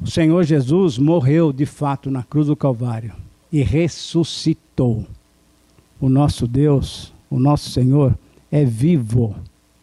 O 0.00 0.10
Senhor 0.10 0.42
Jesus 0.44 0.98
morreu 0.98 1.52
de 1.52 1.64
fato 1.64 2.10
na 2.10 2.22
cruz 2.22 2.48
do 2.48 2.56
Calvário 2.56 3.12
e 3.52 3.62
ressuscitou. 3.62 5.06
O 6.00 6.08
nosso 6.08 6.46
Deus, 6.46 7.12
o 7.30 7.38
nosso 7.38 7.70
Senhor, 7.70 8.16
é 8.50 8.64
vivo, 8.64 9.34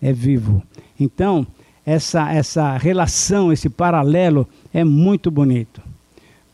é 0.02 0.14
vivo. 0.14 0.64
Então, 1.00 1.46
essa, 1.86 2.32
essa 2.32 2.78
relação, 2.78 3.52
esse 3.52 3.70
paralelo 3.70 4.48
é 4.74 4.84
muito 4.84 5.30
bonito. 5.30 5.82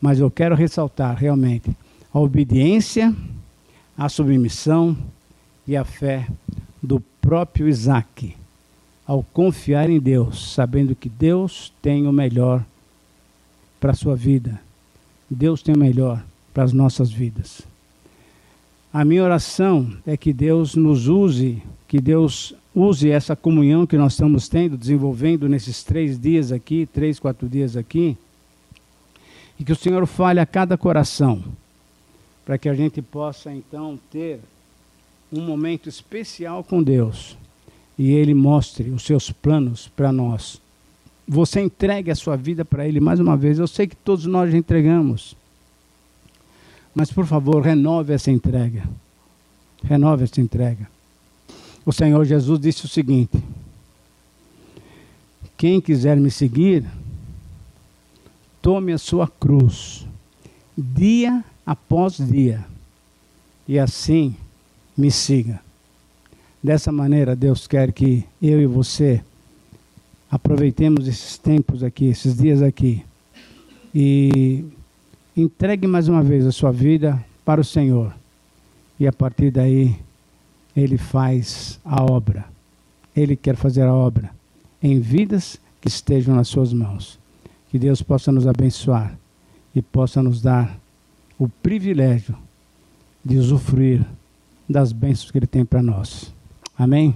Mas 0.00 0.18
eu 0.18 0.30
quero 0.30 0.54
ressaltar 0.54 1.16
realmente 1.16 1.70
a 2.12 2.18
obediência, 2.18 3.14
a 3.96 4.08
submissão 4.08 4.96
e 5.66 5.76
a 5.76 5.84
fé 5.84 6.26
do 6.82 7.00
próprio 7.20 7.68
Isaac, 7.68 8.34
ao 9.06 9.22
confiar 9.22 9.90
em 9.90 10.00
Deus, 10.00 10.52
sabendo 10.54 10.94
que 10.94 11.08
Deus 11.08 11.72
tem 11.82 12.06
o 12.06 12.12
melhor 12.12 12.64
para 13.78 13.92
a 13.92 13.94
sua 13.94 14.16
vida. 14.16 14.60
Deus 15.28 15.62
tem 15.62 15.74
o 15.74 15.78
melhor 15.78 16.24
para 16.52 16.64
as 16.64 16.72
nossas 16.72 17.10
vidas. 17.10 17.69
A 18.92 19.04
minha 19.04 19.22
oração 19.22 19.96
é 20.04 20.16
que 20.16 20.32
Deus 20.32 20.74
nos 20.74 21.06
use, 21.06 21.62
que 21.86 22.00
Deus 22.00 22.52
use 22.74 23.08
essa 23.08 23.36
comunhão 23.36 23.86
que 23.86 23.96
nós 23.96 24.14
estamos 24.14 24.48
tendo, 24.48 24.76
desenvolvendo 24.76 25.48
nesses 25.48 25.84
três 25.84 26.18
dias 26.18 26.50
aqui, 26.50 26.88
três, 26.92 27.20
quatro 27.20 27.48
dias 27.48 27.76
aqui, 27.76 28.16
e 29.58 29.64
que 29.64 29.70
o 29.70 29.76
Senhor 29.76 30.04
fale 30.06 30.40
a 30.40 30.46
cada 30.46 30.76
coração, 30.76 31.40
para 32.44 32.58
que 32.58 32.68
a 32.68 32.74
gente 32.74 33.00
possa 33.00 33.52
então 33.52 33.96
ter 34.10 34.40
um 35.32 35.40
momento 35.40 35.88
especial 35.88 36.64
com 36.64 36.82
Deus 36.82 37.36
e 37.96 38.10
Ele 38.10 38.34
mostre 38.34 38.90
os 38.90 39.04
seus 39.04 39.30
planos 39.30 39.86
para 39.86 40.10
nós. 40.10 40.60
Você 41.28 41.60
entregue 41.60 42.10
a 42.10 42.16
sua 42.16 42.34
vida 42.34 42.64
para 42.64 42.88
Ele 42.88 42.98
mais 42.98 43.20
uma 43.20 43.36
vez. 43.36 43.60
Eu 43.60 43.68
sei 43.68 43.86
que 43.86 43.94
todos 43.94 44.26
nós 44.26 44.52
entregamos. 44.52 45.36
Mas, 46.94 47.12
por 47.12 47.26
favor, 47.26 47.62
renove 47.62 48.12
essa 48.12 48.30
entrega. 48.30 48.84
Renove 49.82 50.24
essa 50.24 50.40
entrega. 50.40 50.88
O 51.84 51.92
Senhor 51.92 52.24
Jesus 52.24 52.60
disse 52.60 52.84
o 52.84 52.88
seguinte: 52.88 53.42
Quem 55.56 55.80
quiser 55.80 56.16
me 56.16 56.30
seguir, 56.30 56.84
tome 58.60 58.92
a 58.92 58.98
sua 58.98 59.26
cruz, 59.26 60.06
dia 60.76 61.44
após 61.64 62.16
dia, 62.16 62.64
e 63.66 63.78
assim 63.78 64.36
me 64.96 65.10
siga. 65.10 65.60
Dessa 66.62 66.92
maneira, 66.92 67.34
Deus 67.34 67.66
quer 67.66 67.90
que 67.92 68.24
eu 68.42 68.60
e 68.60 68.66
você 68.66 69.22
aproveitemos 70.30 71.08
esses 71.08 71.38
tempos 71.38 71.82
aqui, 71.82 72.06
esses 72.06 72.36
dias 72.36 72.60
aqui, 72.60 73.02
e 73.94 74.64
entregue 75.40 75.86
mais 75.86 76.08
uma 76.08 76.22
vez 76.22 76.46
a 76.46 76.52
sua 76.52 76.70
vida 76.70 77.22
para 77.44 77.60
o 77.60 77.64
Senhor. 77.64 78.14
E 78.98 79.06
a 79.06 79.12
partir 79.12 79.50
daí, 79.50 79.96
Ele 80.76 80.98
faz 80.98 81.80
a 81.84 82.02
obra. 82.02 82.44
Ele 83.16 83.36
quer 83.36 83.56
fazer 83.56 83.82
a 83.82 83.94
obra 83.94 84.30
em 84.82 85.00
vidas 85.00 85.58
que 85.80 85.88
estejam 85.88 86.34
nas 86.34 86.48
Suas 86.48 86.72
mãos. 86.72 87.18
Que 87.70 87.78
Deus 87.78 88.02
possa 88.02 88.30
nos 88.30 88.46
abençoar 88.46 89.16
e 89.74 89.80
possa 89.80 90.22
nos 90.22 90.42
dar 90.42 90.78
o 91.38 91.48
privilégio 91.48 92.36
de 93.24 93.38
usufruir 93.38 94.04
das 94.68 94.92
bênçãos 94.92 95.30
que 95.30 95.38
Ele 95.38 95.46
tem 95.46 95.64
para 95.64 95.82
nós. 95.82 96.32
Amém? 96.76 97.14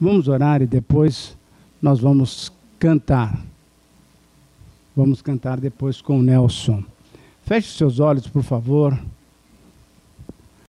Vamos 0.00 0.28
orar 0.28 0.62
e 0.62 0.66
depois 0.66 1.36
nós 1.82 2.00
vamos 2.00 2.52
cantar. 2.78 3.38
Vamos 4.96 5.20
cantar 5.20 5.60
depois 5.60 6.00
com 6.00 6.18
o 6.18 6.22
Nelson. 6.22 6.82
Feche 7.50 7.76
seus 7.76 7.98
olhos, 7.98 8.28
por 8.28 8.44
favor. 8.44 8.96